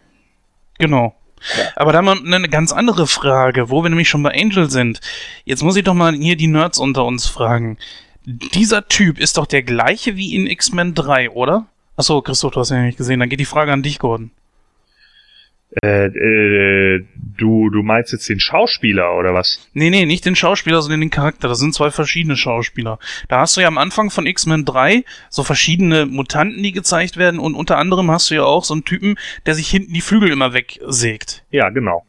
[0.78, 1.14] Genau.
[1.76, 5.00] Aber da mal eine ganz andere Frage, wo wir nämlich schon bei Angel sind.
[5.44, 7.78] Jetzt muss ich doch mal hier die Nerds unter uns fragen.
[8.24, 11.66] Dieser Typ ist doch der gleiche wie in X-Men 3, oder?
[11.96, 13.20] Achso, Christoph, du hast ja nicht gesehen.
[13.20, 14.30] Dann geht die Frage an dich, Gordon.
[15.82, 17.04] Äh, äh,
[17.36, 19.68] du, du meinst jetzt den Schauspieler oder was?
[19.72, 21.48] Nee, nee, nicht den Schauspieler, sondern den Charakter.
[21.48, 22.98] Das sind zwei verschiedene Schauspieler.
[23.28, 27.40] Da hast du ja am Anfang von X-Men 3 so verschiedene Mutanten, die gezeigt werden
[27.40, 30.30] und unter anderem hast du ja auch so einen Typen, der sich hinten die Flügel
[30.30, 31.44] immer wegsägt.
[31.50, 32.04] Ja, genau.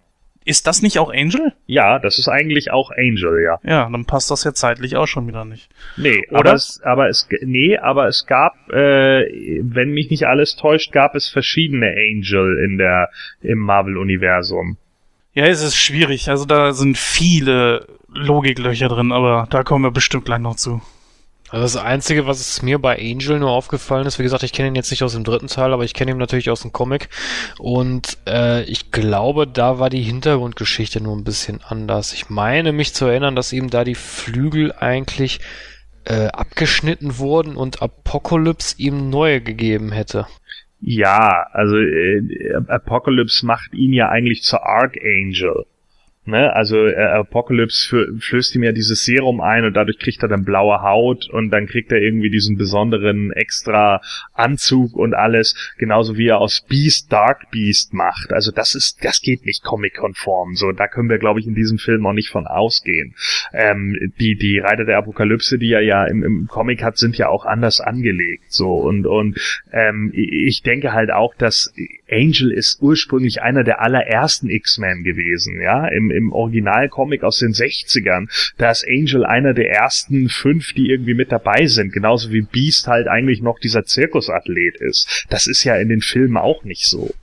[0.46, 1.54] Ist das nicht auch Angel?
[1.66, 3.58] Ja, das ist eigentlich auch Angel, ja.
[3.64, 5.70] Ja, dann passt das ja zeitlich auch schon wieder nicht.
[5.98, 6.40] Nee, Oder?
[6.40, 9.26] aber es, aber es, nee, aber es gab, äh,
[9.64, 13.10] wenn mich nicht alles täuscht, gab es verschiedene Angel in der,
[13.42, 14.78] im Marvel-Universum.
[15.34, 16.30] Ja, es ist schwierig.
[16.30, 20.80] Also da sind viele Logiklöcher drin, aber da kommen wir bestimmt gleich noch zu.
[21.50, 24.76] Also das Einzige, was mir bei Angel nur aufgefallen ist, wie gesagt, ich kenne ihn
[24.76, 27.10] jetzt nicht aus dem dritten Teil, aber ich kenne ihn natürlich aus dem Comic.
[27.60, 32.14] Und äh, ich glaube, da war die Hintergrundgeschichte nur ein bisschen anders.
[32.14, 35.40] Ich meine mich zu erinnern, dass ihm da die Flügel eigentlich
[36.06, 40.28] äh, abgeschnitten wurden und Apocalypse ihm neue gegeben hätte.
[40.82, 42.22] Ja, also äh,
[42.68, 45.66] Apocalypse macht ihn ja eigentlich zur Archangel.
[46.26, 46.54] Ne?
[46.54, 50.44] Also äh, Apocalypse für, flößt ihm ja dieses Serum ein und dadurch kriegt er dann
[50.44, 54.02] blaue Haut und dann kriegt er irgendwie diesen besonderen extra
[54.34, 58.34] Anzug und alles, genauso wie er aus Beast Dark Beast macht.
[58.34, 60.56] Also das ist, das geht nicht comic-konform.
[60.56, 63.14] So, da können wir, glaube ich, in diesem Film auch nicht von ausgehen.
[63.54, 67.30] Ähm, die, die Reiter der Apokalypse, die er ja im, im Comic hat, sind ja
[67.30, 68.46] auch anders angelegt.
[68.50, 69.40] So und, und
[69.72, 71.74] ähm, ich denke halt auch, dass
[72.10, 78.28] Angel ist ursprünglich einer der allerersten X-Men gewesen, ja, im, im Originalcomic aus den 60ern.
[78.58, 82.88] Da ist Angel einer der ersten fünf, die irgendwie mit dabei sind, genauso wie Beast
[82.88, 85.26] halt eigentlich noch dieser Zirkusathlet ist.
[85.30, 87.14] Das ist ja in den Filmen auch nicht so.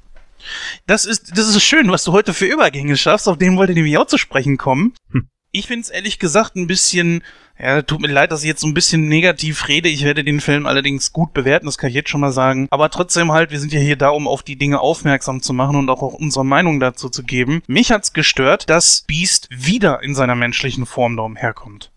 [0.86, 3.76] Das ist, das ist schön, was du heute für Übergänge schaffst, auf den wollte ich
[3.76, 4.94] nämlich auch zu sprechen kommen.
[5.12, 5.28] Hm.
[5.52, 7.22] Ich finde es ehrlich gesagt ein bisschen,
[7.58, 9.88] ja, tut mir leid, dass ich jetzt so ein bisschen negativ rede.
[9.88, 12.66] Ich werde den Film allerdings gut bewerten, das kann ich jetzt schon mal sagen.
[12.70, 15.76] Aber trotzdem halt, wir sind ja hier da, um auf die Dinge aufmerksam zu machen
[15.76, 17.62] und auch unsere Meinung dazu zu geben.
[17.66, 21.92] Mich hat's gestört, dass Beast wieder in seiner menschlichen Form da umherkommt.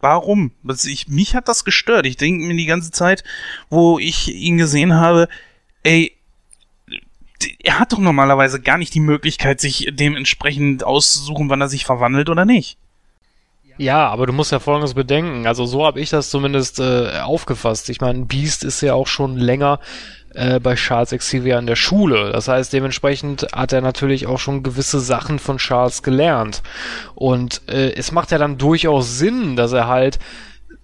[0.00, 0.50] Warum?
[0.66, 2.06] Also ich, mich hat das gestört.
[2.06, 3.24] Ich denke mir die ganze Zeit,
[3.70, 5.28] wo ich ihn gesehen habe,
[5.84, 6.16] ey,
[7.62, 12.28] er hat doch normalerweise gar nicht die Möglichkeit, sich dementsprechend auszusuchen, wann er sich verwandelt
[12.28, 12.78] oder nicht.
[13.78, 15.46] Ja, aber du musst ja Folgendes bedenken.
[15.46, 17.88] Also so habe ich das zumindest äh, aufgefasst.
[17.90, 19.80] Ich meine, Beast ist ja auch schon länger
[20.34, 22.32] äh, bei Charles Xavier in der Schule.
[22.32, 26.62] Das heißt, dementsprechend hat er natürlich auch schon gewisse Sachen von Charles gelernt.
[27.14, 30.18] Und äh, es macht ja dann durchaus Sinn, dass er halt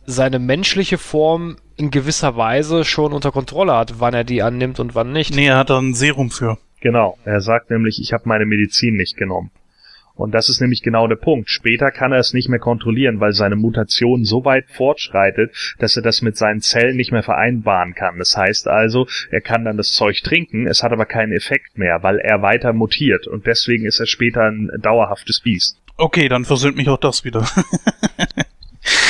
[0.07, 4.95] seine menschliche Form in gewisser Weise schon unter Kontrolle hat, wann er die annimmt und
[4.95, 5.35] wann nicht.
[5.35, 6.59] Nee, er hat da ein Serum für.
[6.81, 7.19] Genau.
[7.25, 9.51] Er sagt nämlich, ich habe meine Medizin nicht genommen.
[10.19, 11.49] Und das ist nämlich genau der Punkt.
[11.49, 16.03] Später kann er es nicht mehr kontrollieren, weil seine Mutation so weit fortschreitet, dass er
[16.03, 18.19] das mit seinen Zellen nicht mehr vereinbaren kann.
[18.19, 22.03] Das heißt also, er kann dann das Zeug trinken, es hat aber keinen Effekt mehr,
[22.03, 23.29] weil er weiter mutiert.
[23.29, 25.79] Und deswegen ist er später ein dauerhaftes Biest.
[25.97, 27.47] Okay, dann versöhnt mich auch das wieder.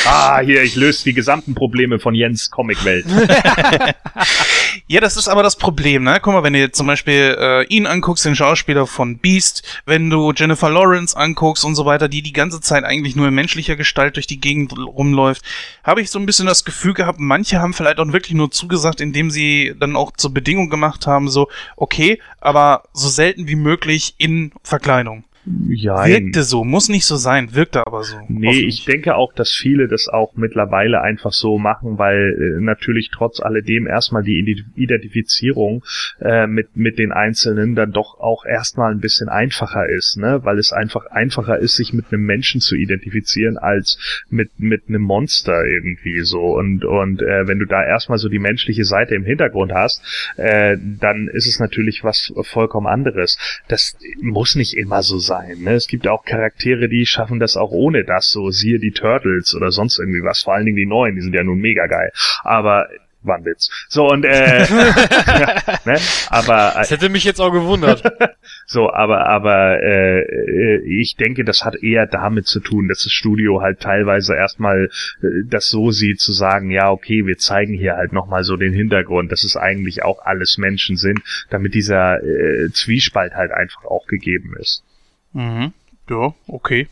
[0.04, 3.04] Ah, hier, ich löse die gesamten Probleme von Jens Comicwelt.
[4.90, 6.18] Ja, das ist aber das Problem, ne?
[6.22, 10.08] Guck mal, wenn du jetzt zum Beispiel äh, ihn anguckst, den Schauspieler von Beast, wenn
[10.08, 13.76] du Jennifer Lawrence anguckst und so weiter, die die ganze Zeit eigentlich nur in menschlicher
[13.76, 15.42] Gestalt durch die Gegend rumläuft,
[15.84, 19.02] habe ich so ein bisschen das Gefühl gehabt, manche haben vielleicht auch wirklich nur zugesagt,
[19.02, 24.14] indem sie dann auch zur Bedingung gemacht haben, so, okay, aber so selten wie möglich
[24.16, 25.24] in Verkleidung.
[25.68, 28.16] Ja, Wirkte so, muss nicht so sein, wirkte aber so.
[28.28, 33.10] Nee, ich denke auch, dass viele das auch mittlerweile einfach so machen, weil äh, natürlich
[33.12, 35.84] trotz alledem erstmal die Ide- Identifizierung
[36.20, 40.40] äh, mit, mit den Einzelnen dann doch auch erstmal ein bisschen einfacher ist, ne?
[40.44, 43.98] Weil es einfach einfacher ist, sich mit einem Menschen zu identifizieren, als
[44.28, 46.40] mit, mit einem Monster irgendwie so.
[46.40, 50.02] Und, und äh, wenn du da erstmal so die menschliche Seite im Hintergrund hast,
[50.36, 53.38] äh, dann ist es natürlich was vollkommen anderes.
[53.68, 55.37] Das muss nicht immer so sein.
[55.46, 55.74] Ne?
[55.74, 59.70] Es gibt auch Charaktere, die schaffen das auch ohne das, so siehe die Turtles oder
[59.70, 60.42] sonst irgendwie was.
[60.42, 62.12] Vor allen Dingen die neuen, die sind ja nun mega geil.
[62.42, 62.88] Aber
[63.22, 63.70] war ein Witz.
[63.88, 64.60] So und äh,
[65.84, 65.98] ne?
[66.28, 68.02] aber Das hätte mich jetzt auch gewundert.
[68.66, 73.12] so, aber aber äh, äh, ich denke, das hat eher damit zu tun, dass das
[73.12, 74.90] Studio halt teilweise erstmal
[75.22, 78.72] äh, das so sieht, zu sagen, ja okay, wir zeigen hier halt nochmal so den
[78.72, 81.20] Hintergrund, dass es eigentlich auch alles Menschen sind,
[81.50, 84.84] damit dieser äh, Zwiespalt halt einfach auch gegeben ist.
[85.32, 85.72] Mhm.
[86.08, 86.88] Ja, okay.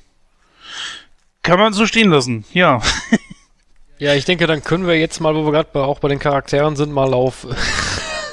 [1.42, 2.80] Kann man so stehen lassen, ja.
[3.98, 6.76] Ja, ich denke, dann können wir jetzt mal, wo wir gerade auch bei den Charakteren
[6.76, 7.46] sind, mal auf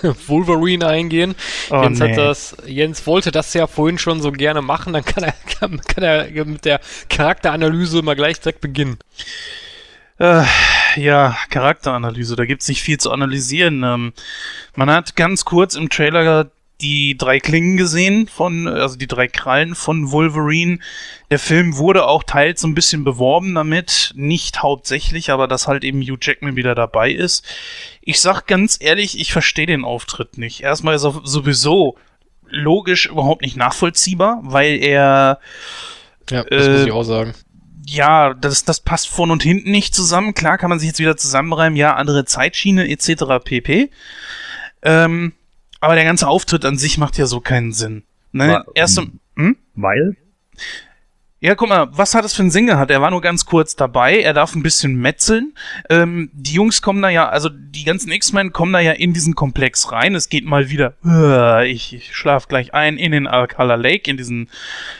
[0.27, 1.35] Wolverine eingehen.
[1.69, 2.09] Oh, Jens, nee.
[2.09, 5.79] hat das, Jens wollte das ja vorhin schon so gerne machen, dann kann er, kann,
[5.79, 8.99] kann er mit der Charakteranalyse mal gleich direkt beginnen.
[10.19, 10.43] Äh,
[10.97, 13.83] ja, Charakteranalyse, da gibt's nicht viel zu analysieren.
[13.83, 14.13] Ähm,
[14.75, 16.51] man hat ganz kurz im Trailer
[16.83, 20.79] die drei Klingen gesehen von, also die drei Krallen von Wolverine.
[21.31, 25.83] Der Film wurde auch teils so ein bisschen beworben damit, nicht hauptsächlich, aber dass halt
[25.83, 27.43] eben Hugh Jackman wieder dabei ist.
[28.01, 30.61] Ich sag ganz ehrlich, ich verstehe den Auftritt nicht.
[30.61, 31.97] Erstmal ist er sowieso
[32.49, 35.39] logisch überhaupt nicht nachvollziehbar, weil er
[36.29, 37.33] Ja, das Äh, muss ich auch sagen.
[37.87, 40.33] ja, das, das passt vorn und hinten nicht zusammen.
[40.33, 43.23] Klar kann man sich jetzt wieder zusammenreimen, ja, andere Zeitschiene etc.
[43.43, 43.89] pp.
[44.83, 45.33] Ähm,
[45.83, 48.03] aber der ganze Auftritt an sich macht ja so keinen Sinn.
[48.31, 48.63] Ne?
[48.73, 49.57] Erst im, hm?
[49.75, 50.15] Weil?
[51.41, 52.89] Ja, guck mal, was hat es für einen Sinn gehabt?
[52.89, 55.53] Er war nur ganz kurz dabei, er darf ein bisschen metzeln.
[55.89, 59.35] Ähm, die Jungs kommen da ja, also die ganzen X-Men kommen da ja in diesen
[59.35, 60.15] Komplex rein.
[60.15, 64.15] Es geht mal wieder, äh, ich, ich schlaf gleich ein, in den Alcala Lake, in
[64.15, 64.49] diesen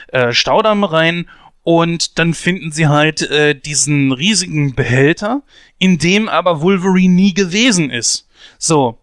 [0.08, 1.30] äh, Staudamm rein.
[1.62, 5.40] Und dann finden sie halt äh, diesen riesigen Behälter,
[5.78, 8.28] in dem aber Wolverine nie gewesen ist.
[8.58, 8.98] So.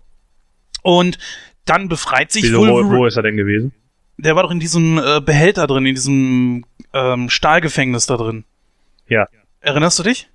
[0.84, 1.18] Und
[1.66, 2.98] dann befreit sich Wieso, wo, Wolverine.
[3.00, 3.74] wo ist er denn gewesen?
[4.18, 8.44] Der war doch in diesem äh, Behälter drin, in diesem ähm, Stahlgefängnis da drin.
[9.08, 9.28] Ja.
[9.62, 10.30] Erinnerst du dich?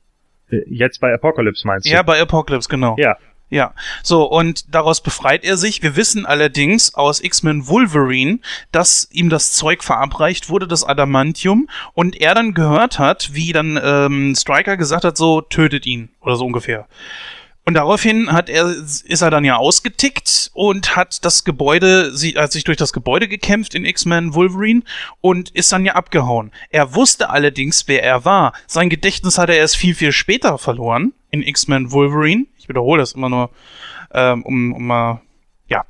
[0.51, 1.91] Äh, Jetzt bei Apocalypse meinst du?
[1.91, 2.97] Ja, bei Apocalypse, genau.
[2.99, 3.17] Ja.
[3.49, 3.75] Ja.
[4.03, 5.81] So, und daraus befreit er sich.
[5.83, 8.41] Wir wissen allerdings aus X-Men Wolverine,
[8.73, 13.79] dass ihm das Zeug verabreicht wurde, das Adamantium, und er dann gehört hat, wie dann
[13.81, 16.89] ähm, Stryker gesagt hat, so tötet ihn oder so ungefähr.
[17.69, 22.53] Und daraufhin hat er, ist er dann ja ausgetickt und hat das Gebäude, sie, hat
[22.53, 24.83] sich durch das Gebäude gekämpft in X-Men Wolverine
[25.21, 26.53] und ist dann ja abgehauen.
[26.71, 28.53] Er wusste allerdings, wer er war.
[28.69, 32.47] Sein Gedächtnis hat er erst viel, viel später verloren in X-Men Wolverine.
[32.57, 33.51] Ich wiederhole das immer nur,
[34.15, 35.23] ähm, um, um mal,
[35.67, 35.85] ja.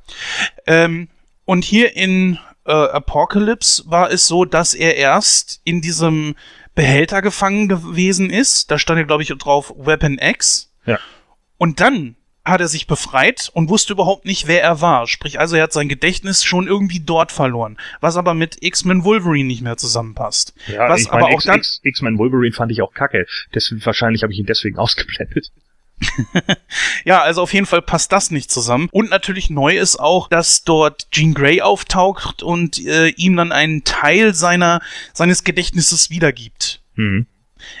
[0.65, 1.09] Ähm,
[1.45, 6.33] und hier in äh, Apocalypse war es so, dass er erst in diesem
[6.73, 8.71] Behälter gefangen gewesen ist.
[8.71, 10.73] Da stand ja, glaube ich, drauf Weapon X.
[10.87, 10.97] Ja.
[11.57, 12.15] Und dann
[12.45, 15.05] hat er sich befreit und wusste überhaupt nicht, wer er war.
[15.07, 17.77] Sprich, also er hat sein Gedächtnis schon irgendwie dort verloren.
[17.99, 20.53] Was aber mit X-Men Wolverine nicht mehr zusammenpasst.
[20.67, 23.25] Ja, Was ich meine, aber auch X- dann- X-Men Wolverine fand ich auch kacke.
[23.53, 25.51] Deswegen, wahrscheinlich habe ich ihn deswegen ausgeblendet.
[27.05, 28.87] Ja, also auf jeden Fall passt das nicht zusammen.
[28.91, 33.83] Und natürlich neu ist auch, dass dort Jean Grey auftaucht und äh, ihm dann einen
[33.83, 34.79] Teil seiner,
[35.13, 36.81] seines Gedächtnisses wiedergibt.
[36.95, 37.25] Hm.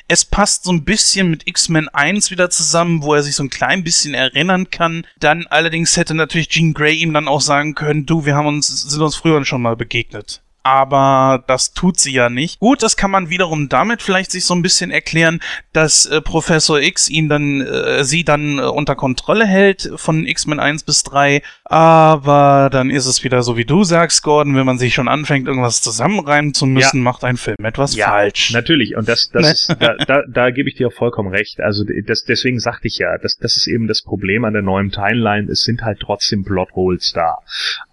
[0.07, 3.49] Es passt so ein bisschen mit X-Men 1 wieder zusammen, wo er sich so ein
[3.49, 5.05] klein bisschen erinnern kann.
[5.19, 8.67] Dann allerdings hätte natürlich Jean Grey ihm dann auch sagen können, du, wir haben uns,
[8.67, 10.41] sind uns früher schon mal begegnet.
[10.67, 12.59] Aber das tut sie ja nicht.
[12.59, 15.39] Gut, das kann man wiederum damit vielleicht sich so ein bisschen erklären,
[15.71, 20.59] dass äh, Professor X ihn dann, äh, sie dann äh, unter Kontrolle hält von X-Men
[20.59, 21.41] 1 bis 3.
[21.63, 25.47] Aber dann ist es wieder so, wie du sagst, Gordon, wenn man sich schon anfängt,
[25.47, 28.51] irgendwas zusammenreimen zu müssen, macht ein Film etwas falsch.
[28.51, 29.51] Natürlich, und das, das Ne?
[29.51, 31.61] ist, da, da, da gebe ich dir auch vollkommen recht.
[31.61, 34.91] Also das, deswegen sagte ich ja, das, das ist eben das Problem an der neuen
[34.91, 35.49] Timeline.
[35.49, 37.37] Es sind halt trotzdem Plotholes da.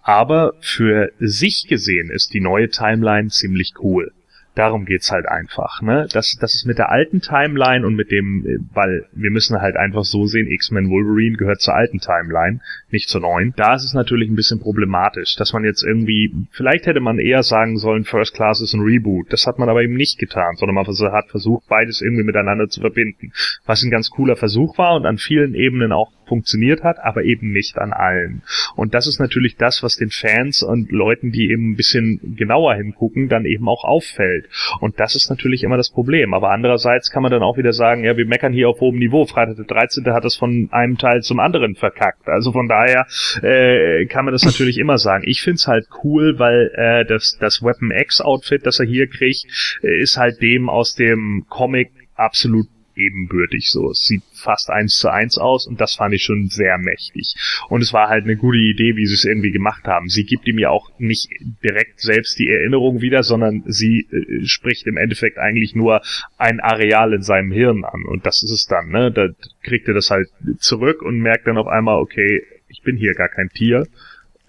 [0.07, 4.11] Aber für sich gesehen ist die neue Timeline ziemlich cool.
[4.53, 6.07] Darum geht's halt einfach, ne?
[6.13, 9.75] Das, das ist mit der alten Timeline und mit dem, äh, weil wir müssen halt
[9.75, 13.53] einfach so sehen, X-Men Wolverine gehört zur alten Timeline, nicht zur neuen.
[13.57, 17.43] Da ist es natürlich ein bisschen problematisch, dass man jetzt irgendwie, vielleicht hätte man eher
[17.43, 19.33] sagen sollen, First Class ist ein Reboot.
[19.33, 22.79] Das hat man aber eben nicht getan, sondern man hat versucht, beides irgendwie miteinander zu
[22.79, 23.33] verbinden.
[23.65, 27.51] Was ein ganz cooler Versuch war und an vielen Ebenen auch funktioniert hat, aber eben
[27.51, 28.41] nicht an allen.
[28.75, 32.75] Und das ist natürlich das, was den Fans und Leuten, die eben ein bisschen genauer
[32.75, 34.49] hingucken, dann eben auch auffällt.
[34.79, 36.33] Und das ist natürlich immer das Problem.
[36.33, 39.25] Aber andererseits kann man dann auch wieder sagen, ja, wir meckern hier auf hohem Niveau.
[39.25, 40.05] Freitag der 13.
[40.13, 42.27] hat es von einem Teil zum anderen verkackt.
[42.27, 43.07] Also von daher
[43.41, 45.23] äh, kann man das natürlich immer sagen.
[45.27, 49.45] Ich find's halt cool, weil äh, das, das Weapon X Outfit, das er hier kriegt,
[49.81, 53.91] äh, ist halt dem aus dem Comic absolut ebenbürtig so.
[53.91, 57.35] Es sieht fast eins zu eins aus und das fand ich schon sehr mächtig.
[57.69, 60.07] Und es war halt eine gute Idee, wie sie es irgendwie gemacht haben.
[60.09, 61.29] Sie gibt ihm ja auch nicht
[61.63, 66.01] direkt selbst die Erinnerung wieder, sondern sie äh, spricht im Endeffekt eigentlich nur
[66.37, 68.03] ein Areal in seinem Hirn an.
[68.05, 69.11] Und das ist es dann, ne?
[69.11, 69.27] Da
[69.63, 73.29] kriegt er das halt zurück und merkt dann auf einmal, okay, ich bin hier gar
[73.29, 73.87] kein Tier,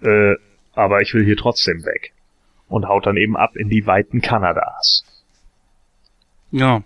[0.01, 0.35] äh,
[0.73, 2.13] aber ich will hier trotzdem weg.
[2.69, 5.05] Und haut dann eben ab in die Weiten Kanadas.
[6.51, 6.83] Ja.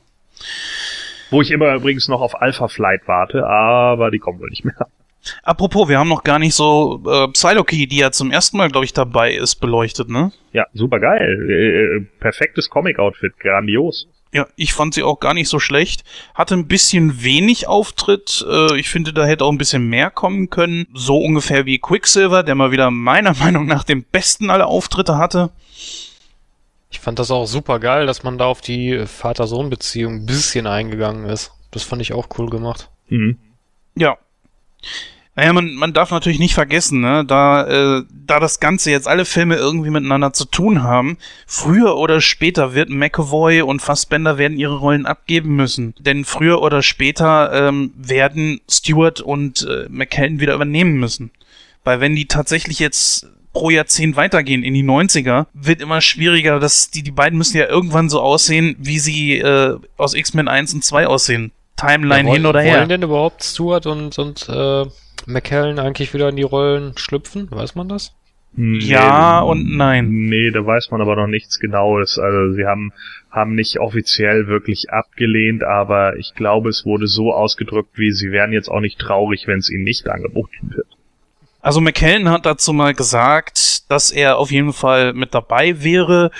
[1.32, 4.88] Wo ich immer übrigens noch auf Alpha Flight warte, aber die kommen wohl nicht mehr.
[5.44, 8.86] Apropos, wir haben noch gar nicht so äh, Psylocke, die ja zum ersten Mal, glaube
[8.86, 10.32] ich, dabei ist, beleuchtet, ne?
[10.52, 11.50] Ja, super geil.
[11.50, 14.08] Äh, perfektes Comic-Outfit, grandios.
[14.34, 16.04] Ja, ich fand sie auch gar nicht so schlecht.
[16.34, 18.46] Hatte ein bisschen wenig Auftritt.
[18.50, 20.88] Äh, ich finde, da hätte auch ein bisschen mehr kommen können.
[20.94, 25.52] So ungefähr wie Quicksilver, der mal wieder meiner Meinung nach den besten aller Auftritte hatte.
[26.92, 31.26] Ich fand das auch super geil, dass man da auf die Vater-Sohn-Beziehung ein bisschen eingegangen
[31.26, 31.52] ist.
[31.72, 32.90] Das fand ich auch cool gemacht.
[33.08, 33.38] Mhm.
[33.96, 34.18] Ja.
[35.36, 39.24] Naja, man, man darf natürlich nicht vergessen, ne, da, äh, da das Ganze jetzt alle
[39.24, 44.76] Filme irgendwie miteinander zu tun haben, früher oder später wird McAvoy und Fassbender werden ihre
[44.76, 45.96] Rollen abgeben müssen.
[46.00, 51.32] Denn früher oder später ähm, werden Stewart und äh, McKellen wieder übernehmen müssen.
[51.86, 56.90] Weil wenn die tatsächlich jetzt pro Jahrzehnt weitergehen in die 90er, wird immer schwieriger, dass
[56.90, 60.84] die, die beiden müssen ja irgendwann so aussehen, wie sie äh, aus X-Men 1 und
[60.84, 61.52] 2 aussehen.
[61.76, 62.80] Timeline Ja, hin oder her.
[62.80, 64.86] Wollen denn überhaupt Stewart und, und äh,
[65.26, 67.48] McKellen eigentlich wieder in die Rollen schlüpfen?
[67.52, 68.14] Weiß man das?
[68.58, 70.10] Ja und nein.
[70.10, 72.20] Nee, da weiß man aber noch nichts Genaues.
[72.20, 72.92] Also sie haben,
[73.30, 78.52] haben nicht offiziell wirklich abgelehnt, aber ich glaube, es wurde so ausgedrückt, wie sie wären
[78.52, 80.88] jetzt auch nicht traurig, wenn es ihnen nicht angeboten wird.
[81.62, 86.32] Also McKellen hat dazu mal gesagt, dass er auf jeden Fall mit dabei wäre.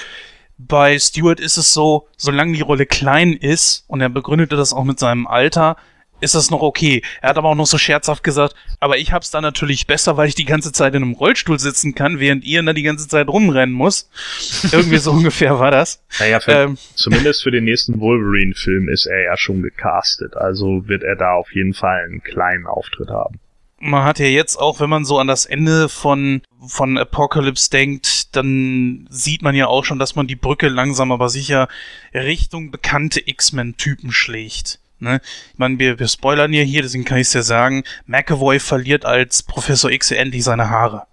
[0.58, 4.84] Bei Stewart ist es so, solange die Rolle klein ist, und er begründete das auch
[4.84, 5.78] mit seinem Alter,
[6.22, 7.02] ist das noch okay.
[7.22, 10.28] Er hat aber auch noch so scherzhaft gesagt, aber ich hab's dann natürlich besser, weil
[10.28, 13.28] ich die ganze Zeit in einem Rollstuhl sitzen kann, während ihr dann die ganze Zeit
[13.28, 14.10] rumrennen muss.
[14.72, 16.04] Irgendwie so ungefähr war das.
[16.20, 20.38] Naja, für, Ähm, zumindest für den nächsten Wolverine-Film ist er ja schon gecastet.
[20.38, 23.40] Also wird er da auf jeden Fall einen kleinen Auftritt haben.
[23.82, 28.36] Man hat ja jetzt auch, wenn man so an das Ende von, von Apocalypse denkt,
[28.36, 31.68] dann sieht man ja auch schon, dass man die Brücke langsam aber sicher
[32.14, 34.80] Richtung bekannte X-Men-Typen schlägt.
[35.00, 35.20] Ne?
[35.52, 39.04] Ich meine, wir, wir spoilern ja hier, deswegen kann ich es ja sagen, McAvoy verliert
[39.04, 41.08] als Professor X endlich seine Haare.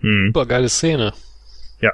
[0.00, 0.28] Hm.
[0.28, 1.12] Super geile Szene.
[1.80, 1.90] Ja.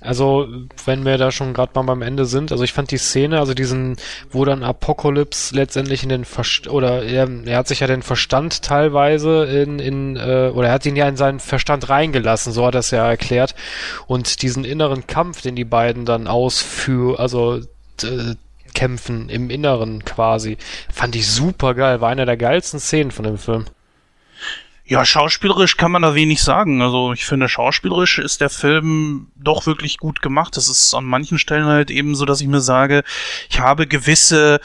[0.00, 0.48] Also,
[0.84, 3.52] wenn wir da schon gerade mal beim Ende sind, also ich fand die Szene, also
[3.52, 3.96] diesen,
[4.30, 8.62] wo dann Apocalypse letztendlich in den Verst oder er, er hat sich ja den Verstand
[8.62, 12.74] teilweise in, in äh, oder er hat ihn ja in seinen Verstand reingelassen, so hat
[12.74, 13.54] er es ja erklärt.
[14.06, 17.60] Und diesen inneren Kampf, den die beiden dann ausführen, also
[18.02, 18.34] äh,
[18.72, 20.56] kämpfen im Inneren quasi,
[20.92, 22.00] fand ich super geil.
[22.00, 23.66] War einer der geilsten Szenen von dem Film.
[24.90, 26.82] Ja, schauspielerisch kann man da wenig sagen.
[26.82, 30.56] Also ich finde, schauspielerisch ist der Film doch wirklich gut gemacht.
[30.56, 33.04] Es ist an manchen Stellen halt eben so, dass ich mir sage,
[33.48, 34.60] ich habe gewisse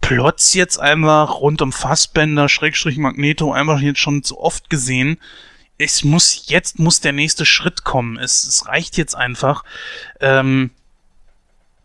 [0.00, 5.18] Plots jetzt einfach rund um Fassbender, Schrägstrich Magneto einfach jetzt schon zu oft gesehen.
[5.78, 8.18] Es muss, jetzt muss der nächste Schritt kommen.
[8.18, 9.64] Es, es reicht jetzt einfach.
[10.20, 10.70] Ähm,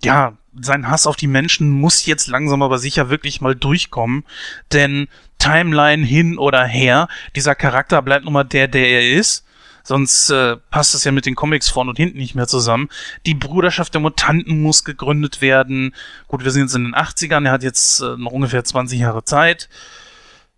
[0.03, 4.25] ja, sein Hass auf die Menschen muss jetzt langsam aber sicher wirklich mal durchkommen,
[4.73, 5.07] denn
[5.39, 9.45] Timeline hin oder her, dieser Charakter bleibt nun mal der, der er ist.
[9.83, 12.89] Sonst äh, passt es ja mit den Comics vorne und hinten nicht mehr zusammen.
[13.25, 15.95] Die Bruderschaft der Mutanten muss gegründet werden.
[16.27, 19.23] Gut, wir sind jetzt in den 80ern, er hat jetzt äh, noch ungefähr 20 Jahre
[19.23, 19.69] Zeit.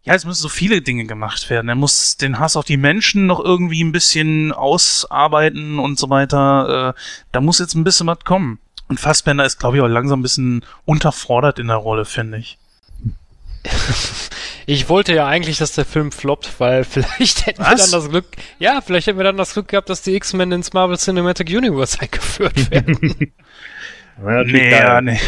[0.03, 1.69] Ja, es müssen so viele Dinge gemacht werden.
[1.69, 6.89] Er muss den Hass auf die Menschen noch irgendwie ein bisschen ausarbeiten und so weiter.
[6.89, 6.99] Äh,
[7.31, 8.59] da muss jetzt ein bisschen was kommen.
[8.87, 12.57] Und Fassbender ist, glaube ich, auch langsam ein bisschen unterfordert in der Rolle, finde ich.
[14.65, 17.91] Ich wollte ja eigentlich, dass der Film floppt, weil vielleicht hätten wir Was?
[17.91, 18.25] dann das Glück,
[18.59, 21.97] ja, vielleicht hätten wir dann das Glück gehabt, dass die X-Men ins Marvel Cinematic Universe
[21.99, 23.15] eingeführt werden.
[24.23, 25.19] Ja, Nee, ja, nee.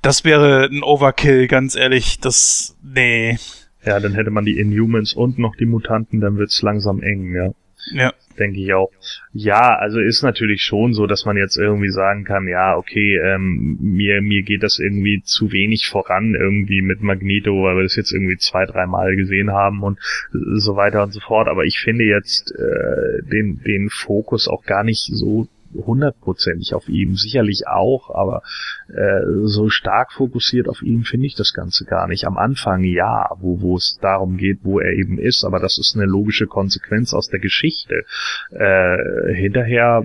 [0.00, 2.18] Das wäre ein Overkill, ganz ehrlich.
[2.18, 3.38] Das, nee.
[3.84, 7.50] ja, dann hätte man die Inhumans und noch die Mutanten, dann wird's langsam eng, ja.
[7.92, 8.12] Ja.
[8.38, 8.90] denke ich auch.
[9.32, 13.78] Ja, also ist natürlich schon so, dass man jetzt irgendwie sagen kann, ja, okay, ähm,
[13.80, 18.12] mir, mir geht das irgendwie zu wenig voran irgendwie mit Magneto, weil wir das jetzt
[18.12, 19.98] irgendwie zwei, dreimal gesehen haben und
[20.32, 21.48] so weiter und so fort.
[21.48, 27.16] Aber ich finde jetzt äh, den, den Fokus auch gar nicht so hundertprozentig auf ihm,
[27.16, 28.42] sicherlich auch, aber
[28.88, 32.26] äh, so stark fokussiert auf ihn finde ich das Ganze gar nicht.
[32.26, 35.94] Am Anfang ja, wo, wo es darum geht, wo er eben ist, aber das ist
[35.96, 38.04] eine logische Konsequenz aus der Geschichte.
[38.50, 40.04] Äh, hinterher,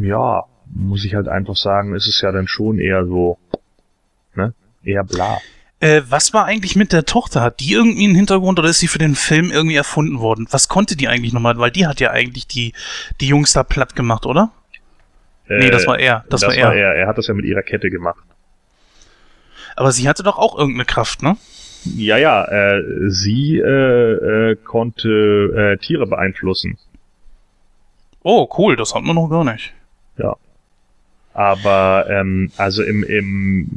[0.00, 0.44] ja,
[0.74, 3.38] muss ich halt einfach sagen, ist es ja dann schon eher so,
[4.34, 5.38] ne, eher bla.
[5.80, 7.40] Äh, was war eigentlich mit der Tochter?
[7.40, 10.46] Hat die irgendwie einen Hintergrund oder ist sie für den Film irgendwie erfunden worden?
[10.50, 11.58] Was konnte die eigentlich nochmal?
[11.58, 12.72] Weil die hat ja eigentlich die,
[13.20, 14.52] die Jungs da platt gemacht, oder?
[15.48, 16.24] Nee, das war er.
[16.28, 16.72] Das, war er.
[16.72, 16.94] er.
[16.94, 18.24] Er hat das ja mit ihrer Kette gemacht.
[19.76, 21.36] Aber sie hatte doch auch irgendeine Kraft, ne?
[21.84, 26.78] Ja, ja, äh, sie äh, äh, konnte äh, Tiere beeinflussen.
[28.22, 29.74] Oh, cool, das hat man noch gar nicht.
[31.34, 33.68] Aber ähm, also im im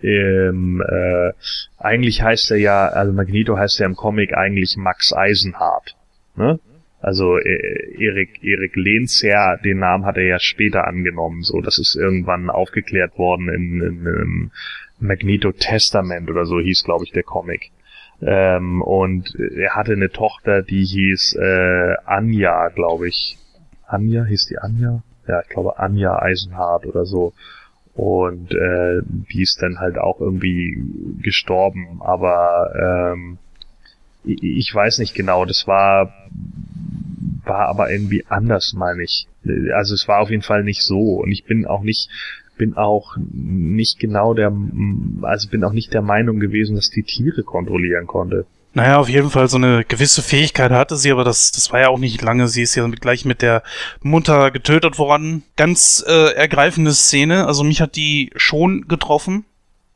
[0.00, 1.32] im äh,
[1.78, 5.96] eigentlich heißt er ja, also Magneto heißt ja im Comic eigentlich Max Eisenhardt.
[6.36, 6.58] Ne?
[7.04, 11.42] Also äh, Erik Erik Lehnsherr, den Namen hat er ja später angenommen.
[11.42, 14.50] So, das ist irgendwann aufgeklärt worden in, in, in
[15.00, 17.72] Magneto Testament oder so hieß, glaube ich, der Comic.
[18.22, 23.36] Ähm, und er hatte eine Tochter, die hieß äh, Anja, glaube ich.
[23.86, 25.02] Anja, hieß die Anja?
[25.28, 27.34] Ja, ich glaube Anja Eisenhardt oder so.
[27.92, 30.82] Und äh, die ist dann halt auch irgendwie
[31.22, 33.36] gestorben, aber ähm,
[34.24, 36.12] ich, weiß nicht genau, das war,
[37.44, 39.28] war aber irgendwie anders, meine ich.
[39.74, 42.08] Also es war auf jeden Fall nicht so und ich bin auch nicht
[42.56, 44.52] bin auch nicht genau der,
[45.22, 48.46] also bin auch nicht der Meinung gewesen, dass die Tiere kontrollieren konnte.
[48.74, 51.88] Naja, auf jeden Fall so eine gewisse Fähigkeit hatte sie, aber das, das war ja
[51.88, 52.48] auch nicht lange.
[52.48, 53.62] Sie ist ja gleich mit der
[54.02, 55.44] Mutter getötet worden.
[55.56, 57.46] Ganz äh, ergreifende Szene.
[57.46, 59.44] Also mich hat die schon getroffen.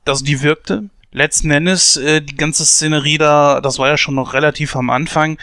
[0.07, 0.91] Also die wirkte.
[1.11, 5.39] Letzten Endes, äh, die ganze Szenerie da, das war ja schon noch relativ am Anfang,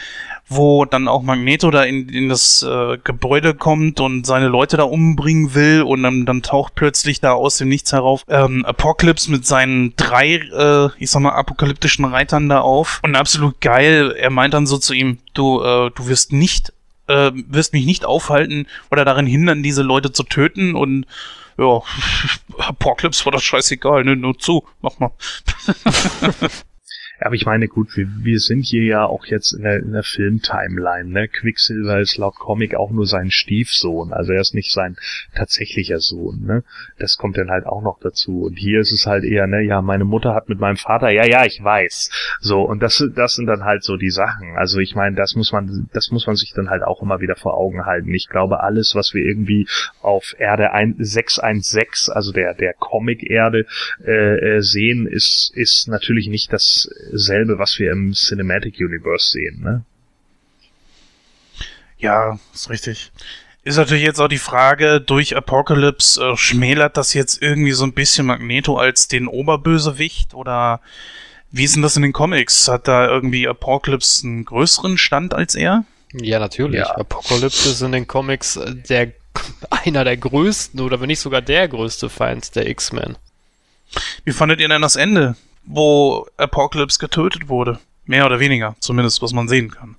[0.48, 4.84] wo dann auch Magneto da in, in das äh, Gebäude kommt und seine Leute da
[4.84, 9.44] umbringen will und dann, dann taucht plötzlich da aus dem Nichts herauf ähm, Apocalypse mit
[9.44, 14.14] seinen drei, äh, ich sag mal, apokalyptischen Reitern da auf und absolut geil.
[14.16, 16.72] Er meint dann so zu ihm, du, äh, du wirst nicht,
[17.08, 21.06] äh, wirst mich nicht aufhalten oder darin hindern, diese Leute zu töten und
[21.58, 21.82] ja,
[22.58, 25.12] Apocalypse war das scheißegal, ne, nur zu, mach mal.
[27.20, 30.02] Aber ich meine, gut, wir, wir sind hier ja auch jetzt in der, in der
[30.02, 31.28] Film-Timeline, ne?
[31.28, 34.96] Quicksilver ist laut Comic auch nur sein Stiefsohn, also er ist nicht sein
[35.34, 36.64] tatsächlicher Sohn, ne?
[36.98, 38.42] Das kommt dann halt auch noch dazu.
[38.42, 41.24] Und hier ist es halt eher, ne, ja, meine Mutter hat mit meinem Vater, ja,
[41.24, 42.38] ja, ich weiß.
[42.40, 44.56] So, und das, das sind dann halt so die Sachen.
[44.56, 47.36] Also ich meine, das muss man, das muss man sich dann halt auch immer wieder
[47.36, 48.12] vor Augen halten.
[48.14, 49.66] Ich glaube, alles, was wir irgendwie
[50.02, 53.66] auf Erde 616, also der, der Comic-Erde,
[54.04, 59.62] äh, äh, sehen, ist, ist natürlich nicht das selbe, was wir im Cinematic Universe sehen,
[59.62, 59.84] ne?
[61.98, 63.10] Ja, ist richtig.
[63.64, 67.94] Ist natürlich jetzt auch die Frage, durch Apocalypse äh, schmälert das jetzt irgendwie so ein
[67.94, 70.80] bisschen Magneto als den Oberbösewicht oder
[71.50, 72.68] wie ist denn das in den Comics?
[72.68, 75.84] Hat da irgendwie Apocalypse einen größeren Stand als er?
[76.12, 76.80] Ja, natürlich.
[76.80, 76.96] Ja.
[76.96, 79.12] Apocalypse ist in den Comics äh, der
[79.70, 83.16] einer der größten oder wenn nicht sogar der größte Feind der X-Men.
[84.24, 85.36] Wie fandet ihr denn das Ende?
[85.66, 87.78] Wo Apocalypse getötet wurde.
[88.08, 89.96] Mehr oder weniger, zumindest was man sehen kann.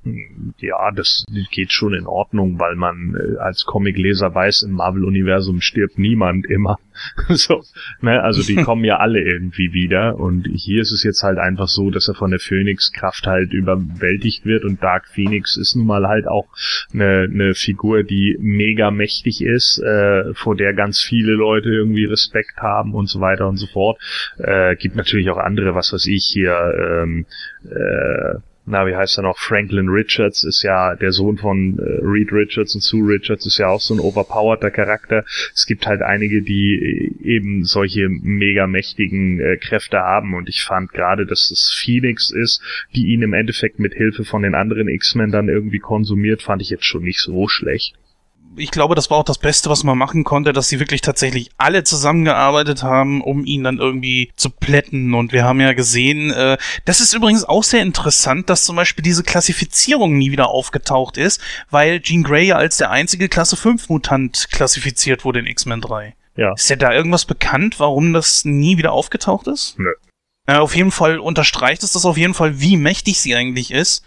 [0.60, 6.00] Ja, das geht schon in Ordnung, weil man äh, als Comicleser weiß, im Marvel-Universum stirbt
[6.00, 6.80] niemand immer.
[7.30, 7.64] so,
[8.02, 8.22] ne?
[8.24, 10.18] Also die kommen ja alle irgendwie wieder.
[10.18, 14.46] Und hier ist es jetzt halt einfach so, dass er von der Phoenix-Kraft halt überwältigt
[14.46, 14.64] wird.
[14.64, 16.48] Und Dark Phoenix ist nun mal halt auch
[16.94, 22.58] eine, eine Figur, die mega mächtig ist, äh, vor der ganz viele Leute irgendwie Respekt
[22.58, 24.00] haben und so weiter und so fort.
[24.38, 26.56] Äh, gibt natürlich auch andere, was weiß ich hier,
[27.04, 27.26] ähm,
[27.66, 29.38] äh, na, wie heißt er noch?
[29.38, 33.68] Franklin Richards ist ja der Sohn von äh, Reed Richards und Sue Richards ist ja
[33.68, 35.24] auch so ein overpowerter Charakter.
[35.56, 36.76] Es gibt halt einige, die
[37.24, 42.30] äh, eben solche mega mächtigen äh, Kräfte haben und ich fand gerade, dass es Phoenix
[42.30, 42.62] ist,
[42.94, 46.70] die ihn im Endeffekt mit Hilfe von den anderen X-Men dann irgendwie konsumiert, fand ich
[46.70, 47.96] jetzt schon nicht so schlecht
[48.56, 51.50] ich glaube, das war auch das Beste, was man machen konnte, dass sie wirklich tatsächlich
[51.58, 55.14] alle zusammengearbeitet haben, um ihn dann irgendwie zu plätten.
[55.14, 59.04] Und wir haben ja gesehen, äh, das ist übrigens auch sehr interessant, dass zum Beispiel
[59.04, 63.90] diese Klassifizierung nie wieder aufgetaucht ist, weil Jean Grey ja als der einzige Klasse 5
[63.90, 66.16] Mutant klassifiziert wurde in X-Men 3.
[66.36, 66.54] Ja.
[66.54, 69.78] Ist ja da irgendwas bekannt, warum das nie wieder aufgetaucht ist?
[69.78, 69.92] Nö.
[70.46, 74.04] Äh, auf jeden Fall unterstreicht es das auf jeden Fall, wie mächtig sie eigentlich ist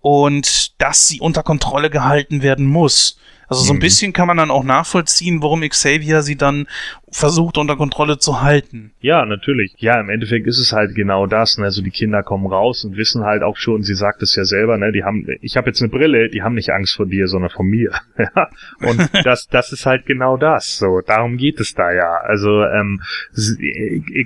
[0.00, 3.18] und dass sie unter Kontrolle gehalten werden muss.
[3.50, 3.80] Also so ein mhm.
[3.80, 6.68] bisschen kann man dann auch nachvollziehen, warum Xavier sie dann
[7.10, 8.92] versucht unter Kontrolle zu halten.
[9.00, 9.74] Ja, natürlich.
[9.78, 11.58] Ja, im Endeffekt ist es halt genau das.
[11.58, 11.64] Ne?
[11.64, 14.78] Also die Kinder kommen raus und wissen halt auch schon, sie sagt es ja selber,
[14.78, 17.50] ne, die haben, ich habe jetzt eine Brille, die haben nicht Angst vor dir, sondern
[17.50, 17.90] vor mir.
[18.82, 20.78] und das, das ist halt genau das.
[20.78, 22.18] So, darum geht es da ja.
[22.22, 23.02] Also ähm,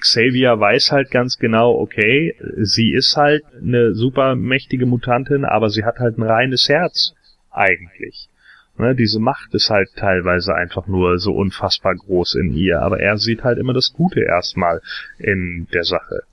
[0.01, 5.85] Xavier weiß halt ganz genau, okay, sie ist halt eine super mächtige Mutantin, aber sie
[5.85, 7.15] hat halt ein reines Herz
[7.51, 8.29] eigentlich.
[8.77, 13.19] Ne, diese Macht ist halt teilweise einfach nur so unfassbar groß in ihr, aber er
[13.19, 14.81] sieht halt immer das Gute erstmal
[15.19, 16.25] in der Sache.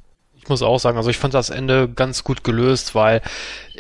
[0.42, 3.22] Ich muss auch sagen, also ich fand das Ende ganz gut gelöst, weil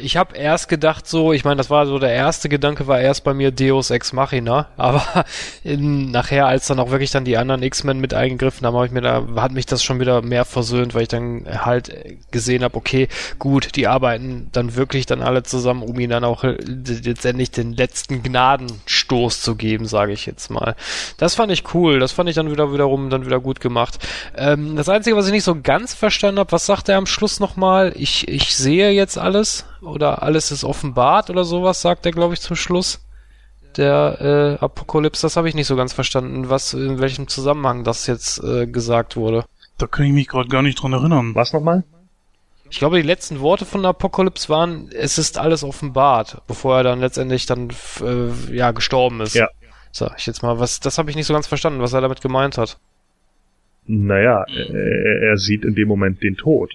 [0.01, 3.23] ich habe erst gedacht so, ich meine, das war so der erste Gedanke war erst
[3.23, 5.25] bei mir Deus Ex Machina, aber
[5.63, 8.91] in, nachher, als dann auch wirklich dann die anderen X-Men mit eingegriffen haben, habe ich
[8.91, 11.93] mir da, hat mich das schon wieder mehr versöhnt, weil ich dann halt
[12.31, 13.07] gesehen habe, okay,
[13.39, 18.23] gut, die arbeiten dann wirklich dann alle zusammen, um ihnen dann auch letztendlich den letzten
[18.23, 20.75] Gnadenstoß zu geben, sage ich jetzt mal.
[21.17, 23.99] Das fand ich cool, das fand ich dann wieder wiederum dann wieder gut gemacht.
[24.35, 27.39] Ähm, das Einzige, was ich nicht so ganz verstanden habe, was sagt er am Schluss
[27.39, 27.93] nochmal?
[27.95, 32.41] Ich, ich sehe jetzt alles oder alles ist offenbart oder sowas, sagt er, glaube ich,
[32.41, 33.05] zum Schluss.
[33.77, 38.05] Der äh, Apokalypse, das habe ich nicht so ganz verstanden, was in welchem Zusammenhang das
[38.05, 39.45] jetzt äh, gesagt wurde.
[39.77, 41.33] Da kann ich mich gerade gar nicht dran erinnern.
[41.35, 41.83] Was nochmal?
[42.69, 46.99] Ich glaube, die letzten Worte von Apokalypse waren, es ist alles offenbart, bevor er dann
[46.99, 47.69] letztendlich dann
[48.01, 49.35] äh, ja gestorben ist.
[49.35, 49.49] Ja.
[49.91, 52.21] Sag ich jetzt mal, was das habe ich nicht so ganz verstanden, was er damit
[52.21, 52.77] gemeint hat.
[53.87, 56.73] Naja, er, er sieht in dem Moment den Tod.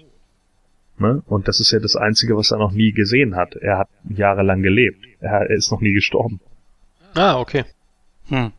[0.99, 1.21] Ne?
[1.27, 3.55] Und das ist ja das Einzige, was er noch nie gesehen hat.
[3.55, 5.05] Er hat jahrelang gelebt.
[5.19, 6.39] Er, ist noch nie gestorben.
[7.13, 7.65] Ah, okay.
[8.29, 8.51] Hm.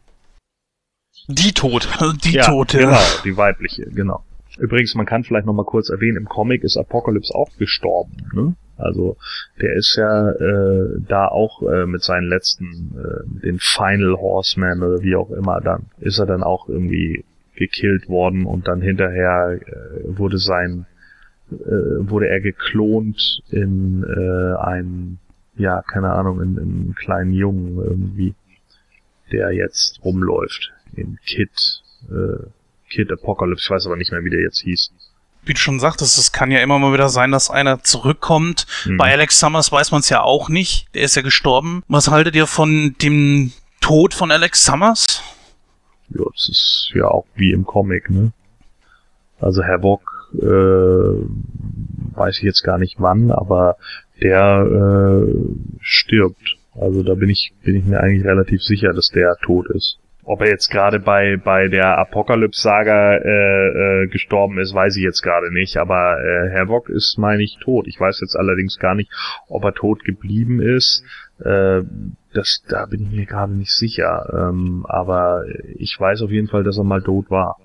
[1.28, 1.88] Die tot.
[2.24, 2.80] Die ja, tot, ja.
[2.80, 4.24] Genau, die weibliche, genau.
[4.58, 8.16] Übrigens, man kann vielleicht noch mal kurz erwähnen, im Comic ist Apocalypse auch gestorben.
[8.32, 8.54] Ne?
[8.76, 9.16] Also
[9.60, 15.02] der ist ja äh, da auch äh, mit seinen letzten, äh, den Final Horseman oder
[15.02, 17.24] wie auch immer dann, ist er dann auch irgendwie
[17.56, 20.86] gekillt worden und dann hinterher äh, wurde sein,
[21.50, 25.18] äh, wurde er geklont in äh, einen,
[25.56, 28.34] ja, keine Ahnung, in, in einen kleinen Jungen irgendwie,
[29.32, 30.72] der jetzt rumläuft.
[30.94, 31.50] In Kid,
[32.10, 32.46] äh,
[32.88, 34.90] Kid Apocalypse, ich weiß aber nicht mehr, wie der jetzt hieß
[35.48, 38.66] wie du schon sagtest, es kann ja immer mal wieder sein, dass einer zurückkommt.
[38.84, 38.98] Mhm.
[38.98, 40.94] Bei Alex Summers weiß man es ja auch nicht.
[40.94, 41.82] Der ist ja gestorben.
[41.88, 45.22] Was haltet ihr von dem Tod von Alex Summers?
[46.10, 48.32] Ja, das ist ja auch wie im Comic, ne?
[49.40, 53.76] Also Herr Bock, äh, weiß ich jetzt gar nicht wann, aber
[54.22, 55.34] der äh,
[55.80, 56.56] stirbt.
[56.74, 59.98] Also da bin ich, bin ich mir eigentlich relativ sicher, dass der tot ist.
[60.24, 65.22] Ob er jetzt gerade bei, bei der Apokalypse-Saga äh, äh, gestorben ist, weiß ich jetzt
[65.22, 65.78] gerade nicht.
[65.78, 67.86] Aber äh, Havoc ist, meine ich, tot.
[67.88, 69.10] Ich weiß jetzt allerdings gar nicht,
[69.48, 71.02] ob er tot geblieben ist.
[71.42, 71.80] Äh,
[72.34, 74.50] das, da bin ich mir gerade nicht sicher.
[74.50, 75.44] Ähm, aber
[75.76, 77.56] ich weiß auf jeden Fall, dass er mal tot war.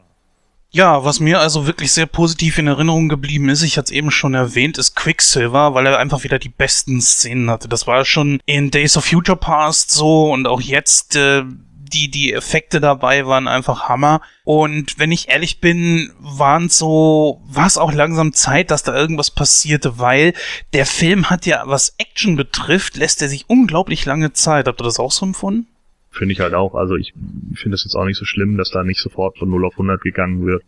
[0.75, 4.09] Ja, was mir also wirklich sehr positiv in Erinnerung geblieben ist, ich hatte es eben
[4.09, 7.67] schon erwähnt, ist Quicksilver, weil er einfach wieder die besten Szenen hatte.
[7.67, 11.43] Das war schon in Days of Future Past so und auch jetzt äh,
[11.93, 14.21] die, die Effekte dabei waren einfach Hammer.
[14.45, 19.29] Und wenn ich ehrlich bin, waren so, war es auch langsam Zeit, dass da irgendwas
[19.29, 20.33] passierte, weil
[20.73, 24.67] der Film hat ja, was Action betrifft, lässt er sich unglaublich lange Zeit.
[24.67, 25.67] Habt ihr das auch so empfunden?
[26.13, 26.75] Finde ich halt auch.
[26.75, 27.13] Also ich
[27.55, 29.99] finde es jetzt auch nicht so schlimm, dass da nicht sofort von 0 auf 100
[30.01, 30.63] gegangen wird.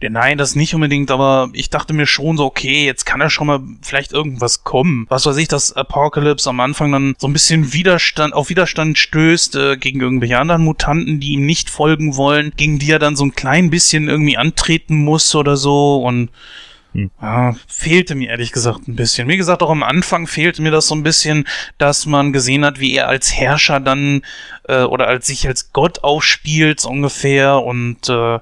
[0.00, 3.48] Nein, das nicht unbedingt, aber ich dachte mir schon so, okay, jetzt kann ja schon
[3.48, 5.06] mal vielleicht irgendwas kommen.
[5.08, 9.56] Was weiß ich, dass Apocalypse am Anfang dann so ein bisschen Widerstand, auf Widerstand stößt
[9.56, 13.24] äh, gegen irgendwelche anderen Mutanten, die ihm nicht folgen wollen, gegen die er dann so
[13.24, 16.30] ein klein bisschen irgendwie antreten muss oder so und
[16.92, 17.10] hm.
[17.20, 19.28] Ja, fehlte mir ehrlich gesagt ein bisschen.
[19.28, 21.46] Wie gesagt, auch am Anfang fehlte mir das so ein bisschen,
[21.76, 24.22] dass man gesehen hat, wie er als Herrscher dann
[24.64, 27.62] äh, oder als sich als Gott aufspielt, so ungefähr.
[27.62, 28.38] Und äh,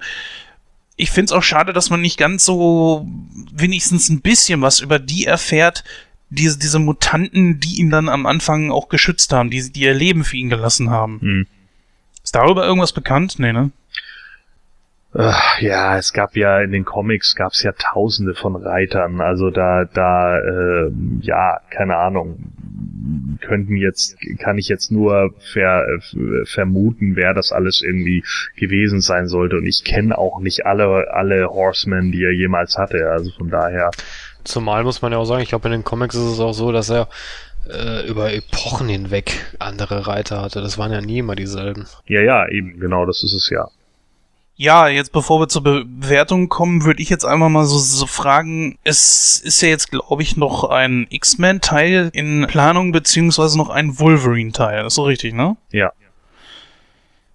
[0.97, 3.07] ich finde es auch schade, dass man nicht ganz so
[3.53, 5.85] wenigstens ein bisschen was über die erfährt,
[6.31, 10.25] diese, diese Mutanten, die ihn dann am Anfang auch geschützt haben, die, die ihr Leben
[10.25, 11.21] für ihn gelassen haben.
[11.21, 11.47] Hm.
[12.23, 13.39] Ist darüber irgendwas bekannt?
[13.39, 13.71] Nee, ne?
[15.61, 19.21] Ja, es gab ja in den Comics gab es ja tausende von Reitern.
[19.21, 22.53] Also da, da, äh, ja, keine Ahnung
[23.41, 25.87] könnten jetzt, kann ich jetzt nur ver,
[26.45, 28.25] vermuten, wer das alles irgendwie
[28.57, 29.57] gewesen sein sollte.
[29.57, 33.11] Und ich kenne auch nicht alle, alle Horsemen, die er jemals hatte.
[33.11, 33.91] Also von daher.
[34.45, 36.73] Zumal muss man ja auch sagen, ich glaube, in den Comics ist es auch so,
[36.73, 37.09] dass er
[37.69, 40.61] äh, über Epochen hinweg andere Reiter hatte.
[40.61, 41.87] Das waren ja nie immer dieselben.
[42.07, 43.69] Ja, ja, eben, genau, das ist es ja.
[44.59, 48.79] Ja, jetzt bevor wir zur Bewertung kommen, würde ich jetzt einmal mal so, so fragen,
[48.85, 54.87] es ist ja jetzt, glaube ich, noch ein X-Men-Teil in Planung, beziehungsweise noch ein Wolverine-Teil.
[54.87, 55.59] Ist so richtig, ne?
[55.73, 55.93] Ja.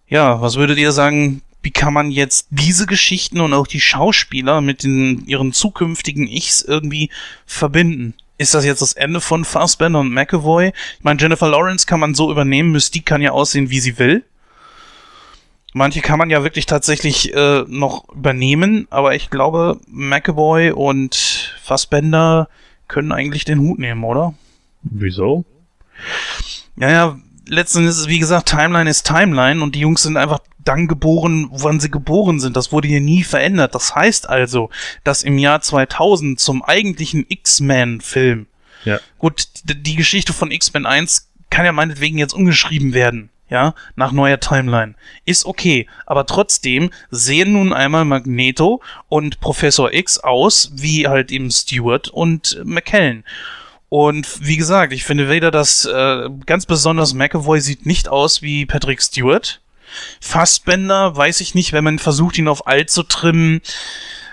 [0.07, 4.59] Ja, was würdet ihr sagen, wie kann man jetzt diese Geschichten und auch die Schauspieler
[4.61, 7.11] mit den, ihren zukünftigen Ichs irgendwie
[7.45, 8.15] verbinden?
[8.39, 10.69] Ist das jetzt das Ende von Fassbender und McAvoy?
[10.97, 14.25] Ich meine, Jennifer Lawrence kann man so übernehmen, Mystique kann ja aussehen, wie sie will.
[15.73, 22.49] Manche kann man ja wirklich tatsächlich äh, noch übernehmen, aber ich glaube, McAvoy und Fassbender
[22.89, 24.33] können eigentlich den Hut nehmen, oder?
[24.83, 25.45] Wieso?
[26.75, 30.39] Ja, ja, letztendlich ist es, wie gesagt, Timeline ist Timeline und die Jungs sind einfach
[30.59, 32.55] dann geboren, wann sie geboren sind.
[32.57, 33.73] Das wurde hier nie verändert.
[33.73, 34.69] Das heißt also,
[35.03, 38.47] dass im Jahr 2000 zum eigentlichen X-Men-Film,
[38.83, 38.99] ja.
[39.17, 44.39] gut, die Geschichte von X-Men 1 kann ja meinetwegen jetzt umgeschrieben werden ja, nach neuer
[44.39, 44.95] Timeline.
[45.25, 51.51] Ist okay, aber trotzdem sehen nun einmal Magneto und Professor X aus wie halt eben
[51.51, 53.23] Stewart und McKellen.
[53.89, 58.65] Und wie gesagt, ich finde weder das äh, ganz besonders McAvoy sieht nicht aus wie
[58.65, 59.59] Patrick Stewart.
[60.21, 63.59] Fassbender weiß ich nicht, wenn man versucht, ihn auf alt zu trimmen.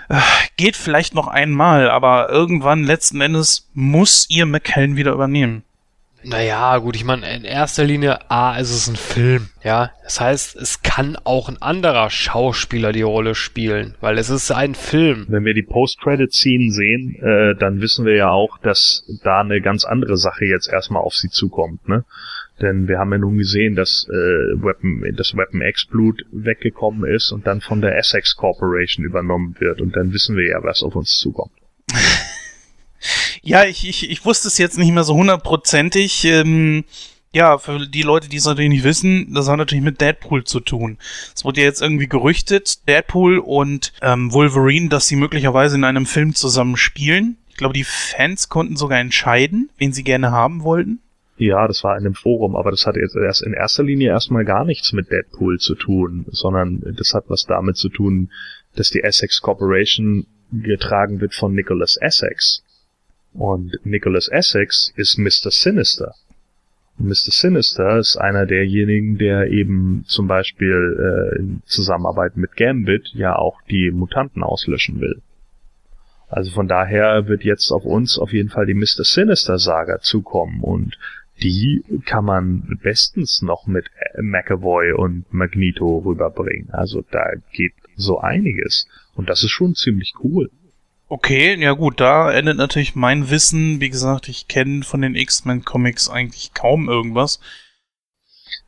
[0.07, 0.21] Äh,
[0.55, 5.63] geht vielleicht noch einmal, aber irgendwann letzten Endes muss ihr McKellen wieder übernehmen.
[6.23, 9.91] Naja, gut, ich meine, in erster Linie, A, ist es ein Film, ja.
[10.03, 14.75] Das heißt, es kann auch ein anderer Schauspieler die Rolle spielen, weil es ist ein
[14.75, 15.25] Film.
[15.29, 19.85] Wenn wir die Post-Credit-Scene sehen, äh, dann wissen wir ja auch, dass da eine ganz
[19.85, 22.03] andere Sache jetzt erstmal auf sie zukommt, ne?
[22.61, 27.31] Denn wir haben ja nun gesehen, dass äh, Weapon, das Weapon X Blut weggekommen ist
[27.31, 29.79] und dann von der Essex Corporation übernommen wird.
[29.79, 31.53] Und dann wissen wir ja, was auf uns zukommt.
[33.41, 36.25] Ja, ich, ich, ich wusste es jetzt nicht mehr so hundertprozentig.
[36.25, 36.83] Ähm,
[37.31, 40.59] ja, für die Leute, die es natürlich nicht wissen, das hat natürlich mit Deadpool zu
[40.59, 40.97] tun.
[41.35, 46.07] Es wurde ja jetzt irgendwie gerüchtet, Deadpool und ähm, Wolverine, dass sie möglicherweise in einem
[46.07, 47.37] Film zusammen spielen.
[47.49, 51.01] Ich glaube, die Fans konnten sogar entscheiden, wen sie gerne haben wollten.
[51.37, 54.43] Ja, das war in einem Forum, aber das hat jetzt erst in erster Linie erstmal
[54.43, 58.31] gar nichts mit Deadpool zu tun, sondern das hat was damit zu tun,
[58.75, 62.63] dass die Essex Corporation getragen wird von Nicholas Essex.
[63.39, 65.49] Und Nicholas Essex ist Mr.
[65.49, 66.13] Sinister.
[66.97, 67.31] Mr.
[67.31, 73.61] Sinister ist einer derjenigen, der eben zum Beispiel äh, in Zusammenarbeit mit Gambit ja auch
[73.69, 75.21] die Mutanten auslöschen will.
[76.27, 79.05] Also von daher wird jetzt auf uns auf jeden Fall die Mr.
[79.05, 80.97] Sinister Saga zukommen und
[81.41, 83.85] die kann man bestens noch mit
[84.21, 86.71] McAvoy und Magneto rüberbringen.
[86.71, 88.85] Also da geht so einiges.
[89.15, 90.49] Und das ist schon ziemlich cool.
[91.11, 93.81] Okay, ja gut, da endet natürlich mein Wissen.
[93.81, 97.39] Wie gesagt, ich kenne von den X-Men-Comics eigentlich kaum irgendwas.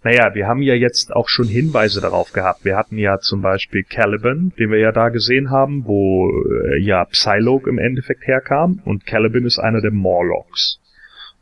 [0.04, 2.66] Naja, wir haben ja jetzt auch schon Hinweise darauf gehabt.
[2.66, 7.06] Wir hatten ja zum Beispiel Caliban, den wir ja da gesehen haben, wo äh, ja
[7.06, 8.82] Psylocke im Endeffekt herkam.
[8.86, 10.81] Und Caliban ist einer der Morlocks.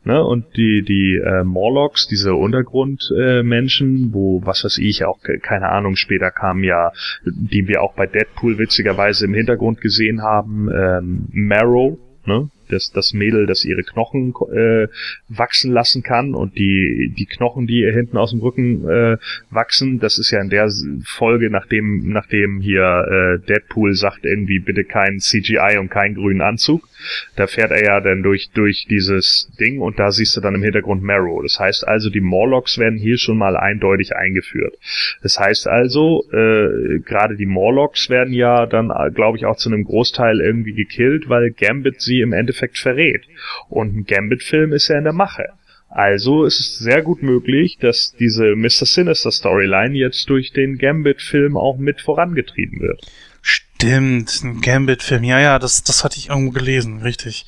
[0.04, 0.22] Ne?
[0.24, 5.96] Und die, die äh, Morlocks, diese Untergrundmenschen, äh, wo, was weiß ich, auch, keine Ahnung,
[5.96, 6.92] später kamen ja,
[7.24, 12.48] die wir auch bei Deadpool witzigerweise im Hintergrund gesehen haben, ähm, Marrow, ne?
[12.70, 14.88] Das, das Mädel, das ihre Knochen äh,
[15.28, 19.16] wachsen lassen kann und die, die Knochen, die ihr hinten aus dem Rücken äh,
[19.50, 20.70] wachsen, das ist ja in der
[21.04, 26.88] Folge, nachdem, nachdem hier äh, Deadpool sagt irgendwie bitte kein CGI und keinen grünen Anzug.
[27.36, 30.62] Da fährt er ja dann durch, durch dieses Ding und da siehst du dann im
[30.62, 31.42] Hintergrund Marrow.
[31.42, 34.76] Das heißt also, die Morlocks werden hier schon mal eindeutig eingeführt.
[35.22, 39.84] Das heißt also, äh, gerade die Morlocks werden ja dann, glaube ich, auch zu einem
[39.84, 43.24] Großteil irgendwie gekillt, weil Gambit sie im Endeffekt Endeffekt verrät.
[43.68, 45.44] Und ein Gambit-Film ist ja in der Mache.
[45.88, 48.86] Also ist es sehr gut möglich, dass diese Mr.
[48.86, 53.04] Sinister Storyline jetzt durch den Gambit-Film auch mit vorangetrieben wird.
[53.42, 55.24] Stimmt, ein Gambit-Film.
[55.24, 57.46] Ja, ja, das, das hatte ich irgendwo gelesen, richtig.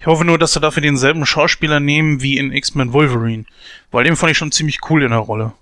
[0.00, 3.44] Ich hoffe nur, dass sie dafür denselben Schauspieler nehmen wie in X-Men Wolverine.
[3.92, 5.52] Weil den fand ich schon ziemlich cool in der Rolle.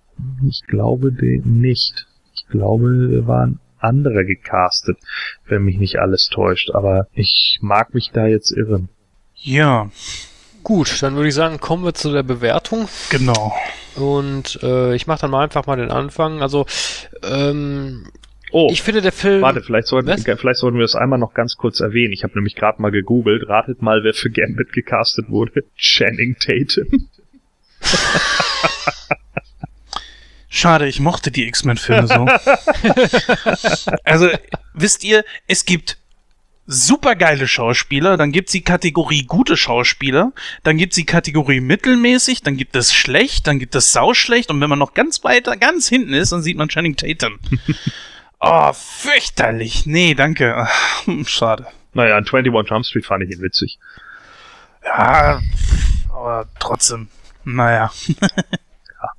[0.49, 2.07] Ich glaube den nicht.
[2.35, 4.99] Ich glaube, wir waren anderer gecastet,
[5.47, 6.70] wenn mich nicht alles täuscht.
[6.70, 8.89] Aber ich mag mich da jetzt irren.
[9.43, 9.90] Ja.
[10.62, 12.89] Gut, dann würde ich sagen, kommen wir zu der Bewertung.
[13.10, 13.52] Genau.
[13.97, 16.40] Und äh, ich mache dann mal einfach mal den Anfang.
[16.40, 16.66] Also,
[17.24, 18.06] ähm,
[18.55, 19.40] Oh, ich finde der Film.
[19.40, 22.12] Warte, vielleicht sollten, vielleicht sollten wir das einmal noch ganz kurz erwähnen.
[22.12, 23.48] Ich habe nämlich gerade mal gegoogelt.
[23.48, 25.64] Ratet mal, wer für Gambit gecastet wurde.
[25.77, 27.09] Channing Tatum.
[30.51, 32.27] Schade, ich mochte die X-Men-Filme so.
[34.05, 34.28] also,
[34.74, 35.97] wisst ihr, es gibt
[36.66, 40.32] supergeile Schauspieler, dann gibt's die Kategorie gute Schauspieler,
[40.62, 44.70] dann gibt's die Kategorie mittelmäßig, dann gibt es schlecht, dann gibt es sauschlecht und wenn
[44.70, 47.39] man noch ganz weiter, ganz hinten ist, dann sieht man Channing Tatum.
[48.40, 49.86] oh, fürchterlich.
[49.86, 50.68] Nee, danke.
[51.26, 51.66] Schade.
[51.94, 53.78] Naja, in 21 Jump Street fand ich ihn witzig.
[54.84, 55.40] Ja,
[56.10, 57.09] aber trotzdem.
[57.44, 57.90] Naja.
[58.18, 59.10] ja.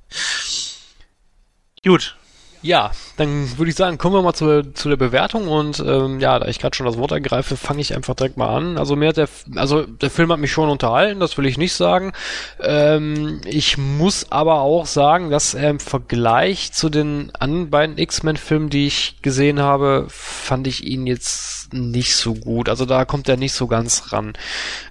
[1.84, 2.16] Gut.
[2.64, 6.38] Ja, dann würde ich sagen, kommen wir mal zu, zu der Bewertung und ähm, ja,
[6.38, 8.78] da ich gerade schon das Wort ergreife, fange ich einfach direkt mal an.
[8.78, 11.74] Also mir hat der, also der Film hat mich schon unterhalten, das will ich nicht
[11.74, 12.14] sagen.
[12.62, 18.70] Ähm, ich muss aber auch sagen, dass er im Vergleich zu den anderen beiden X-Men-Filmen,
[18.70, 22.70] die ich gesehen habe, fand ich ihn jetzt nicht so gut.
[22.70, 24.32] Also da kommt er nicht so ganz ran.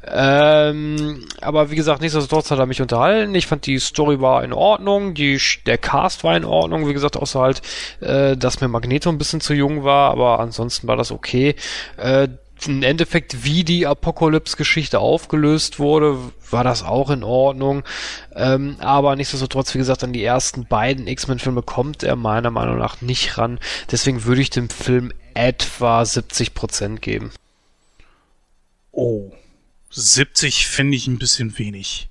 [0.06, 3.34] Ähm, aber wie gesagt, nichtsdestotrotz hat er mich unterhalten.
[3.34, 7.18] Ich fand die Story war in Ordnung, die, der Cast war in Ordnung, wie gesagt,
[7.18, 7.63] außer halt
[8.02, 11.56] äh, dass mir Magneto ein bisschen zu jung war, aber ansonsten war das okay.
[11.98, 12.28] Äh,
[12.68, 16.18] im Endeffekt, wie die Apokalypse-Geschichte aufgelöst wurde,
[16.50, 17.84] war das auch in Ordnung.
[18.36, 23.02] Ähm, aber nichtsdestotrotz, wie gesagt, an die ersten beiden X-Men-Filme kommt er meiner Meinung nach
[23.02, 23.60] nicht ran.
[23.92, 27.32] Deswegen würde ich dem Film etwa 70% geben.
[28.92, 29.32] Oh,
[29.90, 32.10] 70 finde ich ein bisschen wenig.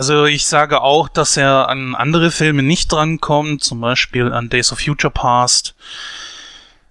[0.00, 4.72] Also ich sage auch, dass er an andere Filme nicht drankommt, zum Beispiel an Days
[4.72, 5.74] of Future Past.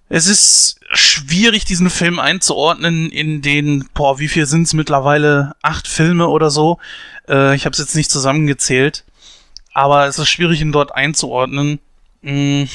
[0.09, 5.55] Es ist schwierig, diesen Film einzuordnen in den, boah, wie viel sind es mittlerweile?
[5.63, 6.77] Acht Filme oder so.
[7.27, 9.05] Äh, ich habe es jetzt nicht zusammengezählt.
[9.73, 11.79] Aber es ist schwierig, ihn dort einzuordnen.
[12.21, 12.69] Hm.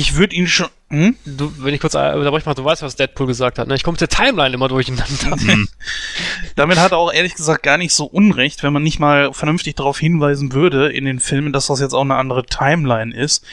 [0.00, 0.68] Ich würde ihn schon.
[0.88, 1.14] Hm?
[1.26, 3.68] Du, wenn ich kurz unterbreche mal, du weißt, was Deadpool gesagt hat.
[3.68, 3.74] Ne?
[3.74, 5.36] Ich komme mit der Timeline immer durcheinander.
[5.36, 5.68] Mhm.
[6.56, 9.74] Damit hat er auch ehrlich gesagt gar nicht so unrecht, wenn man nicht mal vernünftig
[9.74, 13.44] darauf hinweisen würde in den Filmen, dass das jetzt auch eine andere Timeline ist.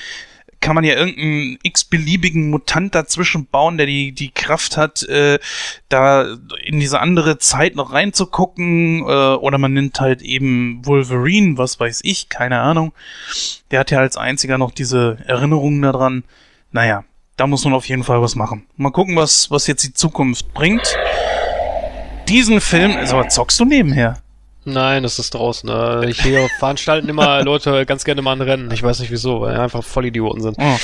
[0.59, 5.39] Kann man ja irgendeinen x-beliebigen Mutant dazwischen bauen, der die, die Kraft hat, äh,
[5.89, 9.01] da in diese andere Zeit noch reinzugucken.
[9.01, 12.93] Äh, oder man nimmt halt eben Wolverine, was weiß ich, keine Ahnung.
[13.71, 16.23] Der hat ja als einziger noch diese Erinnerungen daran.
[16.71, 17.03] Naja,
[17.37, 18.65] da muss man auf jeden Fall was machen.
[18.75, 20.95] Mal gucken, was, was jetzt die Zukunft bringt.
[22.27, 24.21] Diesen Film, also zockst du nebenher?
[24.67, 25.69] Nein, das ist draußen.
[25.69, 28.69] Äh, ich hier veranstalten immer Leute ganz gerne mal ein Rennen.
[28.71, 30.57] Ich weiß nicht wieso, weil einfach voll Idioten sind.
[30.59, 30.77] Oh.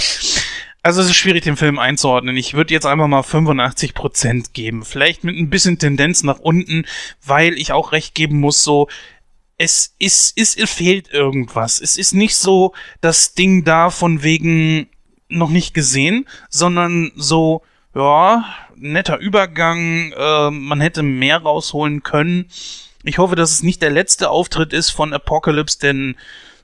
[0.82, 2.38] Also es ist schwierig, den Film einzuordnen.
[2.38, 4.86] Ich würde jetzt einfach mal 85% geben.
[4.86, 6.86] Vielleicht mit ein bisschen Tendenz nach unten,
[7.26, 8.88] weil ich auch recht geben muss, so,
[9.58, 11.82] es ist, es fehlt irgendwas.
[11.82, 14.88] Es ist nicht so das Ding da von wegen
[15.28, 17.64] noch nicht gesehen, sondern so,
[17.96, 18.46] ja,
[18.76, 22.46] netter Übergang, äh, man hätte mehr rausholen können.
[23.04, 26.16] Ich hoffe, dass es nicht der letzte Auftritt ist von Apocalypse, denn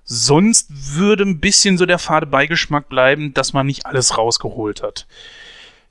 [0.05, 5.05] sonst würde ein bisschen so der fade Beigeschmack bleiben, dass man nicht alles rausgeholt hat.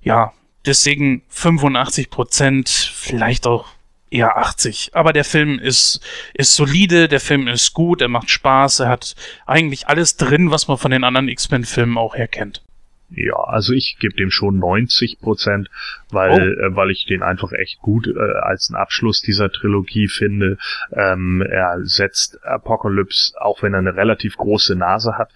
[0.00, 0.32] Ja,
[0.64, 3.66] deswegen 85 Prozent, vielleicht auch
[4.10, 4.92] eher 80.
[4.94, 6.00] Aber der Film ist,
[6.34, 9.14] ist solide, der Film ist gut, er macht Spaß, er hat
[9.46, 12.62] eigentlich alles drin, was man von den anderen X-Men-Filmen auch herkennt.
[13.10, 15.70] Ja, also ich gebe dem schon 90 Prozent,
[16.10, 16.66] weil, oh.
[16.66, 20.58] äh, weil ich den einfach echt gut äh, als einen Abschluss dieser Trilogie finde.
[20.92, 25.32] Ähm, er setzt Apocalypse, auch wenn er eine relativ große Nase hat,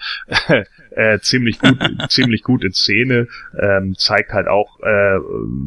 [0.91, 1.79] äh, ziemlich gut,
[2.11, 3.29] ziemlich gut in Szene,
[3.59, 5.19] ähm, zeigt halt auch, äh,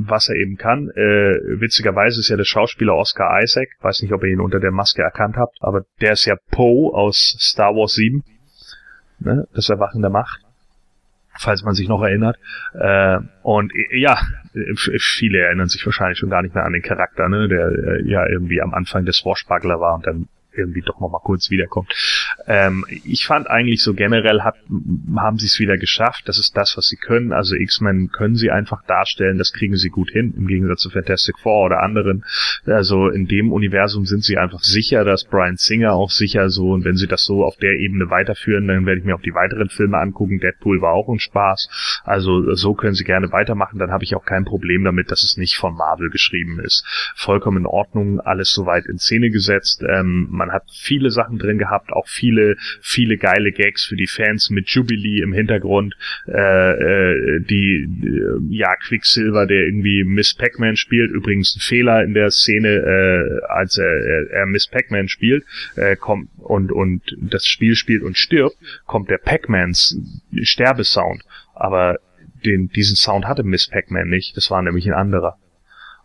[0.06, 0.90] was er eben kann.
[0.92, 4.72] Äh, witzigerweise ist ja der Schauspieler Oscar Isaac, weiß nicht, ob ihr ihn unter der
[4.72, 8.24] Maske erkannt habt, aber der ist ja Poe aus Star Wars 7.
[9.20, 9.48] Ne?
[9.56, 10.45] Das Erwachen der Macht
[11.38, 12.38] falls man sich noch erinnert.
[12.74, 14.20] Äh, und äh, ja,
[15.00, 18.28] viele erinnern sich wahrscheinlich schon gar nicht mehr an den Charakter, ne, der äh, ja
[18.28, 21.94] irgendwie am Anfang des Swashbuckler war und dann irgendwie doch noch mal kurz wiederkommt.
[22.48, 24.56] Ähm, ich fand eigentlich so generell hat,
[25.16, 26.24] haben sie es wieder geschafft.
[26.28, 27.34] Das ist das, was sie können.
[27.34, 29.38] Also X-Men können sie einfach darstellen.
[29.38, 32.24] Das kriegen sie gut hin, im Gegensatz zu Fantastic Four oder anderen.
[32.66, 36.72] Also in dem Universum sind sie einfach sicher, dass Brian Singer auch sicher so.
[36.72, 39.34] Und wenn sie das so auf der Ebene weiterführen, dann werde ich mir auch die
[39.34, 40.40] weiteren Filme angucken.
[40.40, 42.02] Deadpool war auch ein Spaß.
[42.04, 43.80] Also so können sie gerne weitermachen.
[43.80, 46.86] Dann habe ich auch kein Problem damit, dass es nicht von Marvel geschrieben ist.
[47.16, 48.20] Vollkommen in Ordnung.
[48.20, 49.84] Alles soweit in Szene gesetzt.
[49.88, 54.50] Ähm, man hat viele Sachen drin gehabt, auch viele, viele geile Gags für die Fans
[54.50, 55.96] mit Jubilee im Hintergrund,
[56.28, 62.14] äh, äh, die, äh, ja, Quicksilver, der irgendwie Miss Pac-Man spielt, übrigens ein Fehler in
[62.14, 65.44] der Szene, äh, als er, er, er Miss Pac-Man spielt,
[65.76, 68.56] äh, kommt und, und das Spiel spielt und stirbt,
[68.86, 69.98] kommt der Pac-Mans
[70.44, 71.24] Sterbesound.
[71.56, 71.98] Aber
[72.46, 75.38] den, diesen Sound hatte Miss Pac-Man nicht, das war nämlich ein anderer.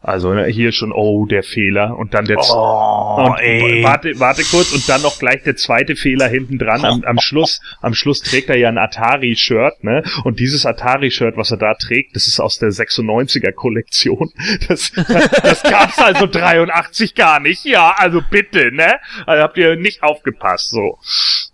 [0.02, 3.82] Also ne, hier schon, oh, der Fehler und dann der oh, und ey.
[3.84, 6.86] warte, warte kurz und dann noch gleich der zweite Fehler hinten dran.
[6.86, 10.02] Am, am Schluss, am Schluss trägt er ja ein Atari-Shirt, ne?
[10.24, 14.30] Und dieses Atari-Shirt, was er da trägt, das ist aus der 96er-Kollektion.
[14.68, 17.66] Das, das, das gab's also 83 gar nicht.
[17.66, 19.00] Ja, also bitte, ne?
[19.26, 20.98] Also habt ihr nicht aufgepasst, so.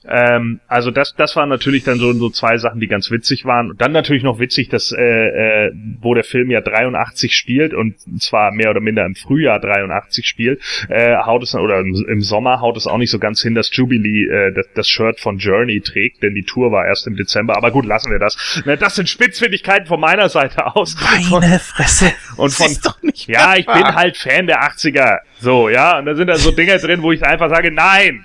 [0.09, 3.70] Ähm, also das, das waren natürlich dann so, so zwei Sachen, die ganz witzig waren.
[3.70, 7.97] Und dann natürlich noch witzig, dass äh, äh, wo der Film ja 83 spielt und
[8.20, 12.61] zwar mehr oder minder im Frühjahr 83 spielt, äh, haut es oder im, im Sommer
[12.61, 15.81] haut es auch nicht so ganz hin, dass Jubilee äh, das, das Shirt von Journey
[15.81, 17.57] trägt, denn die Tour war erst im Dezember.
[17.57, 18.62] Aber gut, lassen wir das.
[18.65, 20.97] Na, das sind Spitzfindigkeiten von meiner Seite aus.
[21.31, 22.12] Meine Fresse.
[22.37, 22.66] Und von,
[23.27, 25.19] ja, ich bin halt Fan der 80er.
[25.38, 28.24] So, ja, und da sind da so Dinge drin, wo ich einfach sage, nein,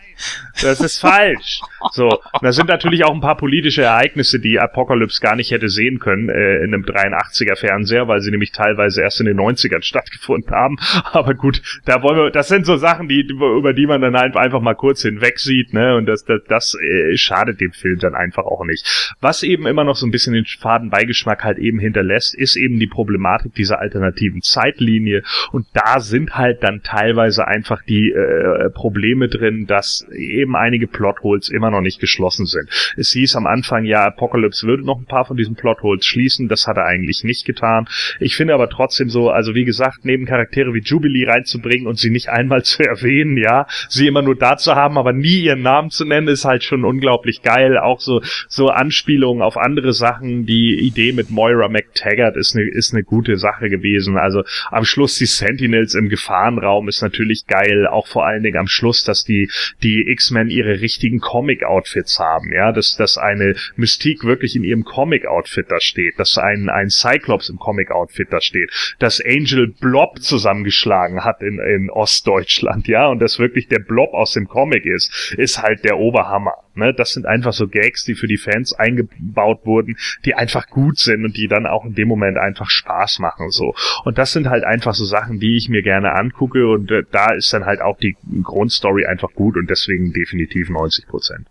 [0.61, 1.61] das ist falsch.
[1.91, 5.69] So, und da sind natürlich auch ein paar politische Ereignisse, die Apocalypse gar nicht hätte
[5.69, 9.83] sehen können äh, in einem 83er Fernseher, weil sie nämlich teilweise erst in den 90ern
[9.83, 10.77] stattgefunden haben.
[11.11, 14.61] Aber gut, da wollen wir, das sind so Sachen, die über die man dann einfach
[14.61, 15.95] mal kurz hinweg sieht, ne?
[15.95, 19.15] Und das, das, das äh, schadet dem Film dann einfach auch nicht.
[19.19, 22.79] Was eben immer noch so ein bisschen den faden Beigeschmack halt eben hinterlässt, ist eben
[22.79, 25.23] die Problematik dieser alternativen Zeitlinie.
[25.51, 31.49] Und da sind halt dann teilweise einfach die äh, Probleme drin, dass eben einige Plotholes
[31.49, 32.69] immer noch nicht geschlossen sind.
[32.97, 36.47] Es hieß am Anfang, ja, Apocalypse würde noch ein paar von diesen Plotholes schließen.
[36.47, 37.87] Das hat er eigentlich nicht getan.
[38.19, 42.09] Ich finde aber trotzdem so, also wie gesagt, neben Charaktere wie Jubilee reinzubringen und sie
[42.09, 45.89] nicht einmal zu erwähnen, ja, sie immer nur da zu haben, aber nie ihren Namen
[45.89, 47.77] zu nennen, ist halt schon unglaublich geil.
[47.77, 50.45] Auch so, so Anspielungen auf andere Sachen.
[50.45, 54.17] Die Idee mit Moira McTaggart ist eine, ist eine gute Sache gewesen.
[54.17, 57.87] Also am Schluss die Sentinels im Gefahrenraum ist natürlich geil.
[57.87, 59.49] Auch vor allen Dingen am Schluss, dass die,
[59.81, 65.67] die X-Men ihre richtigen Comic-Outfits haben, ja, dass, dass eine Mystique wirklich in ihrem Comic-Outfit
[65.69, 71.41] da steht, dass ein, ein Cyclops im Comic-Outfit da steht, dass Angel Blob zusammengeschlagen hat
[71.41, 75.83] in, in Ostdeutschland, ja, und dass wirklich der Blob aus dem Comic ist, ist halt
[75.83, 76.53] der Oberhammer.
[76.75, 76.93] Ne?
[76.93, 81.25] Das sind einfach so Gags, die für die Fans eingebaut wurden, die einfach gut sind
[81.25, 83.49] und die dann auch in dem Moment einfach Spaß machen.
[83.49, 83.73] So.
[84.03, 87.33] Und das sind halt einfach so Sachen, die ich mir gerne angucke und äh, da
[87.33, 91.47] ist dann halt auch die Grundstory einfach gut und deswegen definitiv 90 Prozent.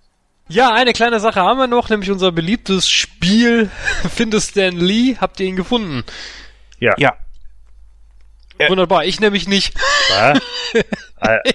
[0.49, 3.71] Ja, eine kleine Sache haben wir noch, nämlich unser beliebtes Spiel
[4.11, 5.17] Finde Stan Lee.
[5.21, 6.03] Habt ihr ihn gefunden?
[6.81, 6.95] Ja.
[6.99, 7.15] Ja.
[8.69, 9.75] Wunderbar, ich nämlich nicht.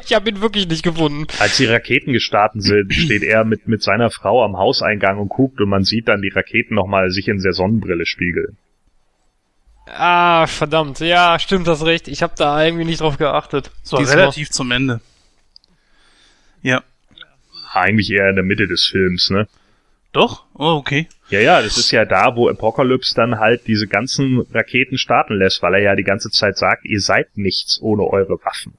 [0.02, 1.26] Ich habe ihn wirklich nicht gefunden.
[1.40, 5.60] Als die Raketen gestartet sind, steht er mit, mit seiner Frau am Hauseingang und guckt
[5.60, 8.58] und man sieht dann die Raketen nochmal sich in der Sonnenbrille spiegeln.
[9.88, 11.00] Ah, verdammt.
[11.00, 12.08] Ja, stimmt das recht.
[12.08, 13.72] Ich habe da irgendwie nicht drauf geachtet.
[13.84, 15.02] So relativ zum Ende.
[16.62, 16.84] Ja.
[17.74, 19.48] Eigentlich eher in der Mitte des Films, ne?
[20.16, 20.46] Doch?
[20.54, 21.10] Oh, okay.
[21.30, 25.62] Ja, ja, das ist ja da, wo Apocalypse dann halt diese ganzen Raketen starten lässt,
[25.62, 28.76] weil er ja die ganze Zeit sagt, ihr seid nichts ohne eure Waffen.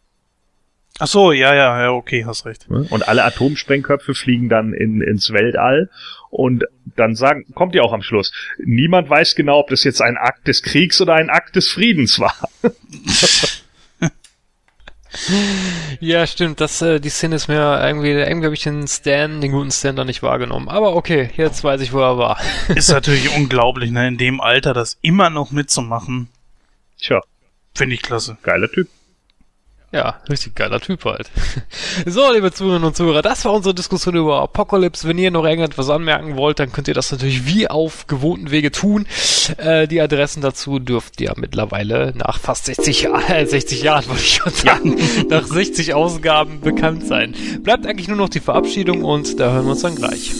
[0.98, 2.70] Ach so, ja, ja, ja, okay, hast recht.
[2.70, 2.86] Ne?
[2.88, 5.90] Und alle Atomsprengköpfe fliegen dann in, ins Weltall
[6.30, 6.64] und
[6.96, 8.32] dann sagen, kommt ja auch am Schluss,
[8.64, 12.18] niemand weiß genau, ob das jetzt ein Akt des Kriegs oder ein Akt des Friedens
[12.18, 12.34] war.
[16.00, 16.60] Ja, stimmt.
[16.60, 19.96] Das, äh, die Szene ist mir irgendwie, irgendwie habe ich den Stan, den guten Stan
[19.96, 20.68] da nicht wahrgenommen.
[20.68, 22.38] Aber okay, jetzt weiß ich, wo er war.
[22.74, 26.28] Ist natürlich unglaublich, ne, in dem Alter das immer noch mitzumachen.
[27.00, 27.20] Tja,
[27.74, 28.38] Finde ich klasse.
[28.42, 28.88] geiler Typ.
[29.92, 31.30] Ja, richtig geiler Typ halt.
[32.06, 35.08] So, liebe Zuhörerinnen und Zuhörer, das war unsere Diskussion über Apocalypse.
[35.08, 38.70] Wenn ihr noch irgendetwas anmerken wollt, dann könnt ihr das natürlich wie auf gewohnten Wege
[38.70, 39.06] tun.
[39.56, 44.22] Äh, die Adressen dazu dürft ihr mittlerweile nach fast 60, Jahr- äh, 60 Jahren, wollte
[44.22, 44.96] ich schon sagen,
[45.30, 47.34] nach 60 Ausgaben bekannt sein.
[47.62, 50.32] Bleibt eigentlich nur noch die Verabschiedung und da hören wir uns dann gleich.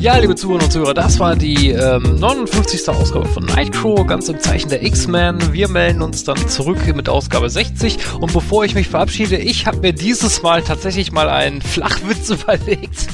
[0.00, 2.88] Ja, liebe Zuhörer und Zuhörer, das war die ähm, 59.
[2.88, 5.52] Ausgabe von Nightcrow, ganz im Zeichen der X-Men.
[5.52, 7.98] Wir melden uns dann zurück mit Ausgabe 60.
[8.18, 13.08] Und bevor ich mich verabschiede, ich habe mir dieses Mal tatsächlich mal einen Flachwitz überlegt.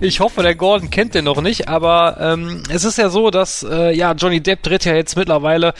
[0.00, 3.62] Ich hoffe, der Gordon kennt den noch nicht, aber ähm, es ist ja so, dass
[3.62, 5.72] äh, ja Johnny Depp dreht ja jetzt mittlerweile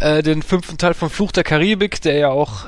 [0.00, 2.64] äh, den fünften Teil von Fluch der Karibik, der ja auch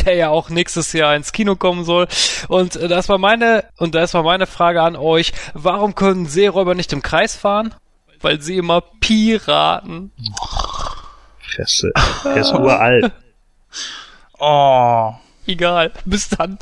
[0.00, 2.06] der ja auch nächstes Jahr ins Kino kommen soll.
[2.48, 5.32] Und äh, das war meine, und das war meine Frage an euch.
[5.54, 7.74] Warum können Seeräuber nicht im Kreis fahren?
[8.20, 10.12] Weil sie immer Piraten.
[11.40, 11.92] Fresse.
[12.24, 13.12] Der ist uralt.
[14.44, 15.14] Oh.
[15.46, 15.92] Egal.
[16.04, 16.58] Bis dann.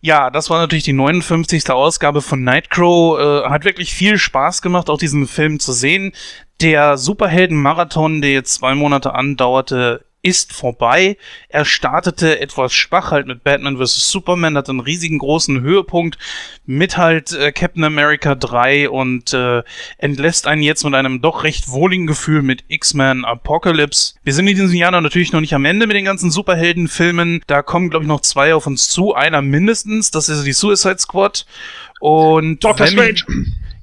[0.00, 1.70] Ja, das war natürlich die 59.
[1.70, 3.18] Ausgabe von Nightcrow.
[3.18, 6.12] Äh, hat wirklich viel Spaß gemacht, auch diesen Film zu sehen.
[6.62, 11.16] Der Superhelden-Marathon, der jetzt zwei Monate andauerte, ist vorbei.
[11.48, 14.10] Er startete etwas schwach halt mit Batman vs.
[14.10, 16.16] Superman, hatte einen riesigen großen Höhepunkt
[16.64, 19.62] mit halt äh, Captain America 3 und äh,
[19.98, 24.14] entlässt einen jetzt mit einem doch recht wohligen Gefühl mit X-Men Apocalypse.
[24.22, 27.42] Wir sind in diesem Jahr natürlich noch nicht am Ende mit den ganzen Superheldenfilmen.
[27.48, 29.14] Da kommen, glaube ich, noch zwei auf uns zu.
[29.14, 31.46] Einer mindestens, das ist die Suicide Squad.
[31.98, 33.24] Und Doctor Strange.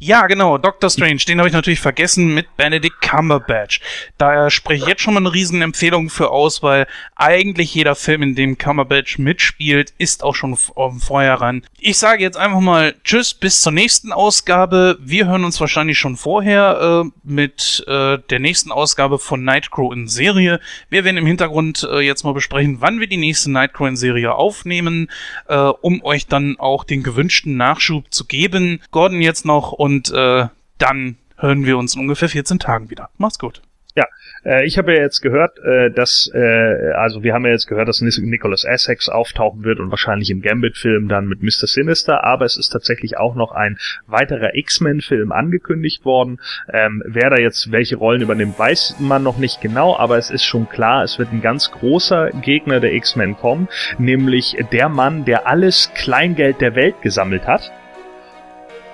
[0.02, 3.82] Ja, genau, Doctor Strange, den habe ich natürlich vergessen mit Benedict Cumberbatch.
[4.18, 8.24] Da spreche ich jetzt schon mal eine riesen Empfehlung für aus, weil eigentlich jeder Film,
[8.24, 11.64] in dem Cumberbatch mitspielt, ist auch schon vorher ran.
[11.80, 14.98] Ich sage jetzt einfach mal Tschüss, bis zur nächsten Ausgabe.
[15.02, 20.08] Wir hören uns wahrscheinlich schon vorher äh, mit äh, der nächsten Ausgabe von Nightcrow in
[20.08, 20.62] Serie.
[20.90, 24.34] Wir werden im Hintergrund äh, jetzt mal besprechen, wann wir die nächste Nightcrow in Serie
[24.34, 25.12] aufnehmen,
[25.50, 28.82] äh, um euch dann auch den gewünschten Nachschub zu geben.
[28.92, 30.48] Gordon jetzt noch und äh,
[30.78, 33.10] dann hören wir uns in ungefähr 14 Tagen wieder.
[33.18, 33.62] Mach's gut.
[33.96, 34.06] Ja,
[34.46, 37.90] äh, ich habe ja jetzt gehört, äh, dass, äh, also wir haben ja jetzt gehört,
[37.90, 41.68] dass Nicholas Essex auftauchen wird und wahrscheinlich im Gambit-Film dann mit Mr.
[41.68, 46.40] Sinister, aber es ist tatsächlich auch noch ein weiterer X-Men-Film angekündigt worden.
[46.72, 50.46] Ähm, wer da jetzt welche Rollen übernimmt, weiß man noch nicht genau, aber es ist
[50.46, 53.68] schon klar, es wird ein ganz großer Gegner der X-Men kommen,
[53.98, 57.72] nämlich der Mann, der alles Kleingeld der Welt gesammelt hat.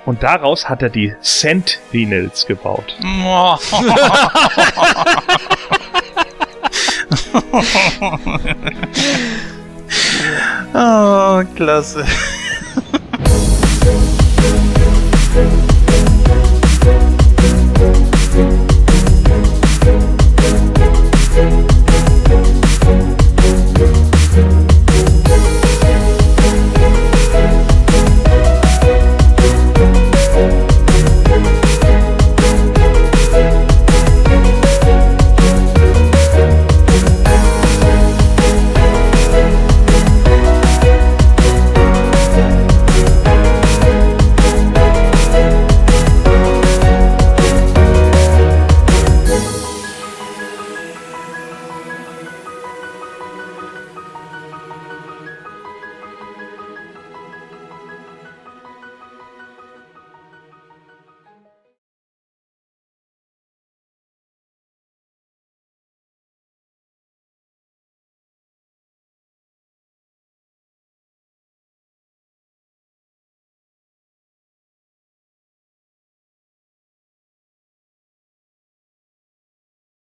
[0.05, 2.95] Und daraus hat er die Cent Sentinels gebaut.
[10.73, 12.05] oh, klasse.